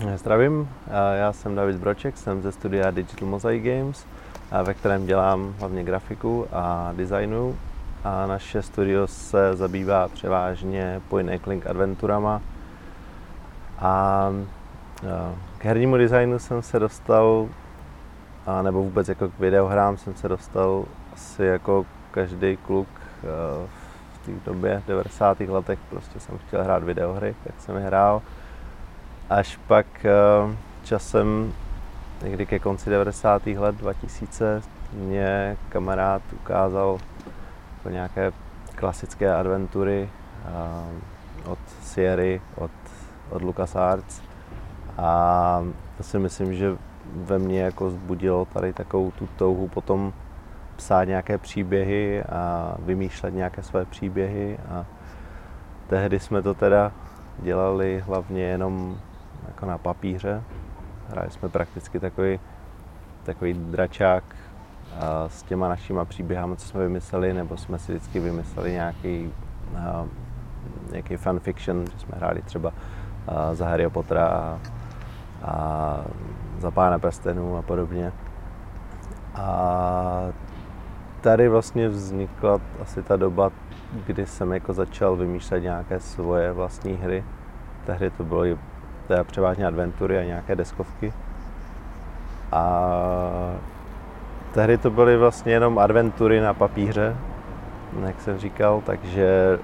Zdravím, 0.00 0.68
já 1.14 1.32
jsem 1.32 1.54
David 1.54 1.76
Broček, 1.76 2.16
jsem 2.16 2.42
ze 2.42 2.52
studia 2.52 2.90
Digital 2.90 3.28
Mosaic 3.28 3.64
Games, 3.64 4.06
ve 4.62 4.74
kterém 4.74 5.06
dělám 5.06 5.54
hlavně 5.58 5.84
grafiku 5.84 6.46
a 6.52 6.92
designu. 6.96 7.56
A 8.04 8.26
naše 8.26 8.62
studio 8.62 9.06
se 9.06 9.56
zabývá 9.56 10.08
převážně 10.08 11.00
point 11.08 11.30
and 11.30 11.66
adventurama. 11.66 12.40
A 13.78 14.30
k 15.58 15.64
hernímu 15.64 15.96
designu 15.96 16.38
jsem 16.38 16.62
se 16.62 16.78
dostal, 16.78 17.48
a 18.46 18.62
nebo 18.62 18.82
vůbec 18.82 19.08
jako 19.08 19.28
k 19.28 19.38
videohrám 19.38 19.96
jsem 19.96 20.14
se 20.14 20.28
dostal 20.28 20.84
asi 21.12 21.44
jako 21.44 21.86
každý 22.10 22.56
kluk 22.56 22.88
v 24.12 24.26
té 24.26 24.32
době, 24.44 24.82
v 24.84 24.88
90. 24.88 25.40
letech, 25.40 25.78
prostě 25.90 26.20
jsem 26.20 26.38
chtěl 26.38 26.64
hrát 26.64 26.82
videohry, 26.82 27.34
tak 27.44 27.54
jsem 27.58 27.76
je 27.76 27.82
hrál 27.82 28.22
až 29.30 29.56
pak 29.66 29.86
eh, 30.04 30.56
časem, 30.84 31.52
někdy 32.22 32.46
ke 32.46 32.58
konci 32.58 32.90
90. 32.90 33.46
let 33.46 33.74
2000, 33.74 34.62
mě 34.92 35.56
kamarád 35.68 36.22
ukázal 36.32 36.98
jako 37.76 37.88
nějaké 37.88 38.32
klasické 38.74 39.34
adventury 39.34 40.08
eh, 40.44 41.50
od 41.50 41.58
Sierry, 41.82 42.40
od, 42.56 42.70
od 43.30 43.42
LucasArts 43.42 44.22
a 44.98 45.64
to 45.96 46.02
si 46.02 46.18
myslím, 46.18 46.54
že 46.54 46.76
ve 47.14 47.38
mně 47.38 47.60
jako 47.60 47.90
zbudilo 47.90 48.44
tady 48.44 48.72
takovou 48.72 49.10
tu 49.10 49.28
touhu 49.36 49.68
potom 49.68 50.12
psát 50.76 51.04
nějaké 51.04 51.38
příběhy 51.38 52.22
a 52.22 52.74
vymýšlet 52.78 53.34
nějaké 53.34 53.62
své 53.62 53.84
příběhy 53.84 54.58
a 54.68 54.86
tehdy 55.86 56.20
jsme 56.20 56.42
to 56.42 56.54
teda 56.54 56.92
dělali 57.38 58.02
hlavně 58.06 58.42
jenom 58.42 58.98
jako 59.50 59.66
na 59.66 59.78
papíře. 59.78 60.42
Hráli 61.08 61.30
jsme 61.30 61.48
prakticky 61.48 62.00
takový, 62.00 62.40
takový 63.22 63.52
dračák 63.54 64.24
s 65.26 65.42
těma 65.42 65.68
našima 65.68 66.04
příběhama, 66.04 66.56
co 66.56 66.68
jsme 66.68 66.80
vymysleli, 66.80 67.32
nebo 67.32 67.56
jsme 67.56 67.78
si 67.78 67.92
vždycky 67.92 68.20
vymysleli 68.20 68.72
nějaký, 68.72 69.32
nějaký 70.92 71.16
fanfiction, 71.16 71.86
že 71.86 71.98
jsme 71.98 72.14
hráli 72.16 72.42
třeba 72.42 72.72
za 73.52 73.66
Harry 73.68 73.90
Pottera 73.90 74.26
a, 74.26 74.58
a 75.44 76.04
za 76.58 76.70
Pána 76.70 76.98
prstenů 76.98 77.56
a 77.56 77.62
podobně. 77.62 78.12
A 79.34 80.28
tady 81.20 81.48
vlastně 81.48 81.88
vznikla 81.88 82.60
asi 82.82 83.02
ta 83.02 83.16
doba, 83.16 83.50
kdy 84.06 84.26
jsem 84.26 84.52
jako 84.52 84.72
začal 84.72 85.16
vymýšlet 85.16 85.60
nějaké 85.60 86.00
svoje 86.00 86.52
vlastní 86.52 86.92
hry. 86.92 87.24
Tehdy 87.86 88.10
to 88.10 88.24
bylo 88.24 88.44
teda 89.10 89.24
převážně 89.24 89.66
adventury 89.66 90.18
a 90.18 90.24
nějaké 90.24 90.56
deskovky. 90.56 91.12
A 92.52 92.92
tehdy 94.54 94.78
to 94.78 94.90
byly 94.90 95.16
vlastně 95.16 95.52
jenom 95.52 95.78
adventury 95.78 96.40
na 96.40 96.54
papíře, 96.54 97.16
jak 98.06 98.20
jsem 98.20 98.38
říkal, 98.38 98.82
takže, 98.86 99.58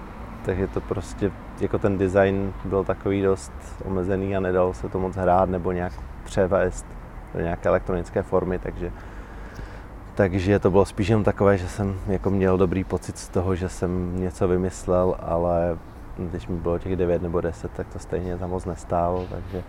takže 0.45 0.67
to 0.67 0.81
prostě, 0.81 1.31
jako 1.61 1.79
ten 1.79 1.99
design 1.99 2.53
byl 2.65 2.85
takový 2.85 3.23
dost 3.23 3.53
omezený 3.85 4.37
a 4.37 4.41
nedalo 4.41 4.75
se 4.75 4.89
to 4.89 4.99
moc 4.99 5.17
hrát 5.17 5.49
nebo 5.49 5.73
nějak 5.73 5.93
převést 6.25 6.87
do 7.35 7.41
nějaké 7.41 7.69
elektronické 7.69 8.23
formy, 8.23 8.59
takže 8.59 8.93
takže 10.15 10.59
to 10.59 10.71
bylo 10.71 10.85
spíš 10.85 11.09
jenom 11.09 11.25
takové, 11.25 11.59
že 11.59 11.69
jsem 11.69 11.95
jako 12.07 12.31
měl 12.31 12.59
dobrý 12.59 12.85
pocit 12.85 13.19
z 13.19 13.29
toho, 13.29 13.55
že 13.55 13.69
jsem 13.69 14.21
něco 14.21 14.49
vymyslel, 14.49 15.17
ale 15.23 15.79
když 16.17 16.47
mi 16.47 16.57
bylo 16.57 16.79
těch 16.79 16.97
9 16.97 17.23
nebo 17.23 17.41
10, 17.41 17.73
tak 17.73 17.89
to 17.89 17.99
stejně 17.99 18.37
za 18.37 18.47
moc 18.47 18.65
nestálo, 18.65 19.27
takže 19.31 19.63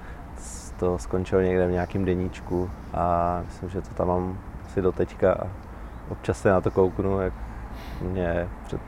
to 0.80 0.98
skončilo 0.98 1.42
někde 1.42 1.68
v 1.68 1.72
nějakém 1.72 2.06
deníčku 2.06 2.70
a 2.94 3.40
myslím, 3.46 3.70
že 3.70 3.82
to 3.82 3.94
tam 3.94 4.08
mám 4.08 4.38
asi 4.66 4.82
do 4.82 4.92
teďka 4.92 5.34
a 5.34 5.48
občas 6.10 6.42
se 6.42 6.50
na 6.50 6.62
to 6.62 6.72
kouknu, 6.72 7.22
jak 7.22 7.34
mě 8.02 8.48
před 8.66 8.82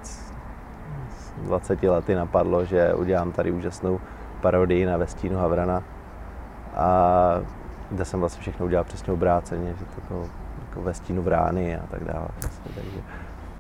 20 1.38 1.84
lety 1.84 2.16
napadlo, 2.16 2.66
že 2.66 2.94
udělám 2.94 3.32
tady 3.32 3.52
úžasnou 3.52 4.00
parodii 4.42 4.86
na 4.86 4.98
Vestínu 4.98 5.38
Havrana 5.38 5.84
a 6.76 7.42
kde 7.92 8.06
jsem 8.06 8.20
vlastně 8.20 8.42
všechno 8.42 8.66
udělal 8.66 8.84
přesně 8.86 9.14
obráceně, 9.14 9.76
že 9.80 9.86
to 9.86 10.02
bylo 10.08 10.30
jako 10.70 10.82
Vestínu 10.82 11.22
Vrány 11.22 11.78
a 11.78 11.88
tak 11.92 12.04
dále. 12.04 12.28
Vlastně, 12.42 12.72
takže 12.76 13.00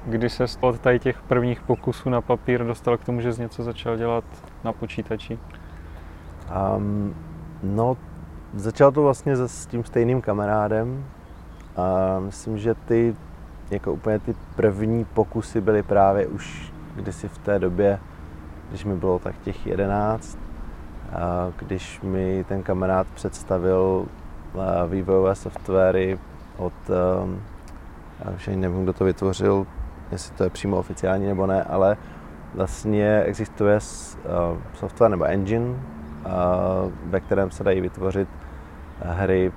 Kdy 0.09 0.30
se 0.30 0.46
od 0.59 0.80
tady 0.80 1.00
těch 1.00 1.22
prvních 1.22 1.62
pokusů 1.62 2.09
na 2.09 2.22
papír 2.22 2.64
dostal 2.64 2.97
k 2.97 3.06
tomu, 3.06 3.22
že 3.22 3.34
jsi 3.34 3.42
něco 3.42 3.64
začal 3.64 3.97
dělat 3.97 4.24
na 4.64 4.74
počítači? 4.74 5.40
Um, 6.78 7.16
no, 7.64 7.97
začal 8.53 8.92
to 8.92 9.02
vlastně 9.02 9.36
s 9.36 9.66
tím 9.66 9.84
stejným 9.84 10.22
kamarádem 10.22 11.06
a 11.75 12.20
myslím, 12.20 12.58
že 12.58 12.74
ty 12.74 13.16
jako 13.72 13.94
úplně 13.94 14.20
ty 14.20 14.36
první 14.56 15.06
pokusy 15.06 15.62
byly 15.62 15.84
právě 15.84 16.28
už 16.28 16.74
kdysi 16.96 17.28
v 17.28 17.38
té 17.38 17.59
době, 17.59 18.00
když 18.70 18.86
mi 18.86 18.96
bylo 18.96 19.20
tak 19.20 19.38
těch 19.38 19.68
jedenáct, 19.68 20.38
a 21.14 21.52
když 21.56 22.02
mi 22.02 22.46
ten 22.47 22.64
kamarád 22.64 23.08
představil 23.08 24.06
vývojové 24.88 25.36
softwary 25.36 26.20
od, 26.58 26.74
já 28.26 28.31
už 28.36 28.47
ani 28.47 28.58
nevím, 28.58 28.84
kdo 28.84 28.94
to 28.94 29.06
vytvořil, 29.06 29.68
jestli 30.12 30.36
to 30.36 30.44
je 30.44 30.50
přímo 30.50 30.78
oficiální 30.78 31.28
nebo 31.28 31.47
ne, 31.47 31.64
ale 31.64 31.97
vlastně 32.53 33.24
existuje 33.25 33.75
uh, 33.75 34.58
software 34.74 35.12
nebo 35.12 35.24
engine, 35.24 35.66
uh, 35.66 35.75
ve 37.06 37.20
kterém 37.20 37.52
se 37.52 37.64
dají 37.64 37.81
vytvořit 37.81 38.30
hry 39.02 39.52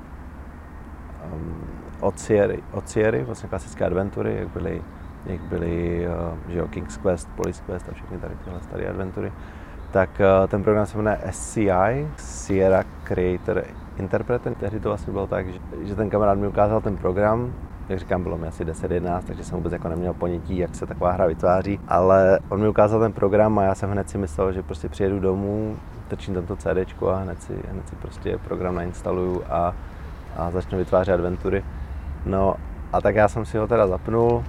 um, 1.35 1.57
od 2.01 2.19
Sierry, 2.19 2.63
od 2.73 2.89
Sierry, 2.89 3.25
vlastně 3.25 3.49
klasické 3.49 3.85
adventury, 3.85 4.37
jak 4.39 4.49
byly, 4.49 4.83
jak 5.27 5.41
byly 5.41 6.07
že 6.49 6.59
jo, 6.59 6.69
King's 6.69 6.97
Quest, 6.97 7.29
Police 7.37 7.63
Quest 7.67 7.89
a 7.89 7.93
všechny 7.93 8.19
tady 8.19 8.35
tyhle 8.45 8.61
staré 8.61 8.89
adventury, 8.89 9.33
tak 9.91 10.11
ten 10.49 10.63
program 10.63 10.87
se 10.87 10.97
jmenuje 10.97 11.19
SCI, 11.31 12.09
Sierra 12.17 12.85
Creator 13.05 13.63
Interpreter. 13.97 14.55
Tehdy 14.55 14.81
to 14.81 14.89
vlastně 14.89 15.13
bylo 15.13 15.27
tak, 15.27 15.49
že, 15.49 15.59
že 15.83 15.95
ten 15.95 16.11
kamarád 16.11 16.39
mi 16.39 16.49
ukázal 16.49 16.81
ten 16.81 16.97
program, 16.97 17.53
jak 17.93 18.01
říkám, 18.01 18.23
bylo 18.23 18.39
mi 18.39 18.47
asi 18.47 18.65
10-11, 18.65 19.23
takže 19.27 19.45
jsem 19.45 19.57
vůbec 19.57 19.73
jako 19.73 19.89
neměl 19.89 20.15
ponětí, 20.15 20.59
jak 20.59 20.75
se 20.75 20.87
taková 20.87 21.13
hra 21.13 21.27
vytváří, 21.27 21.81
ale 21.89 22.39
on 22.49 22.61
mi 22.61 22.69
ukázal 22.69 23.01
ten 23.01 23.13
program 23.13 23.59
a 23.59 23.63
já 23.63 23.75
jsem 23.75 23.91
hned 23.91 24.11
si 24.11 24.19
myslel, 24.19 24.53
že 24.53 24.63
prostě 24.63 24.89
přijedu 24.89 25.21
domů, 25.21 25.77
trčím 26.09 26.35
tam 26.35 26.47
to 26.47 26.57
CD 26.57 27.03
a 27.13 27.17
hned 27.17 27.43
si, 27.43 27.55
hned 27.71 27.89
si 27.89 27.97
prostě 27.97 28.39
program 28.39 28.75
nainstaluju 28.75 29.43
a, 29.51 29.75
a 30.37 30.51
začnu 30.51 30.79
vytvářet 30.79 31.15
adventury. 31.15 31.65
No 32.27 32.55
a 32.93 33.01
tak 33.01 33.15
já 33.15 33.29
jsem 33.29 33.45
si 33.45 33.59
ho 33.59 33.67
teda 33.67 33.87
zapnul, 33.87 34.33
uh, 34.33 34.43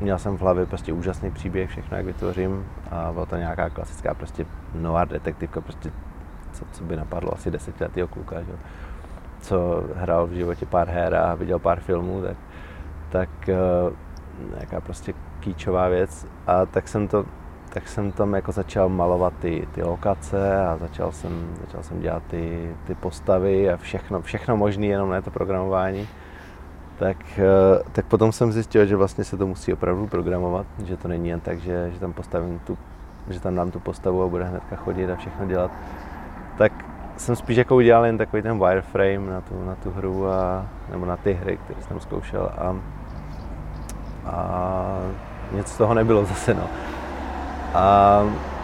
měl 0.00 0.18
jsem 0.18 0.36
v 0.36 0.40
hlavě 0.40 0.66
prostě 0.66 0.92
úžasný 0.92 1.30
příběh, 1.30 1.70
všechno 1.70 1.96
jak 1.96 2.06
vytvořím 2.06 2.66
a 2.90 3.12
byla 3.12 3.26
to 3.26 3.36
nějaká 3.36 3.70
klasická 3.70 4.14
prostě 4.14 4.46
noir 4.74 5.08
detektivka, 5.08 5.60
prostě 5.60 5.90
co, 6.52 6.64
co 6.72 6.84
by 6.84 6.96
napadlo 6.96 7.34
asi 7.34 7.50
desetiletého 7.50 8.08
kluka, 8.08 8.42
že? 8.42 8.52
Co 9.48 9.84
hrál 9.94 10.26
v 10.26 10.32
životě 10.32 10.66
pár 10.66 10.88
her 10.88 11.14
a 11.14 11.34
viděl 11.34 11.58
pár 11.58 11.80
filmů, 11.80 12.22
tak, 12.22 12.36
tak 13.08 13.28
uh, 13.48 13.92
nějaká 14.54 14.80
prostě 14.80 15.14
kýčová 15.40 15.88
věc. 15.88 16.26
A 16.46 16.66
tak 16.66 16.88
jsem 16.88 17.08
to 17.08 17.24
tak 17.68 17.88
jsem 17.88 18.12
tam 18.12 18.34
jako 18.34 18.52
začal 18.52 18.88
malovat 18.88 19.32
ty, 19.40 19.68
ty 19.74 19.82
lokace 19.82 20.66
a 20.66 20.76
začal 20.76 21.12
jsem, 21.12 21.56
začal 21.60 21.82
jsem 21.82 22.00
dělat 22.00 22.22
ty, 22.26 22.74
ty 22.86 22.94
postavy 22.94 23.70
a 23.70 23.76
všechno, 23.76 24.22
všechno 24.22 24.56
možné, 24.56 24.86
jenom 24.86 25.10
ne 25.10 25.22
to 25.22 25.30
programování. 25.30 26.08
Tak, 26.98 27.16
uh, 27.38 27.82
tak 27.92 28.06
potom 28.06 28.32
jsem 28.32 28.52
zjistil, 28.52 28.86
že 28.86 28.96
vlastně 28.96 29.24
se 29.24 29.36
to 29.36 29.46
musí 29.46 29.72
opravdu 29.72 30.06
programovat, 30.06 30.66
že 30.84 30.96
to 30.96 31.08
není 31.08 31.28
jen 31.28 31.40
tak, 31.40 31.58
že, 31.58 31.90
že 31.92 32.00
tam 32.00 32.12
postavím 32.12 32.58
tu, 32.58 32.78
že 33.30 33.40
tam 33.40 33.54
dám 33.54 33.70
tu 33.70 33.80
postavu 33.80 34.22
a 34.22 34.28
bude 34.28 34.44
hnedka 34.44 34.76
chodit 34.76 35.10
a 35.10 35.16
všechno 35.16 35.46
dělat. 35.46 35.70
Tak 36.58 36.72
jsem 37.20 37.36
spíš 37.36 37.56
jako 37.56 37.76
udělal 37.76 38.06
jen 38.06 38.18
takový 38.18 38.42
ten 38.42 38.58
wireframe 38.58 39.30
na 39.30 39.40
tu, 39.40 39.64
na 39.64 39.74
tu 39.74 39.90
hru 39.90 40.28
a, 40.28 40.66
nebo 40.90 41.06
na 41.06 41.16
ty 41.16 41.32
hry, 41.32 41.56
které 41.56 41.82
jsem 41.82 42.00
zkoušel 42.00 42.50
a, 42.58 42.76
a 44.26 44.98
nic 45.52 45.68
z 45.68 45.76
toho 45.76 45.94
nebylo 45.94 46.24
zase 46.24 46.54
no. 46.54 46.64
A 47.74 48.22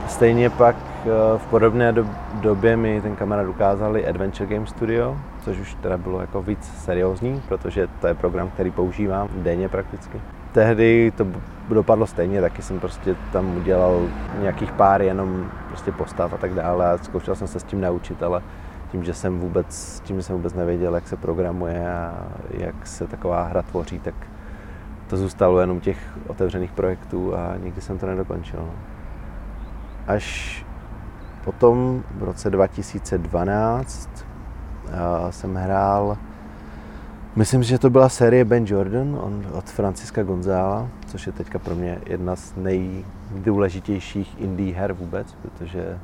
stejně 0.08 0.50
pak 0.50 0.76
eh, 0.76 1.38
v 1.38 1.46
podobné 1.46 1.92
do, 1.92 2.06
době 2.34 2.76
mi 2.76 3.00
ten 3.00 3.16
kamarád 3.16 3.46
ukázali 3.46 4.06
Adventure 4.06 4.54
Game 4.54 4.66
Studio, 4.66 5.16
což 5.44 5.58
už 5.58 5.74
teda 5.74 5.98
bylo 5.98 6.20
jako 6.20 6.42
víc 6.42 6.72
seriózní, 6.84 7.42
protože 7.48 7.88
to 8.00 8.06
je 8.06 8.14
program, 8.14 8.50
který 8.50 8.70
používám 8.70 9.28
denně 9.34 9.68
prakticky. 9.68 10.20
Tehdy 10.54 11.12
to 11.16 11.26
dopadlo 11.68 12.06
stejně, 12.06 12.40
taky 12.40 12.62
jsem 12.62 12.80
prostě 12.80 13.16
tam 13.32 13.56
udělal 13.56 14.08
nějakých 14.40 14.72
pár 14.72 15.02
jenom 15.02 15.50
prostě 15.68 15.92
postav 15.92 16.32
a 16.32 16.36
tak 16.36 16.54
dále 16.54 16.90
a 16.90 16.98
zkoušel 16.98 17.34
jsem 17.34 17.48
se 17.48 17.60
s 17.60 17.64
tím 17.64 17.80
naučit, 17.80 18.22
ale 18.22 18.42
tím, 18.92 19.04
že 19.04 19.14
jsem 19.14 19.38
vůbec, 19.38 20.00
tím, 20.00 20.16
že 20.16 20.22
jsem 20.22 20.36
vůbec 20.36 20.54
nevěděl, 20.54 20.94
jak 20.94 21.08
se 21.08 21.16
programuje 21.16 21.92
a 21.92 22.14
jak 22.50 22.86
se 22.86 23.06
taková 23.06 23.42
hra 23.42 23.62
tvoří, 23.62 23.98
tak 23.98 24.14
to 25.06 25.16
zůstalo 25.16 25.60
jenom 25.60 25.80
těch 25.80 25.98
otevřených 26.26 26.72
projektů 26.72 27.36
a 27.36 27.56
nikdy 27.56 27.80
jsem 27.80 27.98
to 27.98 28.06
nedokončil. 28.06 28.60
No. 28.60 28.74
Až 30.06 30.66
potom 31.44 32.02
v 32.14 32.22
roce 32.22 32.50
2012 32.50 34.26
jsem 35.30 35.54
hrál, 35.54 36.16
myslím, 37.36 37.62
že 37.62 37.78
to 37.78 37.90
byla 37.90 38.08
série 38.08 38.44
Ben 38.44 38.64
Jordan 38.66 39.18
on, 39.22 39.46
od 39.52 39.64
Franciska 39.64 40.22
Gonzála, 40.22 40.88
což 41.06 41.26
je 41.26 41.32
teďka 41.32 41.58
pro 41.58 41.74
mě 41.74 41.98
jedna 42.06 42.36
z 42.36 42.54
nejdůležitějších 42.56 44.40
indie 44.40 44.74
her 44.74 44.92
vůbec, 44.92 45.34
protože 45.34 45.98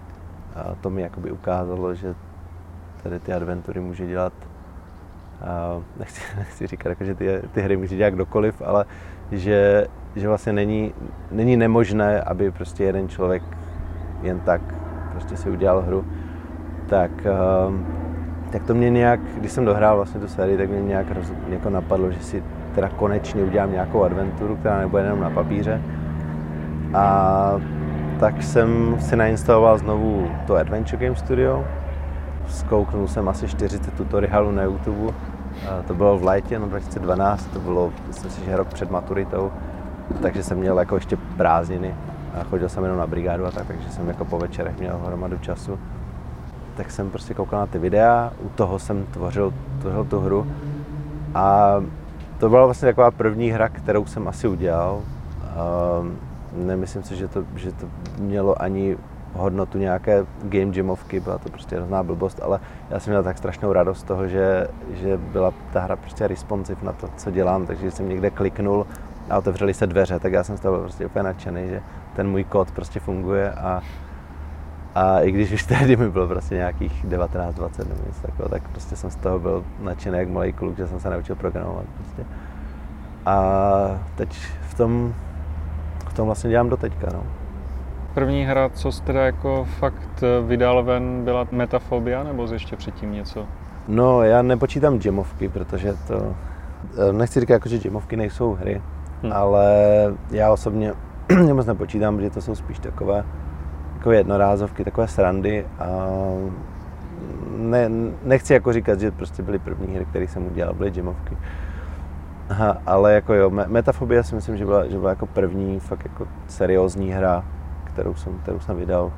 to 0.81 0.91
mi 0.91 1.03
jakoby 1.03 1.31
ukázalo, 1.31 1.94
že 1.94 2.15
tady 3.03 3.19
ty 3.19 3.32
adventury 3.32 3.81
může 3.81 4.06
dělat 4.06 4.32
nechci, 5.99 6.21
nechci 6.38 6.67
říkat, 6.67 6.88
jako, 6.88 7.05
že 7.05 7.15
ty, 7.15 7.43
ty 7.53 7.62
hry 7.62 7.76
může 7.76 7.97
dělat 7.97 8.11
kdokoliv, 8.11 8.62
ale 8.65 8.85
že, 9.33 9.87
že 10.17 10.29
vlastně 10.29 10.53
není, 10.53 10.94
není 11.31 11.56
nemožné, 11.56 12.21
aby 12.21 12.50
prostě 12.50 12.85
jeden 12.85 13.09
člověk 13.09 13.43
jen 14.23 14.41
tak 14.41 14.61
prostě 15.11 15.37
si 15.37 15.50
udělal 15.50 15.83
hru, 15.83 16.05
tak, 16.88 17.11
tak 18.52 18.62
to 18.62 18.75
mě 18.75 18.91
nějak, 18.91 19.20
když 19.37 19.52
jsem 19.52 19.64
dohrál 19.64 19.97
vlastně 19.97 20.20
tu 20.20 20.29
sérii, 20.29 20.58
tak 20.58 20.69
mě 20.70 20.82
nějak 20.82 21.06
roz, 21.11 21.32
jako 21.49 21.70
napadlo, 21.70 22.11
že 22.11 22.20
si 22.20 22.43
teda 22.75 22.88
konečně 22.88 23.43
udělám 23.43 23.73
nějakou 23.73 24.05
adventuru, 24.05 24.56
která 24.56 24.79
nebude 24.79 25.02
jenom 25.02 25.20
na 25.20 25.31
papíře. 25.31 25.82
A 26.94 27.55
tak 28.20 28.43
jsem 28.43 28.97
si 29.00 29.17
nainstaloval 29.17 29.79
znovu 29.79 30.31
to 30.47 30.56
Adventure 30.56 31.06
Game 31.06 31.17
Studio, 31.17 31.64
zkouknul 32.49 33.08
jsem 33.08 33.29
asi 33.29 33.49
40 33.49 33.94
tutoriálů 33.94 34.50
na 34.50 34.62
YouTube. 34.62 35.12
To 35.87 35.94
bylo 35.94 36.19
v 36.19 36.25
létě, 36.25 36.58
no 36.58 36.67
2012, 36.67 37.47
to 37.47 37.61
bylo, 37.61 37.93
myslím 38.06 38.31
si, 38.31 38.44
že 38.44 38.56
rok 38.56 38.69
před 38.69 38.91
maturitou, 38.91 39.50
takže 40.23 40.43
jsem 40.43 40.58
měl 40.58 40.79
jako 40.79 40.94
ještě 40.94 41.17
prázdniny 41.37 41.94
a 42.41 42.44
chodil 42.44 42.69
jsem 42.69 42.82
jenom 42.82 42.99
na 42.99 43.06
brigádu 43.06 43.47
a 43.47 43.50
tak, 43.50 43.67
takže 43.67 43.91
jsem 43.91 44.08
jako 44.08 44.25
po 44.25 44.38
večerech 44.38 44.79
měl 44.79 45.00
hromadu 45.06 45.38
času. 45.38 45.79
Tak 46.81 46.91
jsem 46.91 47.11
prostě 47.11 47.35
koukal 47.35 47.61
na 47.61 47.67
ty 47.67 47.79
videa, 47.79 48.32
u 48.43 48.49
toho 48.49 48.79
jsem 48.79 49.06
tvořil, 49.06 49.53
tvořil 49.81 50.05
tu 50.05 50.21
hru 50.21 50.47
a 51.35 51.75
to 52.38 52.49
byla 52.49 52.65
vlastně 52.65 52.88
taková 52.88 53.11
první 53.11 53.50
hra, 53.50 53.69
kterou 53.69 54.06
jsem 54.06 54.29
asi 54.29 54.49
udělal. 54.49 55.00
Nemyslím 56.56 57.03
si, 57.03 57.17
že 57.17 57.29
to, 57.29 57.44
že 57.56 57.73
to 57.73 57.87
mělo 58.19 58.62
ani 58.62 58.97
hodnotu 59.32 59.79
nějaké 59.79 60.27
game 60.43 60.73
jamovky, 60.75 61.21
byla 61.21 61.38
to 61.38 61.49
prostě 61.49 61.77
hrozná 61.77 62.03
blbost, 62.03 62.41
ale 62.43 62.61
já 62.91 63.00
jsem 63.00 63.11
měl 63.11 63.23
tak 63.23 63.38
strašnou 63.38 63.73
radost 63.73 64.00
z 64.00 64.03
toho, 64.03 64.29
že, 64.29 64.69
že 64.91 65.17
byla 65.17 65.53
ta 65.73 65.81
hra 65.81 65.97
prostě 65.97 66.29
responsive 66.29 66.81
na 66.83 66.93
to, 66.93 67.09
co 67.17 67.31
dělám, 67.31 67.67
takže 67.67 67.91
jsem 67.91 68.09
někde 68.09 68.31
kliknul 68.31 68.87
a 69.31 69.38
otevřely 69.38 69.75
se 69.75 69.87
dveře, 69.87 70.19
tak 70.19 70.33
já 70.33 70.44
jsem 70.44 70.56
z 70.56 70.61
toho 70.61 70.73
byl 70.73 70.83
prostě 70.83 71.06
úplně 71.06 71.23
nadšený, 71.23 71.69
že 71.69 71.83
ten 72.17 72.31
můj 72.31 72.44
kód 72.44 72.71
prostě 72.71 73.00
funguje 73.00 73.53
a, 73.53 73.83
a 75.00 75.20
i 75.20 75.31
když 75.31 75.52
už 75.52 75.62
tehdy 75.62 75.97
mi 75.97 76.11
bylo 76.11 76.29
prostě 76.29 76.55
nějakých 76.55 77.06
19, 77.06 77.55
20 77.55 77.88
nebo 77.88 78.00
něco 78.06 78.23
takového, 78.23 78.49
tak 78.49 78.69
prostě 78.69 78.97
jsem 78.97 79.11
z 79.11 79.17
toho 79.17 79.38
byl 79.38 79.64
nadšený 79.81 80.19
jak 80.19 80.29
malý 80.29 80.52
kluk, 80.52 80.76
že 80.76 80.87
jsem 80.87 81.00
se 81.00 81.11
naučil 81.11 81.37
programovat 81.37 81.85
prostě. 81.97 82.25
A 83.26 83.41
teď 84.14 84.29
v 84.69 84.75
tom, 84.75 85.14
v 86.08 86.14
tom 86.14 86.26
vlastně 86.26 86.50
dělám 86.50 86.69
do 86.69 86.76
teďka, 86.76 87.06
no. 87.12 87.23
První 88.14 88.44
hra, 88.44 88.69
co 88.69 88.93
jste 88.93 89.06
teda 89.06 89.26
jako 89.26 89.67
fakt 89.79 90.23
eh, 90.23 90.47
vydal 90.47 90.85
ven, 90.85 91.25
byla 91.25 91.47
Metafobia, 91.50 92.23
nebo 92.23 92.47
ještě 92.52 92.76
předtím 92.76 93.12
něco? 93.12 93.47
No, 93.88 94.23
já 94.23 94.43
nepočítám 94.43 95.00
jamovky, 95.05 95.49
protože 95.49 95.94
to... 96.06 96.35
Eh, 97.08 97.12
nechci 97.12 97.41
říkat, 97.41 97.55
jako, 97.55 97.69
že 97.69 97.79
jamovky 97.85 98.17
nejsou 98.17 98.55
hry, 98.55 98.82
hmm. 99.23 99.32
ale 99.32 99.75
já 100.31 100.52
osobně 100.52 100.93
moc 101.52 101.67
nepočítám, 101.67 102.17
protože 102.17 102.31
to 102.31 102.43
jsou 102.43 102.55
spíš 102.55 102.79
takové 102.79 103.25
jako 104.00 104.12
jednorázovky, 104.12 104.85
takové 104.85 105.08
srandy 105.08 105.67
a 105.79 105.87
ne, 107.56 107.91
nechci 108.23 108.52
jako 108.52 108.73
říkat, 108.73 109.00
že 109.00 109.11
prostě 109.11 109.43
byly 109.43 109.58
první 109.58 109.94
hry, 109.94 110.05
které 110.05 110.29
jsem 110.29 110.47
udělal, 110.47 110.75
byly 110.75 110.93
jamovky. 110.94 111.37
Aha, 112.49 112.76
ale 112.87 113.12
jako 113.12 113.35
jo, 113.35 113.50
Metafobia 113.50 114.23
si 114.23 114.35
myslím, 114.35 114.56
že 114.56 114.64
byla, 114.64 114.87
že 114.87 114.99
byla 114.99 115.11
jako 115.11 115.26
první 115.26 115.81
fakt 115.81 116.05
jako 116.05 116.29
seriózní 116.49 117.11
hra, 117.11 117.44
kterou 117.85 118.14
jsem, 118.14 118.38
kterou 118.38 118.61
jsem 118.61 118.76
vydal, 118.76 119.12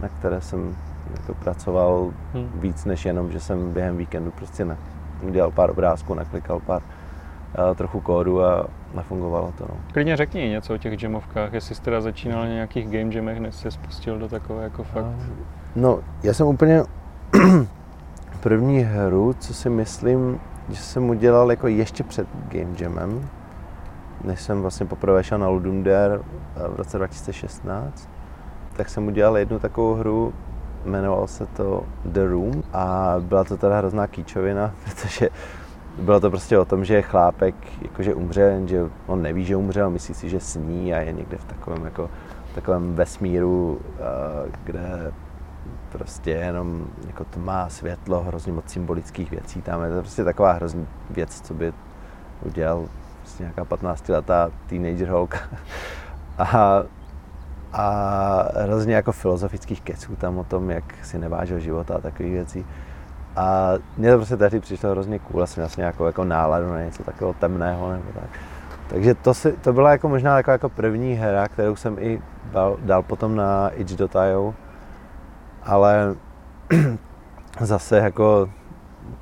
na 0.00 0.08
které 0.08 0.40
jsem 0.40 0.76
jako 1.16 1.34
pracoval 1.34 2.10
hmm. 2.34 2.50
víc 2.54 2.84
než 2.84 3.04
jenom, 3.04 3.32
že 3.32 3.40
jsem 3.40 3.72
během 3.72 3.96
víkendu 3.96 4.30
prostě 4.30 4.64
ne, 4.64 4.76
udělal 5.22 5.50
pár 5.50 5.70
obrázků, 5.70 6.14
naklikal 6.14 6.60
pár 6.60 6.82
trochu 7.74 8.00
kódu 8.00 8.44
a 8.44 8.66
nafungovalo 8.94 9.52
to. 9.58 9.64
No. 9.68 9.74
Klidně 9.92 10.16
řekni 10.16 10.48
něco 10.48 10.74
o 10.74 10.78
těch 10.78 11.02
jamovkách, 11.02 11.52
jestli 11.52 11.74
jsi 11.74 11.82
teda 11.82 12.00
začínal 12.00 12.40
na 12.40 12.48
nějakých 12.48 12.86
game 12.86 13.14
jamech, 13.14 13.40
než 13.40 13.54
se 13.54 13.70
spustil 13.70 14.18
do 14.18 14.28
takové 14.28 14.64
jako 14.64 14.82
fakt... 14.82 15.06
No, 15.76 16.00
já 16.22 16.34
jsem 16.34 16.46
úplně 16.46 16.82
první 18.40 18.80
hru, 18.80 19.34
co 19.38 19.54
si 19.54 19.70
myslím, 19.70 20.40
že 20.68 20.82
jsem 20.82 21.10
udělal 21.10 21.50
jako 21.50 21.68
ještě 21.68 22.04
před 22.04 22.28
game 22.48 22.74
jamem, 22.78 23.28
než 24.24 24.40
jsem 24.40 24.62
vlastně 24.62 24.86
poprvé 24.86 25.24
šel 25.24 25.38
na 25.38 25.48
Ludum 25.48 25.82
Dare 25.82 26.18
v 26.68 26.76
roce 26.76 26.96
2016, 26.96 28.08
tak 28.76 28.88
jsem 28.88 29.06
udělal 29.06 29.38
jednu 29.38 29.58
takovou 29.58 29.94
hru, 29.94 30.32
jmenovalo 30.84 31.26
se 31.26 31.46
to 31.46 31.84
The 32.04 32.26
Room 32.26 32.62
a 32.72 33.14
byla 33.18 33.44
to 33.44 33.56
teda 33.56 33.78
hrozná 33.78 34.06
kýčovina, 34.06 34.72
protože 34.84 35.28
bylo 35.98 36.20
to 36.20 36.30
prostě 36.30 36.58
o 36.58 36.64
tom, 36.64 36.84
že 36.84 37.02
chlápek 37.02 37.54
jakože 37.82 38.14
umře, 38.14 38.62
že 38.66 38.90
on 39.06 39.22
neví, 39.22 39.44
že 39.44 39.56
umřel, 39.56 39.90
myslí 39.90 40.14
si, 40.14 40.28
že 40.28 40.40
sní 40.40 40.94
a 40.94 40.98
je 40.98 41.12
někde 41.12 41.36
v 41.36 41.44
takovém, 41.44 41.84
jako, 41.84 42.10
takovém 42.54 42.94
vesmíru, 42.94 43.80
kde 44.64 45.12
prostě 45.88 46.30
jenom 46.30 46.86
jako 47.06 47.24
tma, 47.24 47.68
světlo, 47.68 48.22
hrozně 48.22 48.52
moc 48.52 48.70
symbolických 48.70 49.30
věcí 49.30 49.62
tam. 49.62 49.82
Je 49.82 49.90
to 49.90 50.00
prostě 50.00 50.24
taková 50.24 50.52
hrozný 50.52 50.86
věc, 51.10 51.40
co 51.40 51.54
by 51.54 51.72
udělal 52.42 52.84
prostě 53.20 53.42
nějaká 53.42 53.64
15 53.64 54.08
letá 54.08 54.50
teenager 54.66 55.08
holka. 55.08 55.38
A 56.38 56.82
a 57.72 58.48
hrozně 58.62 58.94
jako 58.94 59.12
filozofických 59.12 59.80
keců 59.80 60.16
tam 60.16 60.38
o 60.38 60.44
tom, 60.44 60.70
jak 60.70 60.84
si 61.02 61.18
nevážil 61.18 61.58
života 61.58 61.94
a 61.94 62.00
takových 62.00 62.32
věcí. 62.32 62.66
A 63.38 63.72
mně 63.96 64.10
to 64.10 64.16
prostě 64.16 64.36
tehdy 64.36 64.60
přišlo 64.60 64.90
hrozně 64.90 65.18
cool, 65.18 65.46
jsem 65.46 65.62
vlastně 65.62 65.80
nějakou 65.80 66.06
jako 66.06 66.24
náladu 66.24 66.72
na 66.72 66.80
něco 66.80 67.02
takového 67.02 67.34
temného 67.34 67.92
nebo 67.92 68.04
tak. 68.14 68.30
Takže 68.88 69.14
to, 69.14 69.34
si, 69.34 69.52
to 69.52 69.72
byla 69.72 69.90
jako 69.90 70.08
možná 70.08 70.36
jako, 70.36 70.50
jako 70.50 70.68
první 70.68 71.14
hra, 71.14 71.48
kterou 71.48 71.76
jsem 71.76 71.96
i 71.98 72.22
dal, 72.52 72.76
dal 72.82 73.02
potom 73.02 73.36
na 73.36 73.68
itch.io, 73.68 74.54
ale 75.62 76.14
zase 77.60 77.96
jako, 77.96 78.50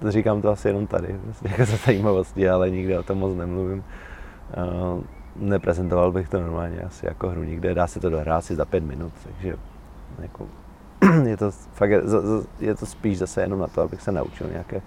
říkám 0.09 0.43
to 0.43 0.51
asi 0.51 0.69
jenom 0.69 0.87
tady, 0.87 1.21
jako 1.43 1.65
za 1.65 1.77
zajímavosti, 1.87 2.49
ale 2.49 2.71
nikdy 2.71 2.99
o 2.99 3.03
tom 3.03 3.19
moc 3.19 3.37
nemluvím. 3.37 3.85
Uh, 4.57 5.03
neprezentoval 5.37 6.13
bych 6.13 6.29
to 6.29 6.41
normálně 6.41 6.81
asi 6.81 7.07
jako 7.07 7.29
hru 7.29 7.43
nikde, 7.43 7.75
dá 7.75 7.87
se 7.87 8.01
to 8.01 8.11
dohrát 8.11 8.45
si 8.45 8.55
za 8.55 8.65
pět 8.65 8.85
minut, 8.85 9.13
takže 9.25 9.57
jako, 10.19 10.47
je 11.27 11.37
to 11.37 11.51
fakt, 11.51 11.91
je 12.61 12.75
to 12.75 12.87
spíš 12.87 13.19
zase 13.19 13.41
jenom 13.41 13.59
na 13.59 13.67
to, 13.67 13.83
abych 13.83 14.03
se 14.03 14.13
naučil 14.13 14.49
nějaké, 14.51 14.83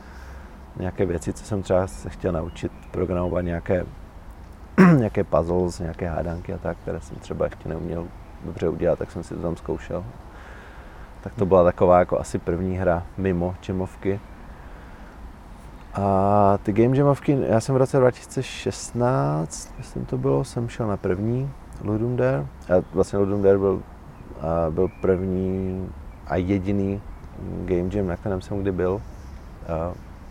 nějaké 0.79 1.05
věci, 1.05 1.33
co 1.33 1.45
jsem 1.45 1.61
třeba 1.61 1.87
se 1.87 2.09
chtěl 2.09 2.31
naučit, 2.31 2.71
programovat 2.91 3.45
nějaké, 3.45 3.85
nějaké 4.97 5.23
puzzles, 5.23 5.79
nějaké 5.79 6.09
hádanky 6.09 6.53
a 6.53 6.57
tak, 6.57 6.77
které 6.77 7.01
jsem 7.01 7.17
třeba 7.17 7.45
ještě 7.45 7.69
neuměl 7.69 8.07
dobře 8.45 8.69
udělat, 8.69 8.99
tak 8.99 9.11
jsem 9.11 9.23
si 9.23 9.35
to 9.35 9.41
tam 9.41 9.55
zkoušel. 9.55 10.03
Tak 11.21 11.33
to 11.33 11.45
byla 11.45 11.63
taková 11.63 11.99
jako 11.99 12.19
asi 12.19 12.39
první 12.39 12.77
hra 12.77 13.05
mimo 13.17 13.55
čemovky. 13.61 14.19
A 15.93 16.59
ty 16.63 16.73
Game 16.73 16.97
Jamovky, 16.97 17.37
já 17.47 17.59
jsem 17.59 17.75
v 17.75 17.77
roce 17.77 17.97
2016, 17.97 19.73
myslím 19.77 20.05
to 20.05 20.17
bylo, 20.17 20.43
jsem 20.43 20.69
šel 20.69 20.87
na 20.87 20.97
první 20.97 21.51
Ludum 21.83 22.17
Dare. 22.17 22.45
A 22.69 22.83
vlastně 22.93 23.19
Ludum 23.19 23.41
Dare 23.41 23.57
byl, 23.57 23.81
a 24.41 24.69
byl 24.69 24.89
první 25.01 25.89
a 26.29 26.35
jediný 26.35 27.01
Game 27.65 27.89
Jam, 27.93 28.07
na 28.07 28.15
kterém 28.15 28.41
jsem 28.41 28.61
kdy 28.61 28.71
byl. 28.71 29.01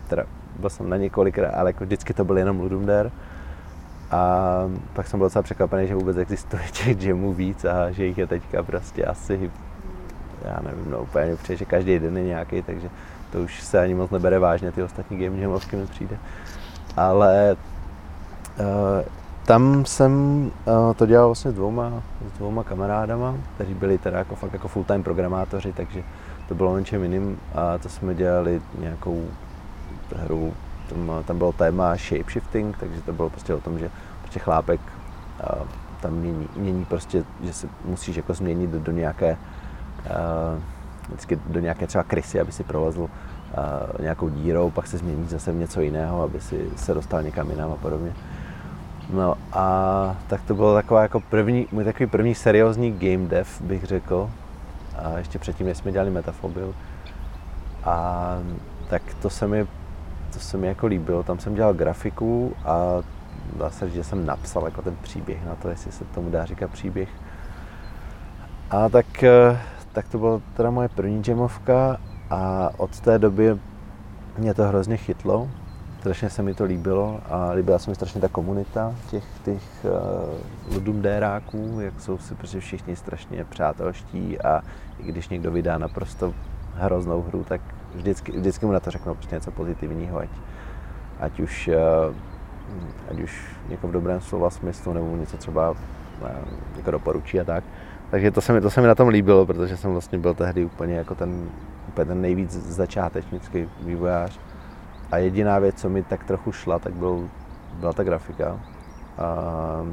Teda 0.07 0.23
byl 0.59 0.69
jsem 0.69 0.89
na 0.89 0.97
několikrát, 0.97 1.49
ale 1.49 1.69
jako 1.69 1.83
vždycky 1.83 2.13
to 2.13 2.25
byl 2.25 2.37
jenom 2.37 2.59
Ludum 2.59 2.85
Dare. 2.85 3.11
A 4.11 4.63
pak 4.93 5.07
jsem 5.07 5.19
byl 5.19 5.25
docela 5.25 5.43
překvapený, 5.43 5.87
že 5.87 5.95
vůbec 5.95 6.17
existuje 6.17 6.63
těch 6.71 7.03
jamů 7.03 7.33
víc 7.33 7.65
a 7.65 7.91
že 7.91 8.05
jich 8.05 8.17
je 8.17 8.27
teďka 8.27 8.63
prostě 8.63 9.05
asi, 9.05 9.51
já 10.45 10.59
nevím, 10.63 10.91
no 10.91 11.01
úplně 11.01 11.25
nepřeje, 11.25 11.57
že 11.57 11.65
každý 11.65 11.99
den 11.99 12.17
je 12.17 12.23
nějaký, 12.23 12.61
takže 12.61 12.89
to 13.31 13.39
už 13.39 13.61
se 13.61 13.79
ani 13.79 13.93
moc 13.95 14.11
nebere 14.11 14.39
vážně, 14.39 14.71
ty 14.71 14.83
ostatní 14.83 15.17
game 15.17 15.37
jamovky 15.37 15.75
mi 15.75 15.85
přijde. 15.87 16.17
Ale 16.97 17.55
tam 19.49 19.85
jsem 19.85 20.11
uh, 20.65 20.93
to 20.93 21.05
dělal 21.05 21.27
vlastně 21.27 21.51
s 21.51 21.53
dvouma, 21.53 22.03
s 22.35 22.37
dvouma 22.37 22.63
kamarádama, 22.63 23.35
kteří 23.55 23.73
byli 23.73 23.97
teda 23.97 24.17
jako 24.17 24.35
fakt 24.35 24.53
jako 24.53 24.67
full-time 24.67 25.03
programátoři, 25.03 25.73
takže 25.73 26.03
to 26.47 26.55
bylo 26.55 26.79
něčem 26.79 27.03
jiným 27.03 27.39
a 27.55 27.77
to 27.77 27.89
jsme 27.89 28.15
dělali 28.15 28.61
nějakou 28.79 29.25
hru, 30.15 30.53
tam, 30.89 31.23
tam 31.25 31.37
bylo 31.37 31.51
téma 31.51 31.95
shapeshifting, 31.95 32.77
takže 32.77 33.01
to 33.01 33.13
bylo 33.13 33.29
prostě 33.29 33.53
o 33.53 33.61
tom, 33.61 33.79
že 33.79 33.89
prostě 34.21 34.39
chlápek 34.39 34.81
uh, 34.81 35.67
tam 36.01 36.13
mění, 36.13 36.47
mění 36.55 36.85
prostě, 36.85 37.23
že 37.43 37.53
se 37.53 37.67
musíš 37.85 38.15
jako 38.15 38.33
změnit 38.33 38.69
do, 38.69 38.79
do 38.79 38.91
nějaké 38.91 39.37
uh, 40.05 40.61
vždycky 41.07 41.39
do 41.45 41.59
nějaké 41.59 41.87
třeba 41.87 42.03
krysy, 42.03 42.39
aby 42.39 42.51
si 42.51 42.63
prolezl 42.63 43.01
uh, 43.01 43.09
nějakou 43.99 44.29
dírou, 44.29 44.69
pak 44.69 44.87
se 44.87 44.97
změní 44.97 45.27
zase 45.27 45.51
v 45.51 45.55
něco 45.55 45.81
jiného, 45.81 46.21
aby 46.21 46.41
si 46.41 46.69
se 46.75 46.93
dostal 46.93 47.23
někam 47.23 47.49
jinam 47.49 47.71
a 47.71 47.75
podobně. 47.75 48.13
No 49.09 49.35
a 49.53 50.15
tak 50.27 50.41
to 50.41 50.55
bylo 50.55 50.73
taková 50.73 51.01
jako 51.01 51.19
první, 51.19 51.67
můj 51.71 51.83
takový 51.83 52.07
první 52.07 52.35
seriózní 52.35 52.91
game 52.91 53.27
dev, 53.27 53.61
bych 53.61 53.83
řekl. 53.83 54.29
A 54.95 55.17
ještě 55.17 55.39
předtím, 55.39 55.67
než 55.67 55.77
jsme 55.77 55.91
dělali 55.91 56.11
Metafobil. 56.11 56.75
A 57.83 58.37
tak 58.89 59.01
to 59.21 59.29
se 59.29 59.47
mi, 59.47 59.67
to 60.33 60.39
se 60.39 60.57
mi 60.57 60.67
jako 60.67 60.87
líbilo. 60.87 61.23
Tam 61.23 61.39
jsem 61.39 61.55
dělal 61.55 61.73
grafiku 61.73 62.53
a 62.65 63.01
dá 63.57 63.69
se 63.69 63.85
říct, 63.85 63.95
že 63.95 64.03
jsem 64.03 64.25
napsal 64.25 64.65
jako 64.65 64.81
ten 64.81 64.95
příběh 65.01 65.45
na 65.45 65.55
to, 65.55 65.69
jestli 65.69 65.91
se 65.91 66.05
tomu 66.05 66.29
dá 66.29 66.45
říkat 66.45 66.71
příběh. 66.71 67.09
A 68.69 68.89
tak, 68.89 69.23
eh, 69.23 69.59
tak 69.93 70.07
to 70.07 70.17
byla 70.17 70.41
teda 70.53 70.71
moje 70.71 70.89
první 70.89 71.21
jamovka 71.27 71.97
a 72.29 72.69
od 72.77 72.99
té 72.99 73.19
doby 73.19 73.59
mě 74.37 74.53
to 74.53 74.63
hrozně 74.63 74.97
chytlo. 74.97 75.49
Strašně 75.99 76.29
se 76.29 76.43
mi 76.43 76.53
to 76.53 76.63
líbilo 76.63 77.19
a 77.29 77.51
líbila 77.51 77.79
se 77.79 77.91
mi 77.91 77.95
strašně 77.95 78.21
ta 78.21 78.27
komunita 78.27 78.95
těch, 79.09 79.23
těch 79.43 79.63
uh, 79.83 80.73
ludumdéráků, 80.73 81.77
jak 81.79 82.01
jsou 82.01 82.17
si 82.17 82.35
prostě 82.35 82.59
všichni 82.59 82.95
strašně 82.95 83.45
přátelští 83.45 84.41
a 84.41 84.61
i 84.99 85.03
když 85.03 85.29
někdo 85.29 85.51
vydá 85.51 85.77
naprosto 85.77 86.33
hroznou 86.75 87.21
hru, 87.21 87.43
tak 87.43 87.61
vždycky, 87.95 88.31
vždycky 88.31 88.65
mu 88.65 88.71
na 88.71 88.79
to 88.79 88.91
řeknou 88.91 89.13
prostě 89.15 89.35
něco 89.35 89.51
pozitivního, 89.51 90.19
ať, 90.19 90.29
ať 91.19 91.39
už 91.39 91.69
uh, 92.07 92.15
ať 93.11 93.19
už 93.19 93.45
jako 93.69 93.87
v 93.87 93.91
dobrém 93.91 94.21
slova 94.21 94.49
smyslu, 94.49 94.93
nebo 94.93 95.15
něco 95.15 95.37
třeba 95.37 95.69
uh, 95.69 95.77
jako 96.77 96.91
doporučí 96.91 97.39
a 97.39 97.43
tak. 97.43 97.63
Takže 98.11 98.31
to 98.31 98.41
se, 98.41 98.53
mi, 98.53 98.61
to 98.61 98.69
se 98.69 98.81
mi 98.81 98.87
na 98.87 98.95
tom 98.95 99.07
líbilo, 99.07 99.45
protože 99.45 99.77
jsem 99.77 99.91
vlastně 99.91 100.19
byl 100.19 100.33
tehdy 100.33 100.65
úplně 100.65 100.95
jako 100.95 101.15
ten, 101.15 101.49
úplně 101.87 102.05
ten 102.05 102.21
nejvíc 102.21 102.51
začátečnický 102.51 103.67
vývojář. 103.81 104.39
A 105.11 105.17
jediná 105.17 105.59
věc, 105.59 105.75
co 105.75 105.89
mi 105.89 106.03
tak 106.03 106.23
trochu 106.23 106.51
šla, 106.51 106.79
tak 106.79 106.93
byl, 106.93 107.29
byla 107.79 107.93
ta 107.93 108.03
grafika. 108.03 108.59
A, 109.17 109.85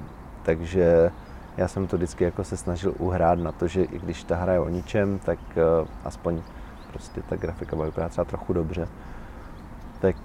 takže 0.43 1.11
já 1.57 1.69
jsem 1.69 1.87
to 1.87 1.97
vždycky 1.97 2.25
jako 2.25 2.45
se 2.45 2.57
snažil 2.57 2.95
uhrát 2.99 3.39
na 3.39 3.53
to, 3.53 3.67
že 3.67 3.83
i 3.83 3.99
když 3.99 4.25
ta 4.25 4.37
hra 4.37 4.53
je 4.53 4.61
o 4.61 4.69
ničem, 4.69 5.19
tak 5.19 5.39
uh, 5.57 5.89
aspoň 6.05 6.43
prostě 6.93 7.23
ta 7.29 7.37
grafika 7.37 7.77
bude 7.77 7.89
vypadat 7.89 8.09
třeba 8.09 8.25
trochu 8.25 8.53
dobře. 8.53 8.89
Tak 10.01 10.17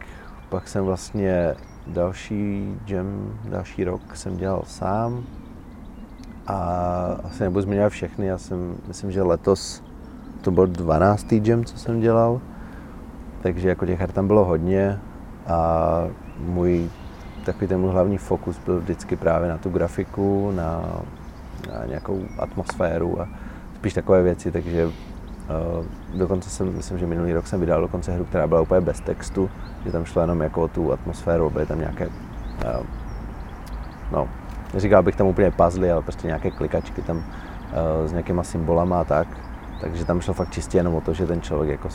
pak 0.50 0.68
jsem 0.68 0.86
vlastně 0.86 1.56
další 1.88 2.76
jam, 2.88 3.40
další 3.44 3.84
rok 3.84 4.16
jsem 4.16 4.38
dělal 4.38 4.64
sám 4.66 5.24
a 6.48 6.58
asi 7.24 7.44
nebudu 7.44 7.62
zmiňovat 7.62 7.90
všechny, 7.90 8.26
já 8.26 8.38
jsem, 8.38 8.76
myslím, 8.88 9.12
že 9.12 9.22
letos 9.22 9.84
to 10.42 10.52
byl 10.52 10.68
12. 10.68 11.32
jam, 11.32 11.66
co 11.66 11.78
jsem 11.78 12.00
dělal, 12.00 12.42
takže 13.42 13.70
jako 13.70 13.86
těch 13.86 14.00
her 14.00 14.12
tam 14.12 14.28
bylo 14.28 14.46
hodně 14.46 15.00
a 15.48 16.04
můj 16.40 16.90
takový 17.46 17.68
ten 17.68 17.80
můj 17.80 17.92
hlavní 17.92 18.18
fokus 18.18 18.60
byl 18.60 18.80
vždycky 18.80 19.16
právě 19.16 19.50
na 19.50 19.58
tu 19.58 19.70
grafiku, 19.70 20.52
na, 20.52 20.82
na 21.74 21.86
nějakou 21.86 22.22
atmosféru 22.40 23.22
a 23.22 23.28
spíš 23.76 23.94
takové 23.94 24.24
věci, 24.24 24.52
takže 24.52 24.86
uh, 24.86 24.92
dokonce 26.20 26.50
jsem, 26.50 26.76
myslím, 26.76 26.98
že 26.98 27.08
minulý 27.08 27.34
rok 27.34 27.48
jsem 27.48 27.60
vydal 27.60 27.82
dokonce 27.82 28.12
hru, 28.12 28.26
která 28.26 28.48
byla 28.48 28.62
úplně 28.62 28.82
bez 28.82 29.00
textu, 29.00 29.50
že 29.86 29.92
tam 29.92 30.06
šlo 30.06 30.22
jenom 30.22 30.42
jako 30.42 30.62
o 30.62 30.68
tu 30.68 30.94
atmosféru, 30.94 31.50
byly 31.50 31.66
tam 31.66 31.80
nějaké, 31.80 32.08
uh, 32.08 32.86
no, 34.12 34.28
neříkal 34.74 35.04
bych 35.04 35.16
tam 35.16 35.28
úplně 35.28 35.52
puzzle, 35.52 35.92
ale 35.92 36.02
prostě 36.02 36.28
nějaké 36.28 36.52
klikačky 36.52 37.02
tam 37.02 37.18
uh, 37.18 37.24
s 38.06 38.12
nějakýma 38.12 38.44
symbolama 38.44 39.02
a 39.02 39.04
tak, 39.04 39.28
takže 39.82 40.06
tam 40.06 40.22
šlo 40.22 40.34
fakt 40.34 40.54
čistě 40.54 40.78
jenom 40.78 40.96
o 40.96 41.02
to, 41.02 41.14
že 41.14 41.28
ten 41.28 41.42
člověk 41.42 41.72
jako 41.72 41.90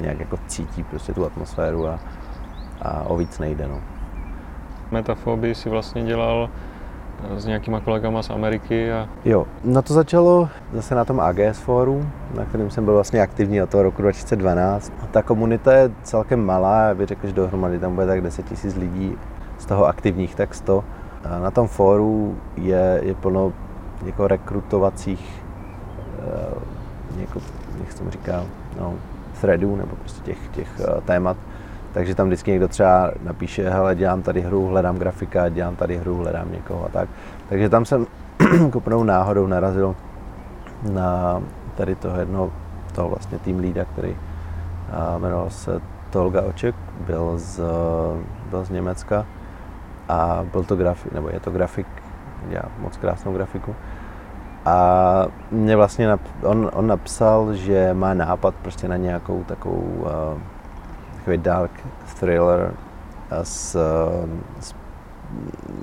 nějak 0.00 0.20
jako 0.20 0.38
cítí 0.46 0.82
prostě 0.82 1.12
tu 1.12 1.26
atmosféru 1.26 1.88
a, 1.88 2.00
a 2.82 3.02
o 3.02 3.16
víc 3.16 3.38
nejde. 3.38 3.68
No. 3.68 3.80
Metafobii 4.90 5.54
si 5.54 5.68
vlastně 5.68 6.04
dělal 6.04 6.48
eh, 7.30 7.40
s 7.40 7.46
nějakýma 7.46 7.80
kolegama 7.80 8.22
z 8.22 8.30
Ameriky 8.30 8.92
a... 8.92 9.08
Jo, 9.24 9.46
na 9.64 9.82
to 9.82 9.94
začalo 9.94 10.48
zase 10.72 10.94
na 10.94 11.04
tom 11.04 11.20
AGS 11.20 11.58
fóru, 11.58 12.06
na 12.34 12.44
kterém 12.44 12.70
jsem 12.70 12.84
byl 12.84 12.94
vlastně 12.94 13.22
aktivní 13.22 13.62
od 13.62 13.70
toho 13.70 13.82
roku 13.82 14.02
2012. 14.02 14.92
Ta 15.10 15.22
komunita 15.22 15.72
je 15.72 15.90
celkem 16.02 16.44
malá, 16.44 16.82
já 16.82 16.94
bych 16.94 17.06
řekl, 17.06 17.26
že 17.26 17.32
dohromady 17.32 17.78
tam 17.78 17.94
bude 17.94 18.06
tak 18.06 18.20
10 18.20 18.64
000 18.64 18.78
lidí, 18.78 19.16
z 19.58 19.66
toho 19.66 19.86
aktivních 19.86 20.34
tak 20.34 20.54
100. 20.54 20.84
A 21.24 21.38
na 21.38 21.50
tom 21.50 21.68
fóru 21.68 22.38
je, 22.56 23.00
je 23.02 23.14
plno 23.14 23.52
jako 24.04 24.28
rekrutovacích, 24.28 25.42
uh, 26.18 27.20
jako, 27.20 27.40
jak 27.80 27.92
se 27.92 27.98
tomu 27.98 28.10
říká, 28.10 28.44
no, 28.80 28.94
threadů 29.40 29.76
nebo 29.76 29.96
prostě 29.96 30.22
těch, 30.22 30.48
těch 30.48 30.68
uh, 30.78 31.00
témat. 31.00 31.36
Takže 31.92 32.14
tam 32.14 32.26
vždycky 32.26 32.50
někdo 32.50 32.68
třeba 32.68 33.10
napíše, 33.24 33.70
hele, 33.70 33.94
dělám 33.94 34.22
tady 34.22 34.40
hru, 34.40 34.66
hledám 34.66 34.96
grafika, 34.96 35.48
dělám 35.48 35.76
tady 35.76 35.96
hru, 35.96 36.16
hledám 36.16 36.52
někoho 36.52 36.84
a 36.84 36.88
tak. 36.88 37.08
Takže 37.48 37.68
tam 37.68 37.84
jsem 37.84 38.06
kupnou 38.72 39.04
náhodou 39.04 39.46
narazil 39.46 39.96
na 40.92 41.42
tady 41.76 41.94
toho 41.94 42.18
jednoho, 42.18 42.52
toho 42.94 43.08
vlastně 43.08 43.38
tým 43.38 43.58
lída, 43.58 43.84
který 43.84 44.10
uh, 44.10 45.20
jmenoval 45.22 45.50
se 45.50 45.80
Tolga 46.10 46.42
Oček, 46.42 46.74
byl 47.06 47.38
z, 47.38 47.60
byl 48.50 48.64
z 48.64 48.70
Německa 48.70 49.26
a 50.08 50.44
byl 50.52 50.64
to 50.64 50.76
grafik, 50.76 51.12
nebo 51.12 51.28
je 51.28 51.40
to 51.40 51.50
grafik, 51.50 51.86
dělá 52.48 52.64
moc 52.78 52.96
krásnou 52.96 53.32
grafiku. 53.32 53.74
A 54.66 55.26
mě 55.50 55.76
vlastně, 55.76 56.08
nap, 56.08 56.20
on, 56.42 56.70
on 56.74 56.86
napsal, 56.86 57.54
že 57.54 57.94
má 57.94 58.14
nápad 58.14 58.54
prostě 58.54 58.88
na 58.88 58.96
nějakou 58.96 59.44
takovou 59.44 59.94
uh, 59.98 60.40
takový 61.16 61.38
dark 61.38 61.70
thriller 62.20 62.74
s, 63.42 63.74
uh, 63.74 64.30
s 64.60 64.74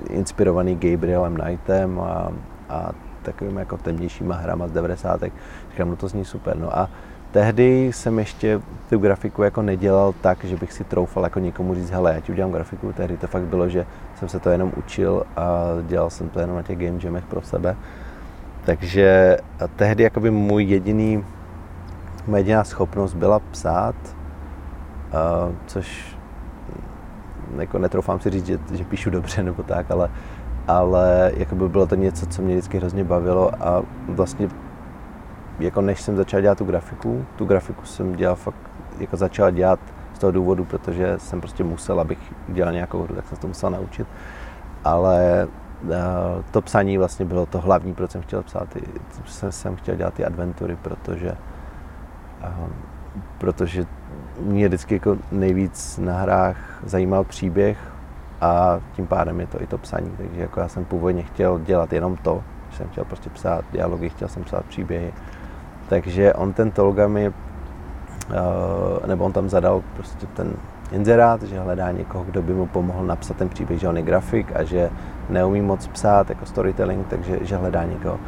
inspirovaný 0.08 0.74
Gabrielem 0.74 1.36
Knightem 1.36 2.00
a, 2.00 2.32
a 2.68 2.90
takovým 3.22 3.56
jako 3.56 3.76
temnějšíma 3.76 4.34
hrama 4.34 4.68
z 4.68 4.72
90. 4.72 5.22
Říkám, 5.70 5.90
no 5.90 5.96
to 5.96 6.08
zní 6.08 6.24
super. 6.24 6.56
No 6.56 6.78
a 6.78 6.88
tehdy 7.32 7.92
jsem 7.92 8.18
ještě 8.18 8.60
tu 8.90 8.98
grafiku 8.98 9.42
jako 9.42 9.62
nedělal 9.62 10.14
tak, 10.20 10.44
že 10.44 10.56
bych 10.56 10.72
si 10.72 10.84
troufal 10.84 11.24
jako 11.24 11.38
někomu 11.38 11.74
říct, 11.74 11.90
hele, 11.90 12.14
já 12.14 12.20
ti 12.20 12.32
udělám 12.32 12.52
grafiku. 12.52 12.92
Tehdy 12.92 13.16
to 13.16 13.26
fakt 13.26 13.42
bylo, 13.42 13.68
že 13.68 13.86
jsem 14.16 14.28
se 14.28 14.40
to 14.40 14.50
jenom 14.50 14.72
učil 14.76 15.24
a 15.36 15.60
dělal 15.86 16.10
jsem 16.10 16.28
to 16.28 16.40
jenom 16.40 16.56
na 16.56 16.62
těch 16.62 16.78
game 16.78 16.98
jamech 17.02 17.24
pro 17.24 17.42
sebe. 17.42 17.76
Takže 18.64 19.36
tehdy 19.76 20.02
jakoby 20.02 20.30
můj 20.30 20.64
jediný, 20.64 21.24
moje 22.26 22.40
jediná 22.40 22.64
schopnost 22.64 23.14
byla 23.14 23.40
psát, 23.40 23.94
uh, 24.06 25.54
což 25.66 26.16
jako 27.58 27.78
netroufám 27.78 28.20
si 28.20 28.30
říct, 28.30 28.46
že, 28.46 28.58
že 28.72 28.84
píšu 28.84 29.10
dobře 29.10 29.42
nebo 29.42 29.62
tak, 29.62 29.90
ale, 29.90 30.10
ale 30.68 31.32
jakoby 31.36 31.68
bylo 31.68 31.86
to 31.86 31.94
něco, 31.94 32.26
co 32.26 32.42
mě 32.42 32.54
vždycky 32.54 32.78
hrozně 32.78 33.04
bavilo 33.04 33.50
a 33.64 33.82
vlastně 34.08 34.48
jako 35.58 35.80
než 35.80 36.00
jsem 36.00 36.16
začal 36.16 36.40
dělat 36.40 36.58
tu 36.58 36.64
grafiku, 36.64 37.24
tu 37.36 37.44
grafiku 37.44 37.86
jsem 37.86 38.12
dělal 38.12 38.36
fakt, 38.36 38.56
jako 38.98 39.16
začal 39.16 39.50
dělat 39.50 39.80
z 40.14 40.18
toho 40.18 40.30
důvodu, 40.30 40.64
protože 40.64 41.14
jsem 41.18 41.40
prostě 41.40 41.64
musel, 41.64 42.00
abych 42.00 42.18
dělal 42.48 42.72
nějakou 42.72 43.02
hru, 43.02 43.14
tak 43.14 43.26
jsem 43.26 43.38
to 43.38 43.46
musel 43.46 43.70
naučit. 43.70 44.06
Ale 44.84 45.48
to 46.50 46.62
psaní 46.62 46.98
vlastně 46.98 47.24
bylo 47.24 47.46
to 47.46 47.60
hlavní, 47.60 47.94
proč 47.94 48.10
jsem 48.10 48.22
chtěl 48.22 48.42
psát, 48.42 48.68
ty, 48.68 48.82
jsem, 49.26 49.52
jsem 49.52 49.76
chtěl 49.76 49.96
dělat 49.96 50.14
ty 50.14 50.24
adventury, 50.24 50.76
protože, 50.82 51.32
protože 53.38 53.86
mě 54.40 54.68
vždycky 54.68 54.94
jako 54.94 55.16
nejvíc 55.32 55.98
na 55.98 56.18
hrách 56.18 56.56
zajímal 56.84 57.24
příběh 57.24 57.78
a 58.40 58.80
tím 58.92 59.06
pádem 59.06 59.40
je 59.40 59.46
to 59.46 59.62
i 59.62 59.66
to 59.66 59.78
psaní. 59.78 60.10
Takže 60.16 60.40
jako 60.40 60.60
já 60.60 60.68
jsem 60.68 60.84
původně 60.84 61.22
chtěl 61.22 61.58
dělat 61.58 61.92
jenom 61.92 62.16
to, 62.16 62.42
že 62.70 62.76
jsem 62.76 62.88
chtěl 62.88 63.04
prostě 63.04 63.30
psát 63.30 63.64
dialogy, 63.72 64.08
chtěl 64.08 64.28
jsem 64.28 64.44
psát 64.44 64.64
příběhy. 64.64 65.12
Takže 65.88 66.34
on 66.34 66.52
ten 66.52 66.70
Tolgami, 66.70 67.32
nebo 69.06 69.24
on 69.24 69.32
tam 69.32 69.48
zadal 69.48 69.82
prostě 69.96 70.26
ten 70.26 70.52
inzerát, 70.92 71.42
že 71.42 71.60
hledá 71.60 71.90
někoho, 71.90 72.24
kdo 72.24 72.42
by 72.42 72.54
mu 72.54 72.66
pomohl 72.66 73.06
napsat 73.06 73.36
ten 73.36 73.48
příběh, 73.48 73.80
že 73.80 73.88
on 73.88 73.96
je 73.96 74.02
grafik 74.02 74.56
a 74.56 74.64
že 74.64 74.90
neumí 75.28 75.60
moc 75.60 75.86
psát 75.86 76.28
jako 76.28 76.46
storytelling, 76.46 77.06
takže 77.06 77.38
že 77.42 77.56
hledá 77.56 77.84
někoho. 77.84 78.18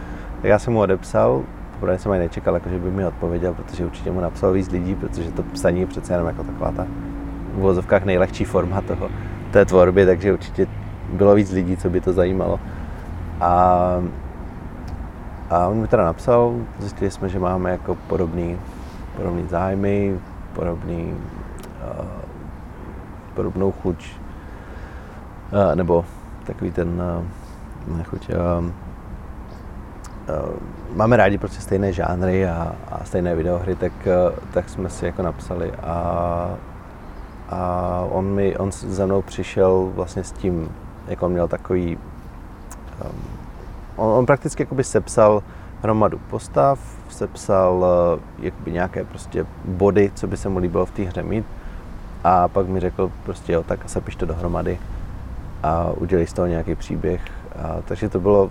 Tak 0.42 0.44
já 0.44 0.58
jsem 0.58 0.72
mu 0.72 0.80
odepsal, 0.80 1.42
poprvé 1.74 1.98
jsem 1.98 2.12
ani 2.12 2.20
nečekal, 2.20 2.54
jako, 2.54 2.68
že 2.68 2.78
by 2.78 2.90
mi 2.90 3.06
odpověděl, 3.06 3.54
protože 3.54 3.84
určitě 3.84 4.10
mu 4.10 4.20
napsal 4.20 4.52
víc 4.52 4.70
lidí, 4.70 4.94
protože 4.94 5.30
to 5.30 5.42
psaní 5.42 5.80
je 5.80 5.86
přece 5.86 6.12
jenom 6.12 6.26
jako 6.26 6.44
taková 6.44 6.72
ta 6.72 6.86
v 7.54 7.58
vozovkách 7.58 8.04
nejlehčí 8.04 8.44
forma 8.44 8.80
toho, 8.80 9.08
té 9.50 9.64
tvorby, 9.64 10.06
takže 10.06 10.32
určitě 10.32 10.66
bylo 11.12 11.34
víc 11.34 11.52
lidí, 11.52 11.76
co 11.76 11.90
by 11.90 12.00
to 12.00 12.12
zajímalo. 12.12 12.60
A, 13.40 13.50
a 15.50 15.66
on 15.66 15.76
mi 15.76 15.88
teda 15.88 16.04
napsal, 16.04 16.54
zjistili 16.78 17.10
jsme, 17.10 17.28
že 17.28 17.38
máme 17.38 17.70
jako 17.70 17.94
podobný, 17.94 18.58
podobný 19.16 19.44
zájmy, 19.48 20.18
podobný, 20.52 21.14
uh, 22.00 22.06
podobnou 23.34 23.72
chuť, 23.72 24.10
uh, 25.52 25.74
nebo 25.74 26.04
takový 26.46 26.70
ten 26.70 27.02
uh, 27.88 27.96
nechuť, 27.96 28.30
uh, 28.30 28.64
máme 30.94 31.16
rádi 31.16 31.38
prostě 31.38 31.60
stejné 31.60 31.92
žánry 31.92 32.48
a, 32.48 32.72
a 32.92 33.04
stejné 33.04 33.34
videohry, 33.34 33.76
tak, 33.76 33.92
tak 34.52 34.68
jsme 34.68 34.90
si 34.90 35.06
jako 35.06 35.22
napsali 35.22 35.72
a, 35.72 36.50
a 37.48 37.60
on, 38.10 38.24
mi, 38.24 38.56
on 38.56 38.72
za 38.72 39.06
mnou 39.06 39.22
přišel 39.22 39.92
vlastně 39.94 40.24
s 40.24 40.32
tím, 40.32 40.68
jak 41.08 41.22
on 41.22 41.32
měl 41.32 41.48
takový, 41.48 41.96
um, 41.96 43.22
on, 43.96 44.18
on 44.18 44.26
prakticky 44.26 44.62
jakoby 44.62 44.84
sepsal 44.84 45.42
hromadu 45.82 46.18
postav, 46.30 46.80
sepsal 47.08 47.86
jakoby 48.38 48.72
nějaké 48.72 49.04
prostě 49.04 49.46
body, 49.64 50.10
co 50.14 50.26
by 50.26 50.36
se 50.36 50.48
mu 50.48 50.58
líbilo 50.58 50.86
v 50.86 50.90
té 50.90 51.02
hře 51.02 51.22
mít 51.22 51.46
a 52.24 52.48
pak 52.48 52.66
mi 52.66 52.80
řekl 52.80 53.12
prostě 53.24 53.52
jo, 53.52 53.62
tak 53.62 53.88
se 53.88 54.00
piš 54.00 54.16
to 54.16 54.26
dohromady 54.26 54.78
a 55.62 55.90
udělej 55.96 56.26
z 56.26 56.32
toho 56.32 56.46
nějaký 56.46 56.74
příběh. 56.74 57.20
A, 57.62 57.82
takže 57.84 58.08
to 58.08 58.20
bylo 58.20 58.50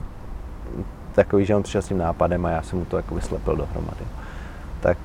takový, 1.15 1.45
že 1.45 1.55
on 1.55 1.63
přišel 1.63 1.81
s 1.81 1.87
tím 1.87 1.97
nápadem 1.97 2.45
a 2.45 2.49
já 2.49 2.61
jsem 2.61 2.79
mu 2.79 2.85
to 2.85 2.97
jakoby 2.97 3.21
slepil 3.21 3.55
dohromady. 3.55 4.05
Tak, 4.79 4.97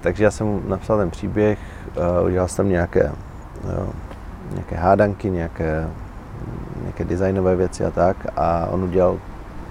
takže 0.00 0.24
já 0.24 0.30
jsem 0.30 0.68
napsal 0.68 0.98
ten 0.98 1.10
příběh, 1.10 1.58
uh, 2.20 2.26
udělal 2.26 2.48
jsem 2.48 2.68
nějaké, 2.68 3.12
jo, 3.76 3.88
nějaké 4.52 4.76
hádanky, 4.76 5.30
nějaké, 5.30 5.88
nějaké 6.80 7.04
designové 7.04 7.56
věci 7.56 7.84
a 7.84 7.90
tak 7.90 8.16
a 8.36 8.66
on 8.70 8.84
udělal 8.84 9.18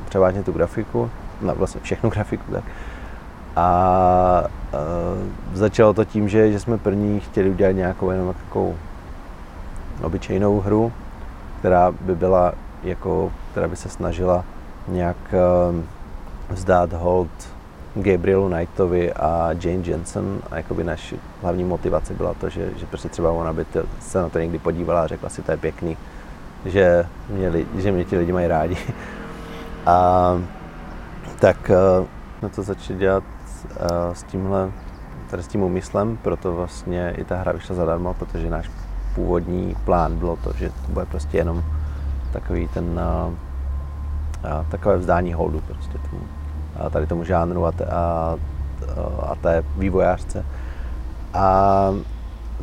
převážně 0.10 0.44
tu 0.44 0.52
grafiku, 0.52 1.10
no 1.42 1.56
vlastně 1.56 1.82
všechnu 1.82 2.10
grafiku, 2.16 2.52
tak. 2.52 2.64
A 3.56 4.44
uh, 4.74 5.28
začalo 5.54 5.94
to 5.94 6.06
tím, 6.06 6.30
že, 6.30 6.52
že 6.52 6.60
jsme 6.60 6.78
první 6.78 7.20
chtěli 7.20 7.50
udělat 7.50 7.72
nějakou 7.72 8.12
jenom 8.12 8.34
takovou 8.34 8.76
obyčejnou 10.04 10.60
hru, 10.60 10.92
která 11.60 11.92
by 11.92 12.16
byla 12.16 12.54
jako, 12.84 13.32
která 13.51 13.68
by 13.68 13.75
se 13.75 13.89
snažila 13.89 14.46
nějak 14.88 15.18
uh, 15.34 15.82
vzdát 16.50 16.94
hold 16.94 17.30
Gabrielu 17.96 18.50
Knightovi 18.50 19.13
a 19.13 19.50
Jane 19.63 19.84
Jensen 19.88 20.42
a 20.51 20.58
jakoby 20.58 20.84
naše 20.84 21.16
hlavní 21.42 21.63
motivace 21.63 22.13
byla 22.13 22.34
to, 22.34 22.50
že, 22.50 22.70
že 22.78 22.86
prostě 22.86 23.10
třeba 23.10 23.32
ona 23.32 23.54
by 23.54 23.66
to, 23.66 23.84
se 24.00 24.22
na 24.22 24.30
to 24.30 24.39
někdy 24.39 24.60
podívala 24.60 25.01
a 25.01 25.08
řekla 25.08 25.30
si, 25.30 25.42
to 25.42 25.51
je 25.51 25.58
pěkný, 25.58 25.98
že 26.66 27.06
mě, 27.30 27.51
že 27.78 27.92
mě 27.92 28.06
ti 28.06 28.18
lidi 28.18 28.32
mají 28.32 28.48
rádi. 28.48 28.78
A 29.86 30.38
tak 31.39 31.72
uh, 32.00 32.06
jsme 32.39 32.50
to 32.50 32.63
začali 32.63 33.00
dělat 33.00 33.24
uh, 33.63 34.13
s 34.13 34.24
tímhle, 34.24 34.72
tady 35.30 35.44
s 35.44 35.48
tím 35.48 35.63
úmyslem, 35.63 36.18
proto 36.18 36.56
vlastně 36.56 37.13
i 37.18 37.24
ta 37.24 37.38
hra 37.38 37.51
vyšla 37.51 37.75
zadarmo, 37.75 38.13
protože 38.13 38.50
náš 38.50 38.70
původní 39.20 39.76
plán 39.86 40.16
bylo 40.16 40.36
to, 40.36 40.54
že 40.58 40.70
to 40.70 40.92
bude 40.92 41.06
prostě 41.06 41.38
jenom 41.38 41.64
takový 42.34 42.68
ten 42.68 42.86
uh, 42.86 43.34
uh, 43.34 44.66
takové 44.70 44.98
vzdání 44.98 45.34
holdu 45.34 45.62
prostě 45.62 45.98
tomu, 45.98 46.22
uh, 46.82 46.90
tady 46.90 47.08
tomu 47.08 47.24
žánru 47.24 47.66
a, 47.66 47.72
te, 47.72 47.86
a, 47.86 48.36
a 49.30 49.36
té 49.36 49.64
vývojářce. 49.78 50.46
A 51.34 51.92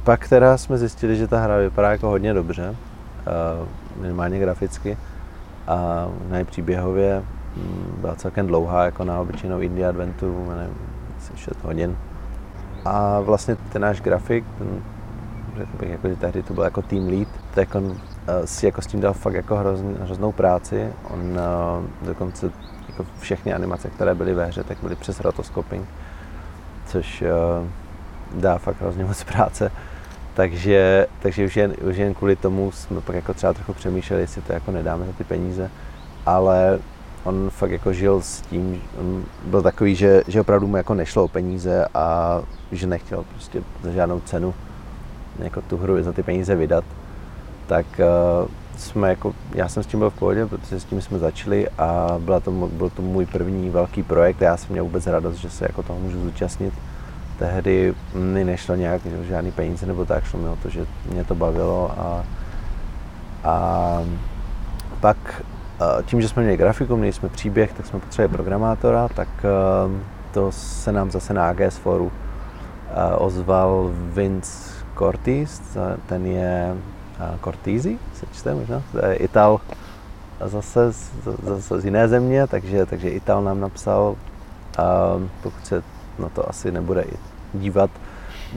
pak 0.04 0.28
teda 0.28 0.56
jsme 0.56 0.78
zjistili, 0.78 1.16
že 1.16 1.28
ta 1.28 1.40
hra 1.40 1.56
vypadá 1.56 1.90
jako 1.90 2.08
hodně 2.08 2.34
dobře, 2.34 2.74
minimálně 4.00 4.38
graficky 4.38 4.98
a 5.68 6.06
na 6.28 6.44
příběhově 6.44 7.22
mm, 7.56 7.94
byla 8.00 8.14
celkem 8.14 8.46
dlouhá, 8.46 8.84
jako 8.84 9.04
na 9.04 9.20
obyčejnou 9.20 9.60
indie 9.60 9.88
adventuru, 9.88 10.46
nevím, 10.56 10.76
asi 11.18 11.32
6 11.36 11.64
hodin. 11.64 11.96
A 12.84 13.20
vlastně 13.20 13.56
ten 13.56 13.82
náš 13.82 14.00
grafik, 14.00 14.44
ten, 14.58 14.82
řekl 15.56 15.78
bych, 15.78 15.90
jako, 15.90 16.08
že 16.08 16.16
tehdy 16.16 16.42
to 16.42 16.54
byl 16.54 16.64
jako 16.64 16.82
team 16.82 17.08
lead, 17.08 17.28
tak 17.54 17.74
on 17.74 17.84
uh, 17.84 17.96
si 18.44 18.66
jako 18.66 18.82
s 18.82 18.86
tím 18.86 19.00
dal 19.00 19.12
fakt 19.12 19.34
jako 19.34 19.56
hrozn, 19.56 19.94
hroznou 20.00 20.32
práci. 20.32 20.92
On 21.10 21.20
uh, 21.20 22.06
dokonce 22.06 22.50
jako 22.88 23.06
všechny 23.20 23.52
animace, 23.54 23.90
které 23.90 24.14
byly 24.14 24.34
ve 24.34 24.46
hře, 24.46 24.64
tak 24.64 24.78
byly 24.82 24.96
přes 24.96 25.20
rotoscoping, 25.20 25.88
což 26.86 27.22
uh, 27.22 28.40
dá 28.40 28.58
fakt 28.58 28.80
hrozně 28.80 29.04
moc 29.04 29.24
práce. 29.24 29.72
Takže, 30.34 31.06
takže 31.22 31.46
už, 31.46 31.56
jen, 31.56 31.74
už 31.90 31.96
jen 31.96 32.14
kvůli 32.14 32.36
tomu 32.36 32.72
jsme 32.72 33.00
pak 33.00 33.16
jako 33.16 33.34
třeba 33.34 33.52
trochu 33.52 33.72
přemýšleli, 33.72 34.22
jestli 34.22 34.42
to 34.42 34.52
jako 34.52 34.70
nedáme 34.70 35.06
za 35.06 35.12
ty 35.12 35.24
peníze, 35.24 35.70
ale 36.26 36.78
on 37.24 37.50
fakt 37.50 37.70
jako 37.70 37.92
žil 37.92 38.20
s 38.22 38.40
tím, 38.40 38.82
on 39.00 39.24
byl 39.44 39.62
takový, 39.62 39.94
že, 39.94 40.22
že 40.28 40.40
opravdu 40.40 40.66
mu 40.66 40.76
jako 40.76 40.94
nešlo 40.94 41.24
o 41.24 41.28
peníze 41.28 41.86
a 41.94 42.40
že 42.72 42.86
nechtěl 42.86 43.24
prostě 43.30 43.62
za 43.82 43.90
žádnou 43.90 44.20
cenu 44.20 44.54
jako 45.38 45.62
tu 45.62 45.76
hru 45.76 46.02
za 46.02 46.12
ty 46.12 46.22
peníze 46.22 46.54
vydat, 46.54 46.84
tak 47.66 47.86
uh, 47.98 48.48
jsme 48.76 49.08
jako, 49.08 49.34
já 49.54 49.68
jsem 49.68 49.82
s 49.82 49.86
tím 49.86 50.00
byl 50.00 50.10
v 50.10 50.18
pohodě, 50.18 50.46
protože 50.46 50.80
s 50.80 50.84
tím 50.84 51.00
jsme 51.00 51.18
začali 51.18 51.68
a 51.78 52.14
byla 52.18 52.40
to, 52.40 52.50
byl 52.50 52.90
to 52.90 53.02
můj 53.02 53.26
první 53.26 53.70
velký 53.70 54.02
projekt 54.02 54.42
a 54.42 54.44
já 54.44 54.56
jsem 54.56 54.72
měl 54.72 54.84
vůbec 54.84 55.06
radost, 55.06 55.36
že 55.36 55.50
se 55.50 55.64
jako 55.64 55.82
toho 55.82 55.98
můžu 56.00 56.20
zúčastnit. 56.20 56.74
Tehdy 57.38 57.94
mi 58.14 58.44
nešlo 58.44 58.74
nějak 58.74 59.02
žádný 59.28 59.52
peníze 59.52 59.86
nebo 59.86 60.04
tak, 60.04 60.24
šlo 60.24 60.40
mi 60.40 60.48
o 60.48 60.56
to, 60.56 60.68
že 60.68 60.86
mě 61.12 61.24
to 61.24 61.34
bavilo 61.34 61.90
a, 61.98 62.24
a 63.44 64.02
pak 65.00 65.42
tím, 66.06 66.22
že 66.22 66.28
jsme 66.28 66.42
měli 66.42 66.56
grafiku, 66.56 66.96
měli 66.96 67.12
jsme 67.12 67.28
příběh, 67.28 67.72
tak 67.72 67.86
jsme 67.86 68.00
potřebovali 68.00 68.36
programátora, 68.36 69.08
tak 69.08 69.28
to 70.32 70.52
se 70.52 70.92
nám 70.92 71.10
zase 71.10 71.34
na 71.34 71.48
AGS 71.48 71.76
foru 71.76 72.12
ozval 73.18 73.90
Vince 73.92 74.75
Cortis, 74.98 75.76
ten 76.06 76.26
je 76.26 76.76
Cortisi, 77.44 77.98
se 78.14 78.26
čte 78.32 78.54
možná, 78.54 78.82
to 78.92 79.06
je 79.06 79.14
Ital 79.14 79.60
zase, 80.44 80.92
zase 81.42 81.80
z 81.80 81.84
jiné 81.84 82.08
země, 82.08 82.46
takže, 82.46 82.86
takže 82.86 83.10
Ital 83.10 83.44
nám 83.44 83.60
napsal, 83.60 84.16
pokud 85.42 85.66
se 85.66 85.82
na 86.18 86.28
to 86.28 86.48
asi 86.48 86.72
nebude 86.72 87.04
dívat 87.54 87.90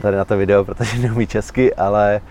tady 0.02 0.18
na 0.18 0.26
to 0.26 0.38
video, 0.38 0.66
protože 0.66 0.98
neumí 1.02 1.28
česky, 1.28 1.76
ale, 1.76 2.22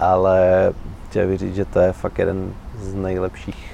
ale 0.00 0.72
chtěl 1.08 1.26
bych 1.26 1.38
říct, 1.38 1.54
že 1.54 1.64
to 1.64 1.80
je 1.80 1.92
fakt 1.92 2.18
jeden 2.18 2.52
z 2.78 2.94
nejlepších 2.94 3.72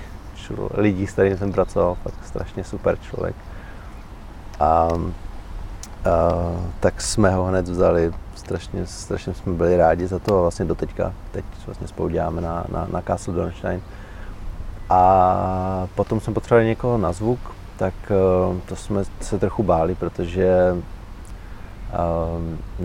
lidí, 0.75 1.07
s 1.07 1.13
kterými 1.13 1.37
jsem 1.37 1.53
pracoval, 1.53 1.95
fakt 1.95 2.15
strašně 2.25 2.65
super 2.65 2.99
člověk. 2.99 3.37
A, 4.61 4.67
a 4.67 4.89
tak 6.81 7.01
jsme 7.01 7.31
ho 7.31 7.45
hned 7.45 7.69
vzali, 7.69 8.13
strašně, 8.45 8.87
strašně 8.87 9.35
jsme 9.35 9.53
byli 9.53 9.77
rádi 9.77 10.07
za 10.07 10.19
to 10.19 10.39
a 10.39 10.43
vlastně 10.43 10.65
do 10.65 10.75
teďka, 10.75 11.13
teď 11.31 11.45
vlastně 11.67 11.89
spolu 11.89 12.09
děláme 12.09 12.41
na, 12.41 12.65
na, 12.73 12.89
na 12.93 13.03
Castle 13.03 13.35
Dornstein. 13.35 13.81
A 14.91 15.89
potom 15.95 16.21
jsme 16.21 16.35
potřebovali 16.35 16.67
někoho 16.67 16.99
na 16.99 17.13
zvuk, 17.13 17.39
tak 17.77 17.95
uh, 18.11 18.57
to 18.67 18.77
jsme 18.77 19.05
se 19.21 19.39
trochu 19.39 19.63
báli, 19.63 19.95
protože 19.95 20.73
uh, 20.73 20.79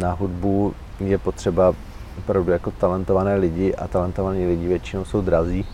na 0.01 0.11
hudbu 0.11 0.73
je 0.99 1.17
potřeba 1.17 1.73
opravdu 2.17 2.51
jako 2.51 2.71
talentované 2.71 3.35
lidi 3.35 3.75
a 3.75 3.87
talentovaní 3.87 4.45
lidi 4.45 4.67
většinou 4.67 5.05
jsou 5.05 5.21
drazí 5.21 5.65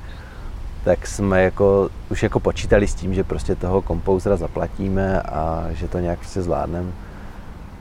tak 0.84 1.08
jsme 1.08 1.43
jako, 1.43 1.89
už 2.12 2.24
jako 2.24 2.39
počítali 2.39 2.88
s 2.88 2.96
tím, 2.96 3.13
že 3.13 3.24
prostě 3.24 3.56
toho 3.56 3.82
kompouzera 3.82 4.36
zaplatíme 4.36 5.22
a 5.22 5.67
že 5.72 5.88
to 5.88 6.00
nějak 6.00 6.19
prostě 6.19 6.41
zvládneme. 6.41 6.91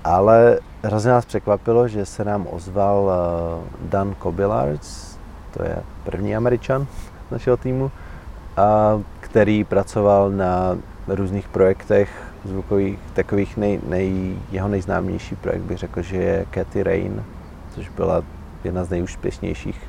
Ale 0.04 0.58
hrozně 0.82 1.10
nás 1.10 1.24
překvapilo, 1.24 1.88
že 1.88 2.06
se 2.06 2.24
nám 2.24 2.46
ozval 2.50 3.02
uh, 3.02 3.88
Dan 3.88 4.14
Kobilards, 4.18 5.18
to 5.56 5.62
je 5.62 5.76
první 6.04 6.36
američan 6.36 6.86
našeho 7.30 7.56
týmu, 7.56 7.90
a 8.56 9.00
který 9.20 9.64
pracoval 9.64 10.30
na 10.30 10.78
různých 11.08 11.48
projektech 11.48 12.10
zvukových, 12.44 12.98
takových 13.14 13.56
nej, 13.56 13.80
nej, 13.88 14.36
jeho 14.50 14.68
nejznámější 14.68 15.36
projekt 15.36 15.62
bych 15.62 15.78
řekl, 15.78 16.02
že 16.02 16.16
je 16.16 16.46
Cathy 16.54 16.82
Rain, 16.82 17.24
což 17.74 17.88
byla 17.88 18.22
jedna 18.64 18.84
z 18.84 18.90
nejúspěšnějších 18.90 19.80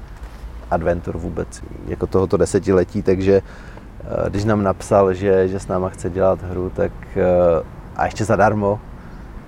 adventur 0.71 1.17
vůbec 1.17 1.63
jako 1.87 2.07
tohoto 2.07 2.37
desetiletí, 2.37 3.01
takže 3.01 3.41
eh, 3.41 4.29
když 4.29 4.43
nám 4.43 4.63
napsal, 4.63 5.13
že, 5.13 5.47
že 5.47 5.59
s 5.59 5.67
náma 5.67 5.89
chce 5.89 6.09
dělat 6.09 6.41
hru, 6.41 6.69
tak 6.69 6.91
eh, 7.15 7.63
a 7.95 8.05
ještě 8.05 8.25
zadarmo, 8.25 8.79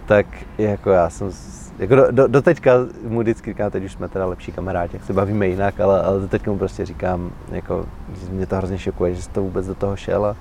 tak 0.05 0.25
jako 0.57 0.89
já 0.89 1.09
jsem, 1.09 1.31
jako 1.79 1.95
do, 1.95 2.11
do, 2.11 2.27
do 2.27 2.41
teďka 2.41 2.71
mu 3.07 3.19
vždycky 3.19 3.51
říkám, 3.51 3.71
teď 3.71 3.83
už 3.83 3.91
jsme 3.91 4.09
teda 4.09 4.25
lepší 4.25 4.51
kamarádi, 4.51 4.95
jak 4.95 5.03
se 5.03 5.13
bavíme 5.13 5.47
jinak, 5.47 5.79
ale, 5.79 6.01
ale 6.01 6.19
do 6.19 6.27
teďka 6.27 6.51
mu 6.51 6.57
prostě 6.57 6.85
říkám, 6.85 7.31
jako, 7.51 7.85
že 8.19 8.31
mě 8.31 8.45
to 8.45 8.55
hrozně 8.55 8.77
šokuje, 8.77 9.15
že 9.15 9.21
jsi 9.21 9.29
to 9.29 9.41
vůbec 9.41 9.67
do 9.67 9.75
toho 9.75 9.95
šel 9.95 10.25
a, 10.25 10.35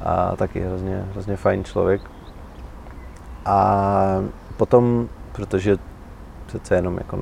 a 0.00 0.36
taky 0.36 0.60
hrozně, 0.60 1.04
hrozně 1.12 1.36
fajn 1.36 1.64
člověk. 1.64 2.00
A 3.46 4.24
potom, 4.56 5.08
protože 5.32 5.76
přece 6.46 6.74
jenom 6.74 6.98
jako 6.98 7.18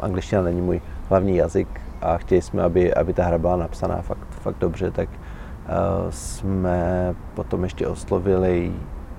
angličtina 0.00 0.42
není 0.42 0.60
můj 0.60 0.80
hlavní 1.08 1.36
jazyk, 1.36 1.68
a 2.00 2.18
chtěli 2.18 2.42
jsme, 2.42 2.62
aby, 2.62 2.94
aby 2.94 3.12
ta 3.12 3.24
hra 3.24 3.38
byla 3.38 3.56
napsaná 3.56 4.02
fakt, 4.02 4.28
fakt 4.30 4.56
dobře, 4.58 4.90
tak 4.90 5.08
uh, 5.08 6.10
jsme 6.10 7.14
potom 7.34 7.62
ještě 7.62 7.86
oslovili, 7.86 8.72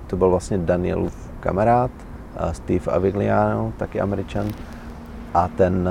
to 0.06 0.16
byl 0.16 0.30
vlastně 0.30 0.58
Danielův 0.58 1.27
kamarád, 1.48 1.90
Steve 2.52 2.92
Avigliano, 2.92 3.72
taky 3.76 4.00
američan, 4.00 4.52
a 5.34 5.48
ten, 5.48 5.88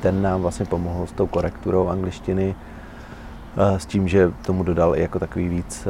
ten 0.00 0.22
nám 0.22 0.42
vlastně 0.42 0.66
pomohl 0.66 1.06
s 1.06 1.12
tou 1.12 1.26
korekturou 1.26 1.88
angličtiny, 1.88 2.54
s 3.56 3.86
tím, 3.86 4.08
že 4.08 4.32
tomu 4.46 4.62
dodal 4.62 4.96
i 4.96 5.00
jako 5.00 5.18
takový 5.18 5.48
víc 5.48 5.88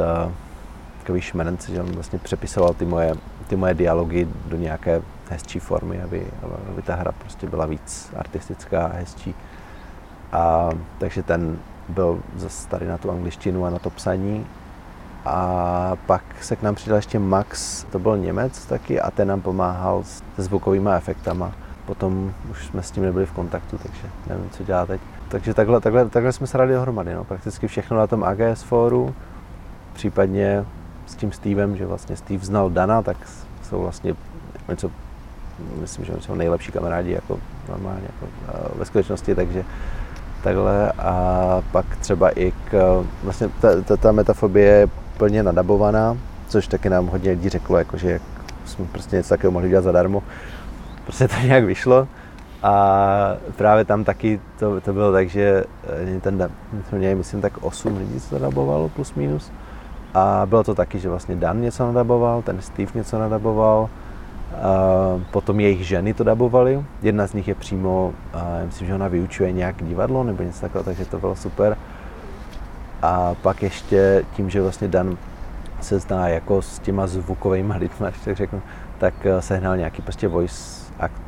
takový 0.98 1.20
šmenc, 1.20 1.68
že 1.68 1.82
on 1.82 1.92
vlastně 1.92 2.18
přepisoval 2.18 2.74
ty 2.74 2.84
moje, 2.84 3.14
ty 3.46 3.56
moje 3.56 3.74
dialogy 3.74 4.28
do 4.46 4.56
nějaké 4.56 5.02
hezčí 5.30 5.58
formy, 5.58 6.02
aby, 6.02 6.26
aby 6.72 6.82
ta 6.82 6.94
hra 6.94 7.12
prostě 7.12 7.46
byla 7.46 7.66
víc 7.66 8.10
artistická 8.16 8.87
a 8.87 8.96
hezčí. 8.96 9.34
A, 10.32 10.70
takže 10.98 11.22
ten 11.22 11.58
byl 11.88 12.20
zase 12.37 12.68
tady 12.68 12.87
na 12.88 12.98
tu 12.98 13.10
angličtinu 13.10 13.64
a 13.64 13.70
na 13.70 13.78
to 13.78 13.90
psaní. 13.90 14.46
A 15.24 15.96
pak 16.06 16.22
se 16.40 16.56
k 16.56 16.62
nám 16.62 16.74
přidal 16.74 16.96
ještě 16.96 17.18
Max, 17.18 17.84
to 17.84 17.98
byl 17.98 18.18
Němec 18.18 18.66
taky, 18.66 19.00
a 19.00 19.10
ten 19.10 19.28
nám 19.28 19.40
pomáhal 19.40 20.04
se 20.04 20.42
zvukovými 20.42 20.90
efektama. 20.96 21.52
Potom 21.87 22.34
už 22.50 22.66
jsme 22.66 22.82
s 22.82 22.90
tím 22.90 23.02
nebyli 23.02 23.26
v 23.26 23.32
kontaktu, 23.32 23.78
takže 23.78 24.02
nevím, 24.26 24.50
co 24.50 24.64
dělá 24.64 24.87
teď. 24.87 25.00
Takže 25.28 25.54
takhle, 25.54 25.80
takhle, 25.80 26.08
takhle 26.08 26.32
jsme 26.32 26.46
se 26.46 26.58
rali 26.58 26.72
dohromady, 26.72 27.14
no. 27.14 27.24
prakticky 27.24 27.66
všechno 27.66 27.96
na 27.96 28.06
tom 28.06 28.24
AGS 28.24 28.62
fóru, 28.62 29.14
případně 29.92 30.64
s 31.06 31.14
tím 31.14 31.32
Stevem, 31.32 31.76
že 31.76 31.87
vlastně 31.87 32.16
Steve 32.16 32.44
znal 32.44 32.70
Dana, 32.70 33.02
tak 33.02 33.16
jsou 33.62 33.80
vlastně 33.82 34.14
něco, 34.68 34.90
myslím, 35.80 36.04
že 36.04 36.12
jsou 36.20 36.34
nejlepší 36.34 36.72
kamarádi 36.72 37.12
jako 37.12 37.38
normálně 37.68 38.02
jako 38.02 38.32
ve 38.78 38.84
skutečnosti, 38.84 39.34
takže 39.34 39.64
takhle 40.42 40.92
a 40.92 41.62
pak 41.72 41.96
třeba 41.96 42.30
i 42.30 42.52
k, 42.70 43.04
vlastně 43.22 43.48
ta, 43.60 43.82
ta, 43.82 43.96
ta 43.96 44.12
metafobie 44.12 44.88
plně 45.18 45.42
nadabovaná, 45.42 46.16
což 46.48 46.66
taky 46.66 46.90
nám 46.90 47.07
hodně 47.07 47.31
lidí 47.31 47.48
řeklo, 47.48 47.79
jako, 47.79 47.96
že 47.96 48.20
jsme 48.64 48.85
prostě 48.92 49.16
něco 49.16 49.29
takového 49.29 49.53
mohli 49.53 49.68
dělat 49.68 49.83
zadarmo. 49.83 50.22
Prostě 51.05 51.29
to 51.29 51.35
nějak 51.44 51.64
vyšlo. 51.64 52.09
A 52.62 53.37
právě 53.57 53.85
tam 53.85 54.05
taky 54.05 54.40
to, 54.59 54.81
to 54.81 54.92
bylo 54.92 55.12
tak, 55.12 55.29
že 55.29 55.64
eh, 56.16 56.20
ten, 56.20 56.50
jsme 56.88 56.98
měli, 56.98 57.14
myslím, 57.14 57.40
tak 57.40 57.53
8 57.61 57.96
lidí, 57.96 58.20
to 58.31 58.38
nadabovalo, 58.38 58.88
plus 58.88 59.14
minus. 59.14 59.53
A 60.14 60.42
bylo 60.46 60.64
to 60.64 60.74
taky, 60.74 60.98
že 60.98 61.09
vlastně 61.09 61.37
Dan 61.37 61.61
něco 61.61 61.87
nadaboval, 61.87 62.42
ten 62.42 62.61
Steve 62.61 62.92
něco 62.94 63.18
nadaboval, 63.18 63.88
a 64.55 65.20
potom 65.31 65.61
jejich 65.61 65.87
ženy 65.87 66.14
to 66.14 66.24
dabovaly. 66.24 66.85
Jedna 67.03 67.27
z 67.27 67.33
nich 67.33 67.48
je 67.48 67.55
přímo, 67.55 68.12
myslím, 68.66 68.87
že 68.88 68.94
ona 68.94 69.09
vyučuje 69.09 69.53
nějak 69.53 69.85
divadlo 69.85 70.24
nebo 70.24 70.42
něco 70.42 70.61
takového, 70.61 70.85
takže 70.85 71.05
to 71.05 71.18
bylo 71.18 71.37
super. 71.37 71.77
A 73.05 73.35
pak 73.43 73.62
ještě 73.62 74.25
tím, 74.37 74.51
že 74.51 74.62
vlastně 74.62 74.88
Dan 74.88 75.17
se 75.81 75.99
zná 75.99 76.29
jako 76.29 76.62
s 76.62 76.79
těma 76.79 77.07
zvukovými 77.07 77.73
lidmi, 77.73 78.07
tak 78.25 78.37
řeknu, 78.37 78.62
tak 78.99 79.14
eh, 79.27 79.43
sehnal 79.43 79.77
nějaký 79.77 80.03
prostě 80.03 80.29
voice 80.29 80.93
act, 81.01 81.23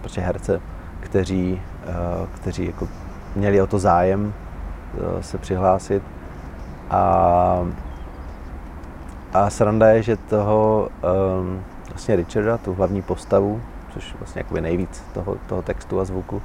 prostě 0.00 0.20
herce, 0.20 0.60
kteří, 1.00 1.60
eh, 1.86 2.26
kteří 2.34 2.66
jako 2.66 2.88
měli 3.36 3.62
o 3.62 3.66
to 3.66 3.78
zájem 3.78 4.32
eh, 4.94 5.22
se 5.22 5.38
přihlásit. 5.38 6.02
A, 6.90 7.66
a 9.32 9.50
sranda 9.50 9.88
je, 9.88 10.02
že 10.02 10.16
toho 10.16 10.88
um, 11.40 11.62
vlastně 11.88 12.16
Richarda, 12.16 12.58
tu 12.58 12.74
hlavní 12.74 13.02
postavu, 13.02 13.62
což 13.92 14.14
vlastně 14.18 14.40
jakoby 14.40 14.60
nejvíc 14.60 15.04
toho, 15.14 15.36
toho 15.46 15.62
textu 15.62 16.00
a 16.00 16.04
zvuku, 16.04 16.42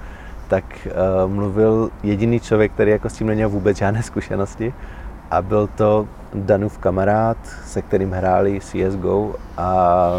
tak 0.47 0.87
uh, 0.87 1.31
mluvil 1.31 1.89
jediný 2.03 2.39
člověk, 2.39 2.71
který 2.71 2.91
jako 2.91 3.09
s 3.09 3.13
tím 3.13 3.27
neměl 3.27 3.49
vůbec 3.49 3.77
žádné 3.77 4.03
zkušenosti 4.03 4.73
a 5.31 5.41
byl 5.41 5.67
to 5.67 6.07
Danův 6.33 6.77
kamarád, 6.77 7.37
se 7.65 7.81
kterým 7.81 8.11
hráli 8.11 8.59
CSGO 8.59 9.35
a 9.57 10.11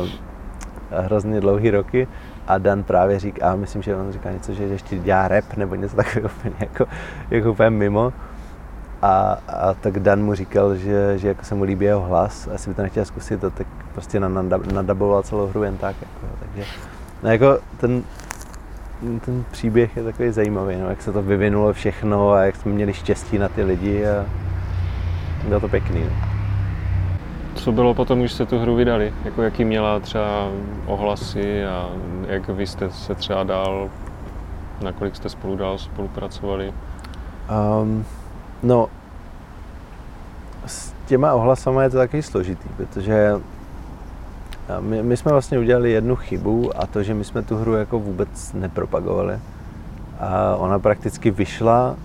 hrozně 0.91 1.41
dlouhý 1.41 1.71
roky 1.71 2.09
a 2.47 2.59
Dan 2.59 2.83
právě 2.83 3.19
říká, 3.19 3.53
a 3.53 3.57
myslím, 3.57 3.83
že 3.83 3.97
on 3.97 4.13
říká 4.13 4.31
něco, 4.31 4.53
že 4.53 4.65
ještě 4.65 4.99
dělá 4.99 5.29
rap 5.29 5.45
nebo 5.57 5.75
něco 5.75 5.97
takového 5.97 6.29
úplně 6.39 6.55
jako, 6.61 6.87
jako 7.31 7.51
úplně 7.51 7.71
mimo. 7.71 8.13
A, 9.03 9.39
a, 9.49 9.75
tak 9.75 10.01
Dan 10.01 10.25
mu 10.25 10.35
říkal, 10.35 10.77
že, 10.77 11.19
že 11.19 11.29
jako 11.29 11.45
se 11.45 11.55
mu 11.55 11.65
líbí 11.65 11.85
jeho 11.85 12.01
hlas, 12.01 12.49
a 12.49 12.53
jestli 12.53 12.71
by 12.71 12.75
to 12.75 12.83
nechtěl 12.83 13.05
zkusit, 13.05 13.41
to 13.41 13.51
tak 13.51 13.67
prostě 13.93 14.21
nadaboval 14.73 15.23
celou 15.23 15.47
hru 15.47 15.63
jen 15.63 15.77
tak. 15.77 15.97
Jako, 16.01 16.37
takže 16.41 16.65
no 17.23 17.31
jako 17.31 17.59
ten, 17.77 18.03
ten 19.01 19.45
příběh 19.51 19.97
je 19.97 20.03
takový 20.03 20.31
zajímavý, 20.31 20.77
no, 20.77 20.89
jak 20.89 21.03
se 21.03 21.13
to 21.13 21.23
vyvinulo 21.23 21.73
všechno 21.73 22.31
a 22.31 22.43
jak 22.43 22.57
jsme 22.57 22.73
měli 22.73 22.95
štěstí 22.95 23.39
na 23.39 23.49
ty 23.49 23.63
lidi 23.63 24.07
a 24.07 24.27
bylo 25.49 25.61
to 25.61 25.69
pěkný. 25.69 26.01
No. 26.01 26.11
Co 27.55 27.73
bylo 27.73 27.95
potom, 27.95 28.21
když 28.21 28.33
jste 28.33 28.47
tu 28.47 28.59
hru 28.59 28.75
vydali? 28.75 29.15
Jako 29.25 29.43
jaký 29.43 29.65
měla 29.65 30.01
třeba 30.01 30.49
ohlasy 30.87 31.65
a 31.65 31.89
jak 32.29 32.49
vy 32.49 32.67
jste 32.67 32.91
se 32.91 33.15
třeba 33.15 33.43
dál, 33.43 33.91
nakolik 34.83 35.17
jste 35.17 35.29
spolu 35.29 35.57
dál 35.57 35.79
spolupracovali? 35.79 36.73
Um, 37.83 38.05
no, 38.63 38.89
s 40.67 40.93
těma 41.07 41.33
ohlasama 41.33 41.83
je 41.83 41.91
to 41.91 41.97
taky 41.97 42.23
složitý, 42.23 42.69
protože 42.77 43.33
my, 44.81 45.03
my 45.03 45.17
jsme 45.17 45.33
vlastně 45.33 45.59
udělali 45.59 45.91
jednu 45.91 46.17
chybu 46.17 46.71
a 46.77 46.87
to, 46.87 47.03
že 47.03 47.15
my 47.15 47.25
jsme 47.25 47.43
tu 47.43 47.57
hru 47.57 47.75
jako 47.75 47.99
vůbec 47.99 48.53
nepropagovali. 48.53 49.39
A 50.21 50.57
ona 50.57 50.79
prakticky 50.79 51.31
vyšla, 51.31 51.97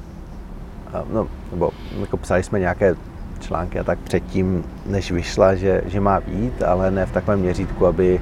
a, 0.93 1.03
no, 1.13 1.27
nebo 1.51 1.71
jako 1.99 2.17
psali 2.17 2.43
jsme 2.43 2.59
nějaké 2.59 2.95
články 3.39 3.79
a 3.79 3.83
tak 3.83 3.99
předtím, 3.99 4.63
než 4.85 5.11
vyšla, 5.11 5.55
že, 5.55 5.81
že 5.85 5.99
má 5.99 6.19
být, 6.19 6.63
ale 6.63 6.91
ne 6.91 7.05
v 7.05 7.11
takovém 7.11 7.39
měřítku, 7.39 7.85
aby 7.85 8.21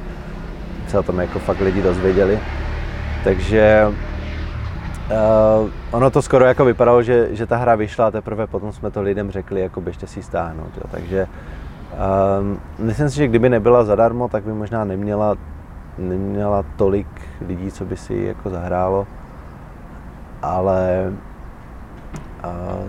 se 0.88 1.00
o 1.00 1.04
tom 1.04 1.20
jako 1.20 1.40
fakt 1.40 1.60
lidi 1.60 1.82
dozvěděli. 1.82 2.40
Takže 3.24 3.88
uh, 3.88 5.70
ono 5.92 6.10
to 6.10 6.22
skoro 6.22 6.46
jako 6.46 6.66
vypadalo, 6.66 7.04
že, 7.04 7.28
že 7.32 7.46
ta 7.46 7.58
hra 7.58 7.76
vyšla 7.76 8.08
a 8.08 8.12
teprve 8.12 8.48
potom 8.48 8.72
jsme 8.72 8.92
to 8.92 9.02
lidem 9.02 9.32
řekli, 9.32 9.62
jako 9.62 9.82
běžte 9.82 10.08
si 10.08 10.24
stáhnout. 10.24 10.72
Jo. 10.78 10.84
Takže 10.92 11.24
um, 11.24 11.59
myslím 12.80 13.10
si, 13.10 13.16
že 13.16 13.28
kdyby 13.28 13.50
nebyla 13.50 13.84
zadarmo, 13.84 14.28
tak 14.28 14.44
by 14.44 14.54
možná 14.54 14.84
neměla, 14.84 15.36
neměla 15.98 16.66
tolik 16.76 17.08
lidí, 17.48 17.72
co 17.72 17.86
by 17.86 17.98
si 17.98 18.16
jako 18.16 18.50
zahrálo. 18.50 19.08
Ale 20.42 21.14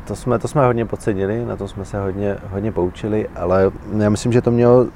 to 0.04 0.16
jsme, 0.16 0.38
to 0.38 0.48
jsme 0.48 0.66
hodně 0.66 0.86
podcenili, 0.86 1.46
na 1.46 1.56
to 1.56 1.68
jsme 1.68 1.84
se 1.84 2.00
hodně, 2.00 2.36
hodně 2.50 2.72
poučili, 2.72 3.28
ale 3.36 3.70
já 3.98 4.10
myslím, 4.10 4.32
že 4.32 4.42
to 4.42 4.50
mělo, 4.50 4.86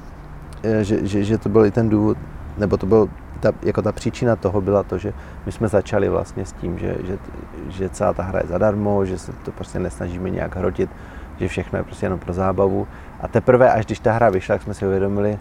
eh, 0.63 0.83
že, 0.83 1.07
že, 1.07 1.23
že 1.23 1.37
to 1.37 1.49
byl 1.49 1.65
i 1.65 1.71
ten 1.71 1.89
důvod, 1.89 2.17
nebo 2.57 2.77
to 2.77 2.85
byl 2.85 3.09
ta, 3.39 3.51
jako 3.61 3.81
ta 3.81 3.91
příčina 3.91 4.35
toho 4.35 4.61
byla 4.61 4.83
to, 4.83 4.97
že 4.97 5.13
my 5.45 5.51
jsme 5.51 5.67
začali 5.67 6.09
vlastně 6.09 6.45
s 6.45 6.53
tím, 6.53 6.77
že, 6.77 6.95
že, 7.03 7.17
že 7.69 7.89
celá 7.89 8.13
ta 8.13 8.23
hra 8.23 8.39
je 8.39 8.47
zadarmo, 8.47 9.05
že 9.05 9.17
se 9.17 9.31
to 9.31 9.51
prostě 9.51 9.79
nesnažíme 9.79 10.29
nějak 10.29 10.55
hrotit, 10.55 10.89
že 11.39 11.47
všechno 11.47 11.79
je 11.79 11.83
prostě 11.83 12.05
jenom 12.05 12.19
pro 12.19 12.33
zábavu. 12.33 12.87
A 13.25 13.27
teprve, 13.27 13.71
až 13.71 13.85
když 13.85 13.99
ta 13.99 14.11
hra 14.11 14.29
vyšla, 14.29 14.55
tak 14.55 14.61
jsme 14.61 14.73
si 14.73 14.87
uvědomili, 14.87 15.39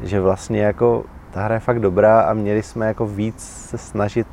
že 0.00 0.20
vlastně 0.20 0.62
jako 0.62 1.04
ta 1.30 1.44
hra 1.44 1.54
je 1.54 1.60
fakt 1.60 1.80
dobrá 1.80 2.20
a 2.20 2.32
měli 2.32 2.62
jsme 2.62 2.86
jako 2.86 3.06
víc 3.06 3.40
se 3.40 3.78
snažit 3.78 4.26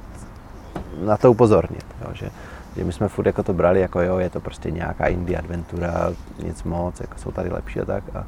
na 1.06 1.18
to 1.18 1.32
upozornit. 1.32 1.86
Jo, 2.02 2.08
že, 2.14 2.30
že 2.76 2.84
my 2.84 2.94
jsme 2.94 3.08
furt 3.08 3.26
jako 3.26 3.44
to 3.44 3.54
brali, 3.54 3.82
jako 3.82 4.02
jo, 4.02 4.18
je 4.18 4.30
to 4.30 4.40
prostě 4.40 4.72
nějaká 4.72 5.08
indie 5.08 5.40
adventura, 5.40 6.12
nic 6.44 6.64
moc, 6.64 7.00
jako 7.00 7.18
jsou 7.18 7.32
tady 7.32 7.50
lepší 7.50 7.80
a 7.80 7.86
tak. 7.86 8.04
A, 8.14 8.26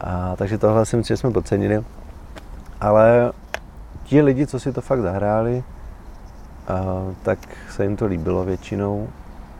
a, 0.00 0.36
takže 0.36 0.58
tohle 0.58 0.86
si 0.86 0.96
myslím, 0.96 1.16
že 1.16 1.20
jsme 1.20 1.30
podcenili. 1.30 1.84
Ale 2.80 3.32
ti 4.04 4.22
lidi, 4.22 4.46
co 4.46 4.60
si 4.60 4.72
to 4.72 4.80
fakt 4.80 5.00
zahráli, 5.00 5.64
a, 6.68 6.82
tak 7.22 7.38
se 7.68 7.82
jim 7.82 7.96
to 7.96 8.06
líbilo 8.06 8.44
většinou. 8.44 9.08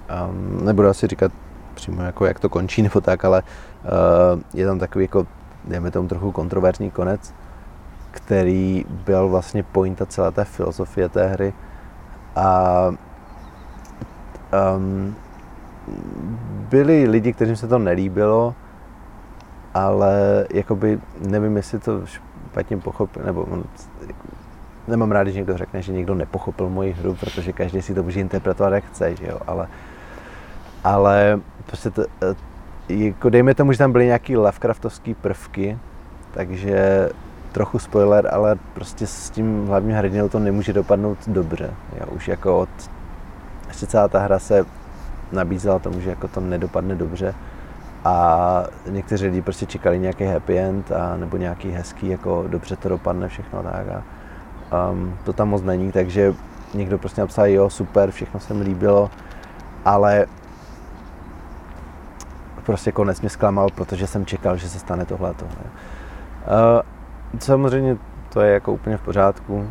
A, 0.09 0.29
nebudu 0.63 0.89
asi 0.89 1.07
říkat 1.07 1.33
přímo 1.75 2.03
jako 2.03 2.27
jak 2.27 2.41
to 2.41 2.49
končí 2.49 2.83
nebo 2.83 3.01
tak, 3.01 3.25
ale 3.25 3.43
je 4.55 4.67
tam 4.67 4.79
takový 4.79 5.05
jako, 5.05 5.27
dejme 5.65 5.91
tomu 5.91 6.09
trochu 6.09 6.33
kontroverzní 6.33 6.91
konec, 6.91 7.35
který 8.11 8.85
byl 8.89 9.29
vlastně 9.29 9.63
pointa 9.63 10.07
celé 10.07 10.33
té 10.33 10.45
filozofie 10.45 11.09
té 11.09 11.27
hry. 11.27 11.53
A 12.37 12.87
um, 14.77 15.15
byli 16.71 17.07
lidi, 17.09 17.33
kterým 17.33 17.57
se 17.57 17.69
to 17.69 17.79
nelíbilo, 17.79 18.55
ale 19.75 20.47
jakoby 20.51 21.01
nevím, 21.29 21.57
jestli 21.57 21.79
to 21.79 22.07
špatně 22.07 22.77
pochopil, 22.77 23.23
nebo 23.25 23.43
on, 23.43 23.65
nemám 24.89 25.13
rád, 25.13 25.23
když 25.23 25.35
někdo 25.35 25.57
řekne, 25.57 25.83
že 25.83 25.93
někdo 25.93 26.15
nepochopil 26.15 26.69
moji 26.69 26.93
hru, 26.93 27.15
protože 27.15 27.53
každý 27.53 27.83
si 27.83 27.95
to 27.95 28.03
může 28.03 28.21
interpretovat, 28.21 28.73
jak 28.73 28.85
chce, 28.85 29.17
že 29.17 29.27
jo, 29.27 29.39
ale, 29.47 29.69
ale 30.85 31.41
prostě 31.67 31.91
to, 31.91 32.03
eh, 32.03 32.35
jako 32.91 33.31
dejme 33.31 33.55
tomu, 33.55 33.73
že 33.73 33.79
tam 33.79 33.93
byly 33.93 34.07
nějaký 34.07 34.37
Lovecraftovský 34.37 35.15
prvky, 35.15 35.79
takže 36.35 37.09
trochu 37.53 37.79
spoiler, 37.79 38.29
ale 38.33 38.57
prostě 38.75 39.07
s 39.07 39.31
tím 39.31 39.67
hlavním 39.67 39.97
hrdinou 39.97 40.29
to 40.29 40.39
nemůže 40.39 40.73
dopadnout 40.73 41.19
dobře. 41.27 41.71
Jo, 42.01 42.07
už 42.17 42.29
jako 42.29 42.59
od 42.59 42.69
ještě 43.69 43.87
celá 43.87 44.09
ta 44.09 44.19
hra 44.19 44.39
se 44.39 44.67
nabízela 45.33 45.79
tomu, 45.79 46.01
že 46.01 46.11
jako 46.11 46.29
to 46.29 46.41
nedopadne 46.41 46.95
dobře 46.95 47.35
a 48.05 48.65
někteří 48.91 49.27
lidi 49.27 49.43
prostě 49.43 49.67
čekali 49.67 49.99
nějaký 49.99 50.25
happy 50.25 50.59
end 50.59 50.93
a 50.93 51.17
nebo 51.17 51.37
nějaký 51.37 51.71
hezký, 51.71 52.09
jako 52.09 52.45
dobře 52.49 52.77
to 52.77 52.89
dopadne 52.89 53.29
všechno 53.29 53.63
tak 53.63 53.87
a 53.89 54.03
um, 54.91 55.17
to 55.25 55.33
tam 55.33 55.49
moc 55.49 55.63
není, 55.63 55.93
takže 55.93 56.35
někdo 56.75 56.99
prostě 56.99 57.21
napsal, 57.21 57.47
jo, 57.47 57.71
super, 57.71 58.11
všechno 58.11 58.41
se 58.41 58.55
mi 58.55 58.63
líbilo, 58.63 59.11
ale 59.85 60.27
prostě 62.61 62.93
konec 62.93 63.21
mě 63.21 63.31
zklamal, 63.31 63.69
protože 63.75 64.07
jsem 64.07 64.27
čekal, 64.27 64.57
že 64.57 64.69
se 64.69 64.79
stane 64.79 65.05
tohle. 65.05 65.31
Uh, 65.31 65.37
samozřejmě 67.39 67.97
to 68.33 68.41
je 68.41 68.53
jako 68.53 68.73
úplně 68.73 68.97
v 68.97 69.03
pořádku. 69.03 69.55
Uh, 69.57 69.67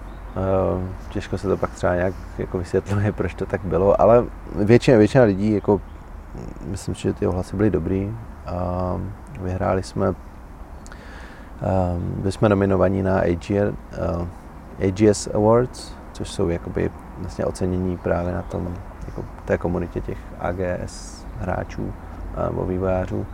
těžko 1.10 1.38
se 1.38 1.47
to 1.47 1.58
pak 1.58 1.69
třeba 1.69 1.95
nějak 1.95 2.13
jako 2.38 2.58
vysvětluje, 2.58 3.12
proč 3.17 3.34
to 3.34 3.45
tak 3.45 3.62
bylo, 3.62 4.02
ale 4.02 4.25
většina, 4.56 4.97
většina 4.97 5.23
lidí, 5.23 5.54
jako, 5.54 5.82
myslím, 6.65 6.95
že 6.95 7.13
ty 7.13 7.28
ohlasy 7.28 7.56
byly 7.56 7.69
dobrý. 7.69 8.06
Uh, 8.06 9.02
vyhráli 9.41 9.84
jsme, 9.84 10.10
uh, 10.10 10.15
byli 11.99 12.32
jsme 12.32 12.49
nominovaní 12.49 13.04
na 13.04 13.19
AGR, 13.19 13.73
uh, 14.19 14.28
AGS 14.88 15.28
Awards, 15.28 15.93
což 16.12 16.30
jsou 16.30 16.49
jakoby 16.49 16.91
vlastně 17.19 17.45
ocenění 17.45 17.97
právě 17.97 18.34
na 18.34 18.41
tom, 18.41 18.75
jako 19.08 19.25
té 19.45 19.58
komunitě 19.58 20.02
těch 20.02 20.17
AGS 20.39 21.25
hráčů 21.39 21.93
nebo 22.50 22.65
vývojářů. 22.65 23.26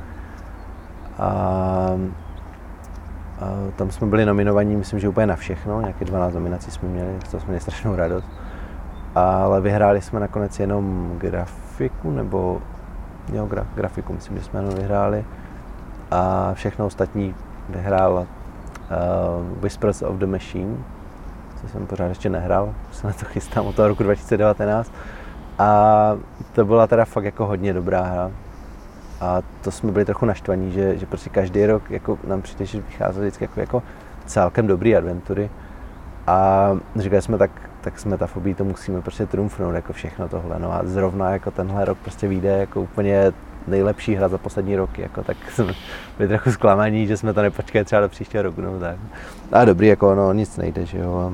A, 1.19 1.27
a 3.39 3.45
tam 3.75 3.91
jsme 3.91 4.07
byli 4.07 4.25
nominovaní, 4.25 4.75
myslím, 4.75 4.99
že 4.99 5.09
úplně 5.09 5.27
na 5.27 5.35
všechno, 5.35 5.81
nějaké 5.81 6.05
12 6.05 6.33
nominací 6.33 6.71
jsme 6.71 6.89
měli, 6.89 7.19
to 7.31 7.39
jsme 7.39 7.47
měli 7.47 7.59
strašnou 7.59 7.95
radost. 7.95 8.27
Ale 9.15 9.61
vyhráli 9.61 10.01
jsme 10.01 10.19
nakonec 10.19 10.59
jenom 10.59 11.15
grafiku, 11.17 12.11
nebo 12.11 12.61
jo, 13.33 13.45
gra, 13.45 13.67
grafiku, 13.75 14.13
myslím, 14.13 14.37
že 14.37 14.43
jsme 14.43 14.59
jenom 14.59 14.75
vyhráli. 14.75 15.25
A 16.11 16.51
všechno 16.53 16.85
ostatní 16.85 17.35
vyhrál 17.69 18.13
uh, 18.13 18.27
Whispers 19.61 20.01
of 20.01 20.15
the 20.15 20.25
Machine, 20.25 20.77
co 21.61 21.67
jsem 21.67 21.87
pořád 21.87 22.07
ještě 22.07 22.29
nehrál, 22.29 22.73
se 22.91 23.07
na 23.07 23.13
to 23.13 23.25
chystám 23.25 23.65
od 23.65 23.75
toho 23.75 23.87
roku 23.87 24.03
2019. 24.03 24.91
A 25.59 26.17
to 26.53 26.65
byla 26.65 26.87
teda 26.87 27.05
fakt 27.05 27.23
jako 27.23 27.45
hodně 27.45 27.73
dobrá 27.73 28.01
hra. 28.01 28.31
A 29.25 29.43
to 29.61 29.71
jsme 29.71 29.91
byli 29.91 30.05
trochu 30.05 30.25
naštvaní, 30.25 30.71
že, 30.71 30.97
že 30.97 31.05
prostě 31.05 31.29
každý 31.29 31.65
rok 31.65 31.91
jako 31.91 32.17
nám 32.27 32.41
přijde, 32.41 32.65
že 32.65 32.81
vycházely 32.81 33.25
vždycky 33.25 33.43
jako, 33.43 33.59
jako 33.59 33.83
celkem 34.25 34.67
dobrý 34.67 34.95
adventury. 34.95 35.49
A 36.27 36.69
říkali 36.95 37.21
jsme, 37.21 37.37
tak, 37.37 37.51
tak 37.81 37.99
jsme 37.99 38.17
ta 38.17 38.27
fobí, 38.27 38.53
to 38.53 38.63
musíme 38.63 39.01
prostě 39.01 39.25
trumfnout, 39.25 39.75
jako 39.75 39.93
všechno 39.93 40.29
tohle. 40.29 40.59
No 40.59 40.73
a 40.73 40.81
zrovna 40.83 41.31
jako 41.31 41.51
tenhle 41.51 41.85
rok 41.85 41.97
prostě 41.97 42.27
vyjde 42.27 42.57
jako 42.57 42.81
úplně 42.81 43.33
nejlepší 43.67 44.15
hra 44.15 44.27
za 44.27 44.37
poslední 44.37 44.75
roky, 44.75 45.01
jako, 45.01 45.23
tak 45.23 45.37
jsme 45.51 45.73
byli 46.17 46.29
trochu 46.29 46.51
zklamaní, 46.51 47.07
že 47.07 47.17
jsme 47.17 47.33
to 47.33 47.41
nepočkali 47.41 47.85
třeba 47.85 48.01
do 48.01 48.09
příštího 48.09 48.43
roku. 48.43 48.61
No, 48.61 48.79
tak. 48.79 48.95
A 49.51 49.65
dobrý, 49.65 49.87
jako 49.87 50.15
no, 50.15 50.33
nic 50.33 50.57
nejde, 50.57 50.85
že 50.85 50.97
jo. 50.97 51.33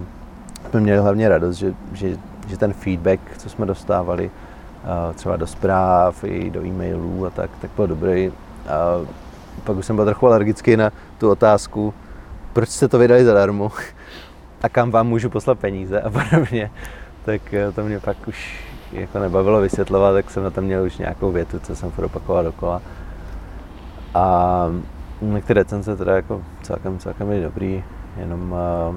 Jsme 0.69 0.79
měli 0.79 0.99
hlavně 0.99 1.29
radost, 1.29 1.55
že, 1.55 1.73
že, 1.93 2.17
že 2.47 2.57
ten 2.57 2.73
feedback, 2.73 3.19
co 3.37 3.49
jsme 3.49 3.65
dostávali, 3.65 4.31
třeba 5.13 5.35
do 5.37 5.47
zpráv 5.47 6.23
i 6.23 6.49
do 6.49 6.65
e-mailů 6.65 7.25
a 7.25 7.29
tak, 7.29 7.49
tak 7.61 7.71
byl 7.75 7.87
dobrý. 7.87 8.31
A 8.69 9.05
pak 9.63 9.77
už 9.77 9.85
jsem 9.85 9.95
byl 9.95 10.05
trochu 10.05 10.27
alergický 10.27 10.77
na 10.77 10.91
tu 11.17 11.29
otázku, 11.29 11.93
proč 12.53 12.69
jste 12.69 12.87
to 12.87 12.99
vydali 12.99 13.25
zadarmo 13.25 13.71
a 14.61 14.69
kam 14.69 14.91
vám 14.91 15.07
můžu 15.07 15.29
poslat 15.29 15.59
peníze 15.59 16.01
a 16.01 16.09
podobně. 16.09 16.71
Tak 17.25 17.53
eh, 17.53 17.71
to 17.71 17.83
mě 17.83 17.99
pak 17.99 18.27
už 18.27 18.63
jako 18.91 19.19
nebavilo 19.19 19.61
vysvětlovat, 19.61 20.13
tak 20.13 20.29
jsem 20.29 20.43
na 20.43 20.49
tom 20.49 20.63
měl 20.63 20.83
už 20.83 20.97
nějakou 20.97 21.31
větu, 21.31 21.59
co 21.59 21.75
jsem 21.75 21.91
opakoval 22.05 22.43
dokola. 22.43 22.81
A 24.13 24.65
některé 25.21 25.61
recenze 25.61 25.95
teda 25.95 26.15
jako 26.15 26.41
celkem, 26.61 26.99
celkem 26.99 27.27
byly 27.27 27.43
dobrý, 27.43 27.83
jenom 28.17 28.51
uh, 28.51 28.95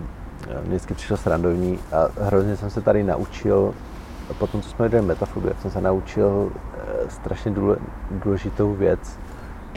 vždycky 0.62 0.94
přišlo 0.94 1.16
srandovní 1.16 1.78
a 1.92 2.24
hrozně 2.24 2.56
jsem 2.56 2.70
se 2.70 2.80
tady 2.80 3.02
naučil 3.02 3.74
po 4.38 4.46
tom, 4.46 4.62
co 4.62 4.68
jsme 4.68 4.88
dělali 4.88 5.06
metafobii, 5.06 5.48
jak 5.48 5.60
jsem 5.60 5.70
se 5.70 5.80
naučil 5.80 6.52
e, 7.06 7.10
strašně 7.10 7.54
důležitou 8.10 8.74
věc, 8.74 9.18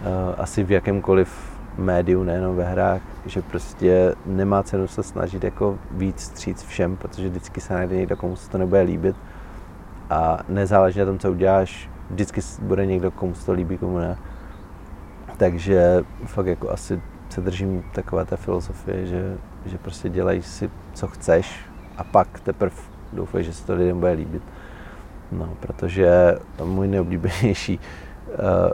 e, 0.03 0.35
asi 0.35 0.63
v 0.63 0.71
jakémkoliv 0.71 1.57
médiu, 1.77 2.23
nejenom 2.23 2.55
ve 2.55 2.63
hrách, 2.63 3.01
že 3.25 3.41
prostě 3.41 4.15
nemá 4.25 4.63
cenu 4.63 4.87
se 4.87 5.03
snažit 5.03 5.43
jako 5.43 5.77
víc 5.91 6.21
stříc 6.21 6.63
všem, 6.63 6.97
protože 6.97 7.29
vždycky 7.29 7.61
se 7.61 7.73
najde 7.73 7.95
někdo, 7.95 8.17
komu 8.17 8.35
se 8.35 8.49
to 8.49 8.57
nebude 8.57 8.81
líbit 8.81 9.15
a 10.09 10.39
nezáleží 10.49 10.99
na 10.99 11.05
tom, 11.05 11.19
co 11.19 11.31
uděláš, 11.31 11.89
vždycky 12.09 12.41
bude 12.61 12.85
někdo, 12.85 13.11
komu 13.11 13.33
se 13.33 13.45
to 13.45 13.51
líbí, 13.51 13.77
komu 13.77 13.97
ne. 13.97 14.17
Takže 15.37 16.03
fakt 16.25 16.45
jako 16.45 16.69
asi 16.69 17.01
se 17.29 17.41
držím 17.41 17.83
takové 17.93 18.25
té 18.25 18.37
filozofie, 18.37 19.05
že, 19.05 19.37
že 19.65 19.77
prostě 19.77 20.09
dělej 20.09 20.41
si, 20.41 20.69
co 20.93 21.07
chceš 21.07 21.65
a 21.97 22.03
pak 22.03 22.39
teprve 22.39 22.96
doufej, 23.13 23.43
že 23.43 23.53
se 23.53 23.65
to 23.65 23.75
lidem 23.75 23.99
bude 23.99 24.11
líbit. 24.11 24.41
No, 25.31 25.49
protože 25.59 26.35
můj 26.63 26.87
neoblíbenější, 26.87 27.79
uh, 28.29 28.71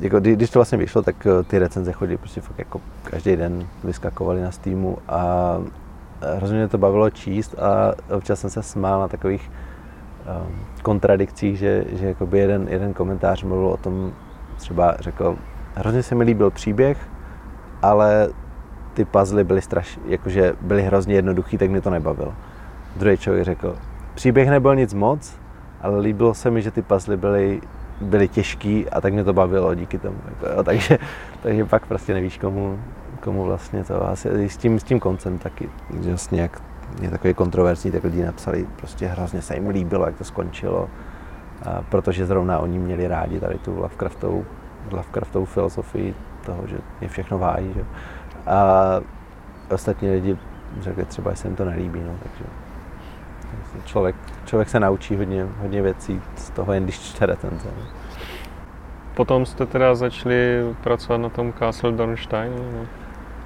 jako 0.00 0.20
když 0.20 0.50
to 0.50 0.58
vlastně 0.58 0.78
vyšlo, 0.78 1.02
tak 1.02 1.26
eh, 1.26 1.42
ty 1.42 1.58
recenze 1.58 1.92
chodily 1.92 2.16
prostě 2.16 2.40
fakt 2.40 2.58
jako 2.58 2.80
každý 3.04 3.36
den 3.36 3.66
vyskakovaly 3.84 4.42
na 4.42 4.50
Steamu 4.50 4.98
a 5.08 5.58
hrozně 6.36 6.58
mě 6.58 6.68
to 6.68 6.78
bavilo 6.78 7.10
číst 7.10 7.54
a 7.58 7.94
občas 8.16 8.40
jsem 8.40 8.50
se 8.50 8.62
smál 8.62 9.00
na 9.00 9.08
takových 9.08 9.50
um, 9.50 10.56
kontradikcích, 10.82 11.58
že, 11.58 11.84
že 11.92 12.06
jakoby 12.06 12.38
jeden, 12.38 12.68
jeden 12.68 12.94
komentář 12.94 13.42
mluvil 13.42 13.66
o 13.66 13.76
tom, 13.76 14.12
třeba 14.56 14.96
řekl, 15.00 15.36
hrozně 15.74 16.02
se 16.02 16.14
mi 16.14 16.24
líbil 16.24 16.50
příběh, 16.50 17.08
ale 17.82 18.28
ty 18.94 19.04
puzzle 19.04 19.44
byly 19.44 19.62
strašně, 19.62 20.02
jakože 20.06 20.52
byly 20.60 20.82
hrozně 20.82 21.14
jednoduchý, 21.14 21.58
tak 21.58 21.70
mě 21.70 21.80
to 21.80 21.90
nebavilo. 21.90 22.34
Druhý 22.96 23.16
člověk 23.16 23.44
řekl, 23.44 23.76
příběh 24.14 24.50
nebyl 24.50 24.74
nic 24.74 24.94
moc, 24.94 25.38
ale 25.80 26.00
líbilo 26.00 26.34
se 26.34 26.50
mi, 26.50 26.62
že 26.62 26.70
ty 26.70 26.82
puzzle 26.82 27.16
byly, 27.16 27.60
byly 28.00 28.28
těžký 28.28 28.90
a 28.90 29.00
tak 29.00 29.12
mě 29.12 29.24
to 29.24 29.32
bavilo 29.32 29.74
díky 29.74 29.98
tomu. 29.98 30.16
Jako, 30.28 30.46
jo. 30.56 30.62
Takže, 30.64 30.98
takže 31.42 31.64
pak 31.64 31.86
prostě 31.86 32.14
nevíš, 32.14 32.38
komu, 32.38 32.78
komu 33.20 33.44
vlastně 33.44 33.84
to 33.84 34.08
asi 34.08 34.48
s 34.48 34.56
tím, 34.56 34.80
s 34.80 34.84
tím 34.84 35.00
koncem 35.00 35.38
taky, 35.38 35.68
vlastně 35.90 36.42
jak 36.42 36.62
je 37.00 37.10
takový 37.10 37.34
kontroverzní, 37.34 37.90
tak 37.90 38.04
lidi 38.04 38.24
napsali, 38.24 38.66
prostě 38.76 39.06
hrozně 39.06 39.42
se 39.42 39.54
jim 39.54 39.68
líbilo, 39.68 40.06
jak 40.06 40.16
to 40.16 40.24
skončilo, 40.24 40.88
a 41.66 41.82
protože 41.82 42.26
zrovna 42.26 42.58
oni 42.58 42.78
měli 42.78 43.08
rádi 43.08 43.40
tady 43.40 43.58
tu 43.58 43.76
Lovecraftovou, 43.80 44.44
Lovecraftovou 44.90 45.44
filozofii 45.44 46.14
toho, 46.46 46.66
že 46.66 46.76
je 47.00 47.08
všechno 47.08 47.38
vájí. 47.38 47.72
Že? 47.74 47.84
A 48.46 49.00
ostatní 49.70 50.10
lidi 50.10 50.38
řekli 50.80 51.04
třeba, 51.04 51.30
že 51.30 51.36
se 51.36 51.48
jim 51.48 51.56
to 51.56 51.64
nelíbí, 51.64 52.00
no, 52.00 52.12
takže 52.22 52.44
člověk, 53.84 54.16
člověk 54.44 54.68
se 54.68 54.80
naučí 54.80 55.16
hodně, 55.16 55.46
hodně 55.58 55.82
věcí 55.82 56.20
z 56.36 56.50
toho, 56.50 56.72
jen 56.72 56.84
když 56.84 57.00
čte 57.00 57.26
recenze. 57.26 57.68
Potom 59.14 59.46
jste 59.46 59.66
teda 59.66 59.94
začali 59.94 60.64
pracovat 60.82 61.18
na 61.18 61.28
tom 61.28 61.52
Castle 61.58 61.92
Dornstein? 61.92 62.52
No? 62.52 62.86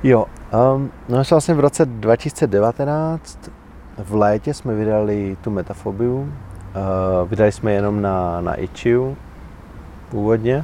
Jo, 0.02 0.26
um, 0.74 0.90
no 1.08 1.22
vlastně 1.30 1.54
v 1.54 1.60
roce 1.60 1.86
2019 1.86 3.50
v 3.98 4.14
létě 4.14 4.54
jsme 4.54 4.74
vydali 4.74 5.36
tu 5.40 5.50
metafobiu. 5.50 6.16
Uh, 6.20 7.28
vydali 7.28 7.52
jsme 7.52 7.72
jenom 7.72 8.02
na, 8.02 8.40
na 8.40 8.54
Itch.io 8.54 9.14
původně, 10.08 10.56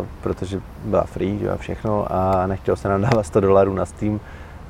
uh, 0.00 0.06
protože 0.22 0.60
byla 0.84 1.04
free 1.04 1.48
a 1.48 1.56
všechno 1.56 2.06
a 2.12 2.46
nechtěl 2.46 2.76
se 2.76 2.88
nám 2.88 3.02
dávat 3.02 3.26
100 3.26 3.40
dolarů 3.40 3.74
na 3.74 3.86
Steam, 3.86 4.20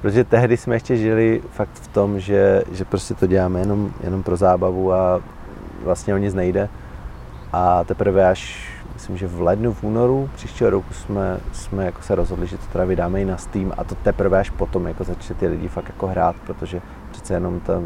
Protože 0.02 0.24
tehdy 0.24 0.56
jsme 0.56 0.74
ještě 0.74 0.96
žili 0.96 1.42
fakt 1.50 1.74
v 1.74 1.88
tom, 1.88 2.20
že, 2.20 2.62
že 2.72 2.84
prostě 2.84 3.14
to 3.14 3.26
děláme 3.26 3.60
jenom, 3.60 3.90
jenom 4.04 4.22
pro 4.22 4.36
zábavu 4.36 4.92
a 4.92 5.20
vlastně 5.82 6.14
o 6.14 6.18
nic 6.18 6.34
nejde. 6.34 6.68
A 7.52 7.84
teprve 7.84 8.28
až, 8.28 8.70
myslím, 8.94 9.16
že 9.16 9.26
v 9.26 9.40
lednu, 9.40 9.72
v 9.72 9.84
únoru 9.84 10.30
příštího 10.34 10.70
roku 10.70 10.94
jsme, 10.94 11.40
jsme 11.52 11.84
jako 11.84 12.02
se 12.02 12.14
rozhodli, 12.14 12.46
že 12.46 12.58
to 12.58 12.66
teda 12.72 12.84
vydáme 12.84 13.22
i 13.22 13.24
na 13.24 13.36
Steam 13.36 13.72
a 13.76 13.84
to 13.84 13.94
teprve 13.94 14.38
až 14.38 14.50
potom 14.50 14.86
jako 14.86 15.04
začali 15.04 15.40
ty 15.40 15.46
lidi 15.46 15.68
fakt 15.68 15.88
jako 15.88 16.06
hrát, 16.06 16.36
protože 16.46 16.80
přece 17.10 17.34
jenom 17.34 17.60
ta 17.60 17.82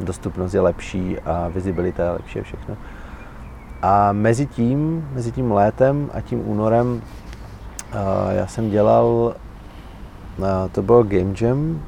dostupnost 0.00 0.54
je 0.54 0.60
lepší 0.60 1.18
a 1.20 1.48
vizibilita 1.48 2.04
je 2.04 2.10
lepší 2.10 2.40
a 2.40 2.42
všechno. 2.42 2.76
A 3.82 4.12
mezi 4.12 4.46
tím, 4.46 5.08
mezi 5.12 5.32
tím 5.32 5.52
létem 5.52 6.10
a 6.14 6.20
tím 6.20 6.48
únorem 6.48 7.02
já 8.30 8.46
jsem 8.46 8.70
dělal 8.70 9.34
to 10.72 10.82
byl 10.82 11.02
Game 11.02 11.34
Jam. 11.40 11.80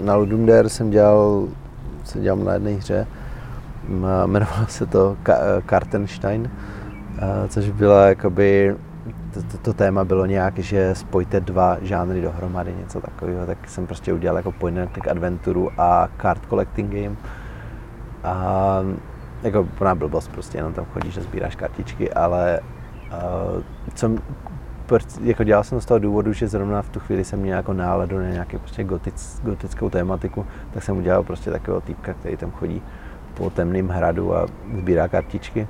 Na 0.00 0.14
Ludum 0.14 0.46
Dare 0.46 0.68
jsem 0.68 0.90
dělal, 0.90 1.48
jsem 2.04 2.22
dělal 2.22 2.38
na 2.38 2.52
jedné 2.52 2.70
hře, 2.70 3.06
jmenovalo 4.26 4.66
se 4.66 4.86
to 4.86 5.16
Kartenstein, 5.66 6.50
což 7.48 7.70
byla 7.70 8.06
jakoby, 8.06 8.76
to, 9.34 9.42
to, 9.42 9.58
to 9.58 9.72
téma 9.72 10.04
bylo 10.04 10.26
nějak, 10.26 10.58
že 10.58 10.94
spojte 10.94 11.40
dva 11.40 11.76
žánry 11.82 12.22
dohromady, 12.22 12.74
něco 12.78 13.00
takového, 13.00 13.46
tak 13.46 13.68
jsem 13.68 13.86
prostě 13.86 14.12
udělal 14.12 14.36
jako 14.36 14.52
point 14.52 14.78
and 14.78 15.08
adventuru 15.10 15.70
a 15.78 16.08
card 16.22 16.42
collecting 16.48 16.94
game. 16.94 17.16
A 18.24 18.80
jako 19.42 19.64
plná 19.78 19.94
blbost, 19.94 20.28
prostě 20.28 20.58
jenom 20.58 20.72
tam 20.72 20.84
chodíš 20.84 21.16
a 21.18 21.20
sbíráš 21.20 21.56
kartičky, 21.56 22.12
ale 22.12 22.60
uh, 23.12 23.62
co, 23.94 24.10
jako 25.22 25.44
dělal 25.44 25.64
jsem 25.64 25.80
z 25.80 25.86
toho 25.86 25.98
důvodu, 25.98 26.32
že 26.32 26.48
zrovna 26.48 26.82
v 26.82 26.88
tu 26.88 27.00
chvíli 27.00 27.24
jsem 27.24 27.38
měl 27.40 27.56
jako 27.56 27.72
náladu 27.72 28.18
na 28.18 28.28
nějaké 28.28 28.58
prostě 28.58 28.84
gotic, 28.84 29.40
gotickou 29.44 29.90
tématiku, 29.90 30.46
tak 30.74 30.82
jsem 30.82 30.96
udělal 30.96 31.22
prostě 31.22 31.50
takového 31.50 31.80
týpka, 31.80 32.14
který 32.14 32.36
tam 32.36 32.50
chodí 32.50 32.82
po 33.34 33.50
temném 33.50 33.88
hradu 33.88 34.36
a 34.36 34.46
sbírá 34.78 35.08
kartičky. 35.08 35.68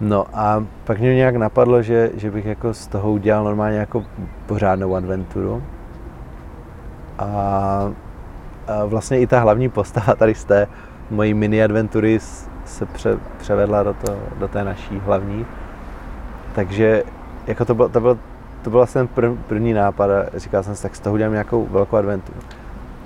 No 0.00 0.24
a 0.34 0.64
pak 0.84 0.98
mě 0.98 1.14
nějak 1.14 1.36
napadlo, 1.36 1.82
že, 1.82 2.10
že 2.14 2.30
bych 2.30 2.44
jako 2.44 2.74
z 2.74 2.86
toho 2.86 3.12
udělal 3.12 3.44
normálně 3.44 3.78
jako 3.78 4.04
pořádnou 4.46 4.94
adventuru. 4.94 5.62
A, 7.18 7.26
a 8.66 8.84
vlastně 8.84 9.20
i 9.20 9.26
ta 9.26 9.40
hlavní 9.40 9.68
postava 9.68 10.14
tady 10.14 10.34
z 10.34 10.44
té 10.44 10.68
mojí 11.10 11.34
mini 11.34 11.64
adventury 11.64 12.18
se 12.64 12.86
pře, 12.86 13.18
převedla 13.38 13.82
do, 13.82 13.94
to, 13.94 14.18
do 14.38 14.48
té 14.48 14.64
naší 14.64 14.98
hlavní. 14.98 15.46
Takže 16.54 17.04
jako 17.46 17.64
to 17.64 17.74
byl, 17.74 17.88
to 17.88 18.00
byl, 18.00 18.18
to 18.66 18.70
byl 18.70 18.78
vlastně 18.78 19.06
prv, 19.06 19.32
první 19.46 19.72
nápad 19.72 20.10
a 20.10 20.38
říkal 20.38 20.62
jsem 20.62 20.76
si, 20.76 20.82
tak 20.82 20.96
z 20.96 21.00
toho 21.00 21.14
udělám 21.14 21.32
nějakou 21.32 21.66
velkou 21.70 21.96
adventuru. 21.96 22.38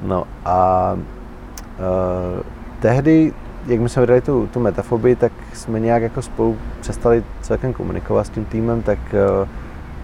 No 0.02 0.24
a 0.44 0.92
uh, 0.96 2.42
tehdy 2.80 3.32
jak 3.66 3.80
my 3.80 3.88
jsme 3.88 4.02
vydali 4.02 4.20
tu, 4.20 4.46
tu 4.46 4.60
metafobii, 4.60 5.16
tak 5.16 5.32
jsme 5.52 5.80
nějak 5.80 6.02
jako 6.02 6.22
spolu 6.22 6.56
přestali 6.80 7.24
celkem 7.40 7.72
komunikovat 7.72 8.24
s 8.24 8.30
tím 8.30 8.44
týmem, 8.44 8.82
tak 8.82 8.98
uh, 9.12 9.48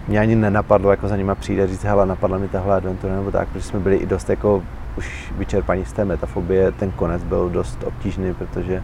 mě 0.07 0.19
ani 0.19 0.35
nenapadlo 0.35 0.91
jako 0.91 1.07
za 1.07 1.15
nima 1.15 1.35
přijít 1.35 1.61
a 1.61 1.67
říct, 1.67 1.83
hele, 1.83 2.05
napadla 2.05 2.37
mi 2.37 2.47
tahle 2.47 2.75
adventura 2.75 3.15
nebo 3.15 3.31
tak, 3.31 3.47
protože 3.47 3.65
jsme 3.65 3.79
byli 3.79 3.95
i 3.95 4.05
dost 4.05 4.29
jako 4.29 4.63
už 4.97 5.33
vyčerpaní 5.37 5.85
z 5.85 5.93
té 5.93 6.05
metafobie. 6.05 6.71
Ten 6.71 6.91
konec 6.91 7.23
byl 7.23 7.49
dost 7.49 7.83
obtížný, 7.83 8.33
protože 8.33 8.83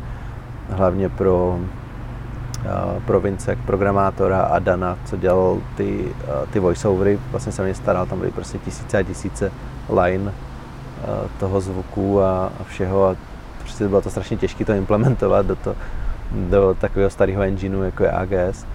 hlavně 0.70 1.10
pro 1.10 1.60
pro 3.06 3.20
Vincek, 3.20 3.60
programátora 3.66 4.42
a 4.42 4.60
Dana, 4.60 4.98
co 5.06 5.18
dělal 5.18 5.58
ty, 5.78 6.06
uh, 6.06 6.50
ty 6.50 6.60
voiceovery, 6.60 7.20
vlastně 7.32 7.52
se 7.52 7.64
mě 7.64 7.76
staral, 7.76 8.06
tam 8.06 8.20
byly 8.20 8.32
prostě 8.32 8.58
tisíce 8.58 8.98
a 8.98 9.04
tisíce 9.04 9.52
line 9.90 10.24
uh, 10.24 10.32
toho 11.40 11.62
zvuku 11.62 12.22
a, 12.22 12.52
a 12.60 12.64
všeho 12.64 13.08
a 13.08 13.16
prostě 13.60 13.88
bylo 13.88 14.02
to 14.02 14.10
strašně 14.10 14.38
těžké 14.38 14.66
to 14.66 14.74
implementovat 14.74 15.46
do, 15.46 15.56
to, 15.56 15.76
do 16.32 16.76
takového 16.80 17.10
starého 17.10 17.44
engineu, 17.44 17.82
jako 17.84 18.04
je 18.04 18.12
AGS. 18.12 18.66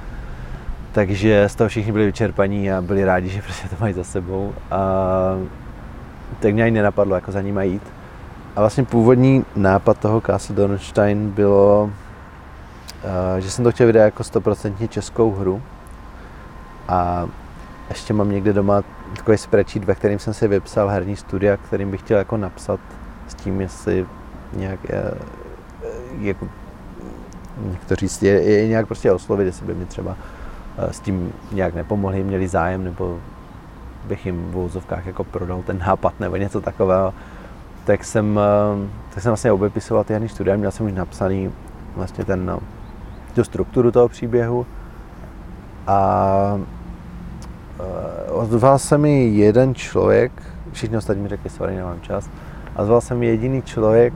Takže 0.93 1.49
z 1.49 1.55
toho 1.55 1.69
všichni 1.69 1.93
byli 1.93 2.07
vyčerpaní 2.07 2.73
a 2.73 2.83
byli 2.83 3.05
rádi, 3.05 3.29
že 3.29 3.43
prostě 3.43 3.69
to 3.69 3.77
mají 3.81 3.95
za 3.95 4.05
sebou. 4.05 4.53
A 4.71 4.79
tak 6.41 6.55
mě 6.55 6.63
ani 6.63 6.71
nenapadlo 6.71 7.15
jako 7.15 7.33
za 7.33 7.41
nimi 7.41 7.67
jít. 7.67 7.83
A 8.57 8.61
vlastně 8.61 8.85
původní 8.85 9.45
nápad 9.57 9.99
toho 9.99 10.21
Castle 10.21 10.57
Dornstein 10.57 11.31
bylo, 11.31 11.91
eh, 11.91 12.08
že 13.39 13.51
jsem 13.51 13.65
to 13.65 13.73
chtěl 13.73 13.87
vydat 13.87 14.05
jako 14.05 14.25
stoprocentně 14.25 14.89
českou 14.89 15.33
hru. 15.33 15.63
A 16.89 17.29
ještě 17.89 18.15
mám 18.15 18.31
někde 18.31 18.53
doma 18.53 18.83
takový 19.17 19.39
spreadsheet, 19.39 19.85
ve 19.85 19.95
kterým 19.95 20.19
jsem 20.19 20.35
si 20.35 20.49
vypsal 20.49 20.89
herní 20.89 21.17
studia, 21.17 21.57
kterým 21.57 21.91
bych 21.91 22.01
chtěl 22.01 22.19
jako 22.19 22.37
napsat 22.37 22.81
s 23.29 23.35
tím, 23.35 23.61
jestli 23.61 24.07
nějak 24.53 24.81
eh, 24.91 25.15
jako 26.21 26.49
někteří 27.63 28.09
je, 28.23 28.43
je 28.43 28.69
nějak 28.69 28.87
prostě 28.87 29.13
oslovit, 29.13 29.47
jestli 29.47 29.67
by 29.67 29.75
mi 29.75 29.85
třeba 29.85 30.17
eh, 30.79 30.93
s 30.93 31.01
tím 31.01 31.33
nějak 31.53 31.75
nepomohli, 31.75 32.25
měli 32.25 32.49
zájem, 32.49 32.85
nebo 32.85 33.21
bych 34.05 34.27
jim 34.27 34.51
v 34.51 34.59
úzovkách 34.59 35.07
jako 35.07 35.25
prodal 35.25 35.63
ten 35.63 35.79
nápad 35.79 36.21
nebo 36.21 36.37
něco 36.37 36.61
takového. 36.61 37.15
Tak 37.85 38.05
jsem, 38.05 38.39
eh, 38.39 38.89
tak 39.15 39.23
jsem 39.23 39.31
vlastně 39.31 39.53
obepisoval 39.53 40.05
ty 40.05 40.13
herní 40.13 40.29
studia, 40.29 40.57
měl 40.57 40.71
jsem 40.71 40.87
už 40.87 40.93
napsaný 40.93 41.53
vlastně 41.97 42.25
ten, 42.25 42.61
tu 43.35 43.45
strukturu 43.45 43.91
toho 43.91 44.09
příběhu 44.09 44.67
a 45.87 46.61
ozval 48.29 48.79
se 48.79 48.99
mi 48.99 49.25
jeden 49.25 49.75
člověk, 49.75 50.33
všichni 50.73 50.97
ostatní 50.97 51.23
mi 51.23 51.29
řekli, 51.29 51.51
sorry, 51.51 51.77
nemám 51.77 52.01
čas, 52.01 52.31
a 52.77 52.85
zval 52.85 53.01
jsem 53.01 53.23
jediný 53.23 53.63
člověk, 53.63 54.15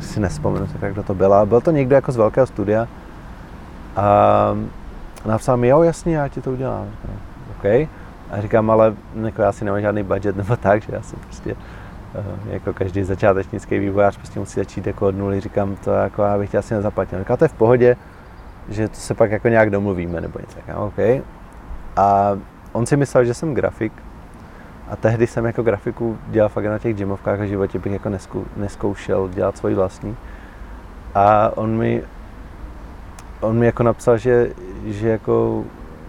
si 0.00 0.20
nespomenu, 0.20 0.66
tak 0.80 0.92
kdo 0.92 1.02
to 1.02 1.14
byl, 1.14 1.46
byl 1.46 1.60
to 1.60 1.70
někdo 1.70 1.94
jako 1.94 2.12
z 2.12 2.16
velkého 2.16 2.46
studia 2.46 2.88
a 3.96 4.56
napsal 5.26 5.56
mi, 5.56 5.68
jo 5.68 5.82
jasně, 5.82 6.16
já 6.16 6.28
ti 6.28 6.40
to 6.40 6.52
udělám. 6.52 6.86
OK. 7.50 7.64
A 8.30 8.40
říkám, 8.40 8.70
ale 8.70 8.94
jako 9.24 9.42
já 9.42 9.52
si 9.52 9.64
nemám 9.64 9.80
žádný 9.80 10.02
budget 10.02 10.36
nebo 10.36 10.56
tak, 10.56 10.82
že 10.82 10.92
já 10.92 11.02
si 11.02 11.16
prostě 11.16 11.50
eh, 11.50 11.75
jako 12.50 12.72
každý 12.72 13.02
začátečnický 13.02 13.78
vývojář 13.78 14.16
prostě 14.16 14.40
musí 14.40 14.60
začít 14.60 14.86
jako 14.86 15.06
od 15.06 15.16
nuly, 15.16 15.40
říkám 15.40 15.76
to 15.76 15.90
jako 15.90 16.22
já 16.22 16.38
bych 16.38 16.50
tě 16.50 16.58
asi 16.58 16.74
nezaplatil. 16.74 17.18
Říkám, 17.18 17.36
to 17.36 17.44
je 17.44 17.48
v 17.48 17.52
pohodě, 17.52 17.96
že 18.68 18.88
to 18.88 18.94
se 18.94 19.14
pak 19.14 19.30
jako 19.30 19.48
nějak 19.48 19.70
domluvíme 19.70 20.20
nebo 20.20 20.38
něco. 20.38 20.56
Říkám, 20.56 20.82
OK. 20.82 21.24
A 21.96 22.38
on 22.72 22.86
si 22.86 22.96
myslel, 22.96 23.24
že 23.24 23.34
jsem 23.34 23.54
grafik, 23.54 23.92
a 24.88 24.96
tehdy 24.96 25.26
jsem 25.26 25.44
jako 25.44 25.62
grafiku 25.62 26.18
dělal 26.26 26.48
fakt 26.48 26.64
na 26.64 26.78
těch 26.78 26.96
gymovkách 26.96 27.40
a 27.40 27.44
v 27.44 27.46
životě 27.46 27.78
bych 27.78 27.92
jako 27.92 28.08
neskou, 28.08 28.44
neskoušel 28.56 29.28
dělat 29.28 29.58
svůj 29.58 29.74
vlastní. 29.74 30.16
A 31.14 31.56
on 31.56 31.76
mi, 31.76 32.02
on 33.40 33.58
mi 33.58 33.66
jako 33.66 33.82
napsal, 33.82 34.18
že, 34.18 34.50
že 34.84 35.08
jako 35.08 35.64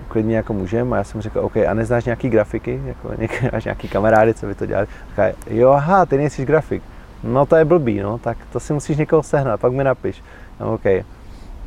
klidně 0.08 0.36
jako 0.36 0.54
můžem 0.54 0.94
a 0.94 0.98
já 0.98 1.04
jsem 1.04 1.22
řekl, 1.22 1.40
OK, 1.40 1.58
a 1.58 1.74
neznáš 1.74 2.06
nějaký 2.06 2.30
grafiky, 2.30 2.82
jako 2.86 3.12
máš 3.54 3.64
nějaký 3.66 3.88
kamarády, 3.88 4.34
co 4.34 4.46
by 4.46 4.56
to 4.56 4.66
dělali? 4.66 4.88
Říká, 5.10 5.28
jo, 5.50 5.72
aha, 5.72 6.06
ty 6.06 6.18
nejsi 6.18 6.46
grafik. 6.46 6.84
No 7.24 7.46
to 7.46 7.56
je 7.56 7.66
blbý, 7.66 8.00
no, 8.00 8.18
tak 8.18 8.38
to 8.52 8.60
si 8.60 8.74
musíš 8.74 8.98
někoho 8.98 9.24
sehnat, 9.24 9.60
pak 9.60 9.72
mi 9.74 9.84
napiš. 9.84 10.24
No, 10.60 10.74
OK. 10.74 10.86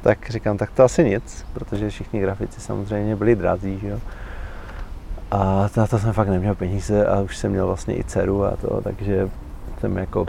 Tak 0.03 0.31
říkám, 0.31 0.57
tak 0.57 0.71
to 0.71 0.85
asi 0.85 1.05
nic, 1.05 1.47
protože 1.53 1.91
všichni 1.91 2.21
grafici 2.21 2.61
samozřejmě 2.61 3.17
byli 3.17 3.37
drazí, 3.37 3.81
jo. 3.83 3.99
A 5.31 5.69
na 5.77 5.87
to 5.87 5.99
jsem 5.99 6.13
fakt 6.13 6.29
neměl 6.29 6.55
peníze 6.55 7.07
a 7.07 7.21
už 7.21 7.37
jsem 7.37 7.51
měl 7.51 7.67
vlastně 7.67 7.97
i 7.97 8.05
dceru 8.05 8.45
a 8.45 8.57
to, 8.57 8.81
takže 8.81 9.29
jsem 9.81 9.97
jako 9.97 10.27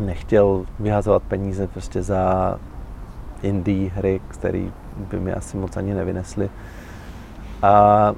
nechtěl 0.00 0.66
vyhazovat 0.80 1.22
peníze 1.22 1.66
prostě 1.66 2.02
za 2.02 2.54
indie 3.42 3.90
hry, 3.90 4.20
které 4.28 4.66
by 4.96 5.20
mi 5.20 5.32
asi 5.32 5.56
moc 5.56 5.76
ani 5.76 5.94
nevynesly. 5.94 6.50
A 7.62 8.14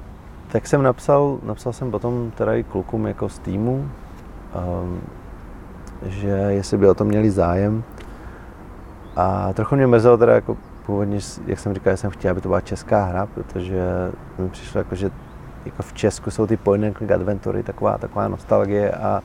tak 0.51 0.67
jsem 0.67 0.83
napsal, 0.83 1.37
napsal 1.43 1.73
jsem 1.73 1.91
potom 1.91 2.31
teda 2.31 2.53
i 2.53 2.63
klukům 2.63 3.07
jako 3.07 3.29
z 3.29 3.39
týmu, 3.39 3.89
um, 4.83 5.01
že 6.05 6.27
jestli 6.29 6.77
by 6.77 6.87
o 6.87 6.93
to 6.93 7.05
měli 7.05 7.31
zájem. 7.31 7.83
A 9.15 9.53
trochu 9.53 9.75
mě 9.75 9.87
mrzelo 9.87 10.17
teda 10.17 10.33
jako 10.35 10.57
původně, 10.85 11.19
jak 11.45 11.59
jsem 11.59 11.73
říkal, 11.73 11.97
jsem 11.97 12.11
chtěl, 12.11 12.31
aby 12.31 12.41
to 12.41 12.49
byla 12.49 12.61
česká 12.61 13.03
hra, 13.03 13.25
protože 13.25 13.83
mi 14.37 14.49
přišlo 14.49 14.79
jako, 14.79 14.95
že 14.95 15.11
jako 15.65 15.83
v 15.83 15.93
Česku 15.93 16.31
jsou 16.31 16.47
ty 16.47 16.57
point 16.57 16.83
and 16.83 16.97
click 16.97 17.11
adventury, 17.11 17.63
taková, 17.63 17.97
taková 17.97 18.27
nostalgie 18.27 18.91
a 18.91 19.21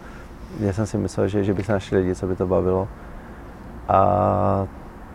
já 0.61 0.73
jsem 0.73 0.87
si 0.87 0.99
myslel, 0.99 1.29
že, 1.29 1.45
že 1.45 1.55
by 1.55 1.65
se 1.65 1.73
našli 1.73 1.99
lidi, 1.99 2.15
co 2.15 2.27
by 2.27 2.37
to 2.37 2.47
bavilo. 2.47 2.89
A 3.89 4.67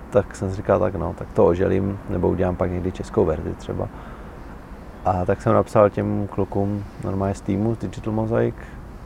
tak 0.10 0.36
jsem 0.36 0.50
si 0.50 0.56
říkal, 0.56 0.80
tak 0.80 0.96
no, 0.96 1.16
tak 1.18 1.28
to 1.34 1.46
oželím, 1.46 2.00
nebo 2.10 2.30
udělám 2.30 2.56
pak 2.56 2.72
někdy 2.72 2.92
českou 2.92 3.26
verzi 3.26 3.54
třeba. 3.58 3.88
A 5.06 5.26
tak 5.26 5.42
jsem 5.42 5.54
napsal 5.54 5.90
těm 5.90 6.28
klukům 6.28 6.84
normálně 7.04 7.36
z 7.36 7.42
týmu, 7.42 7.76
z 7.76 7.78
Digital 7.78 8.14
Mosaic, 8.14 8.56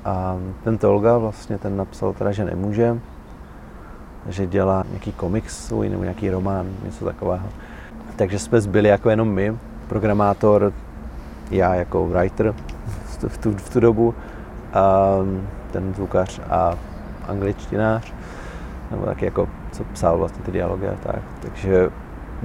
a 0.05 0.37
ten 0.63 0.77
Tolga 0.77 1.17
vlastně 1.17 1.57
ten 1.57 1.77
napsal 1.77 2.13
teda, 2.13 2.31
že 2.31 2.45
nemůže, 2.45 2.97
že 4.29 4.47
dělá 4.47 4.83
nějaký 4.89 5.11
komiks 5.11 5.65
svůj 5.67 5.89
nebo 5.89 6.03
nějaký 6.03 6.29
román, 6.29 6.65
něco 6.85 7.05
takového. 7.05 7.47
Takže 8.15 8.39
jsme 8.39 8.61
zbyli 8.61 8.89
jako 8.89 9.09
jenom 9.09 9.27
my, 9.27 9.57
programátor, 9.87 10.73
já 11.51 11.75
jako 11.75 12.07
writer 12.07 12.53
v 13.27 13.37
tu, 13.37 13.51
v 13.57 13.69
tu 13.69 13.79
dobu, 13.79 14.15
a 14.73 15.15
ten 15.71 15.93
zvukař 15.93 16.41
a 16.49 16.73
angličtinář, 17.27 18.13
nebo 18.91 19.05
taky 19.05 19.25
jako, 19.25 19.49
co 19.71 19.83
psal 19.83 20.17
vlastně 20.17 20.43
ty 20.43 20.51
dialogy 20.51 20.87
a 20.87 20.95
tak. 21.03 21.21
Takže 21.41 21.89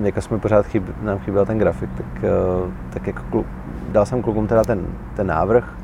jako 0.07 0.21
jsme 0.21 0.39
pořád 0.39 0.67
chyb, 0.67 0.85
nám 1.03 1.19
chyběl 1.19 1.47
ten 1.47 1.59
grafik, 1.59 1.91
tak, 1.97 2.25
eh, 2.25 2.71
tak 2.91 3.07
jako 3.07 3.23
kluk, 3.31 3.47
dal 3.93 4.07
jsem 4.07 4.23
klukům 4.23 4.47
teda 4.47 4.65
ten, 4.65 4.87
ten 5.17 5.27
návrh 5.27 5.75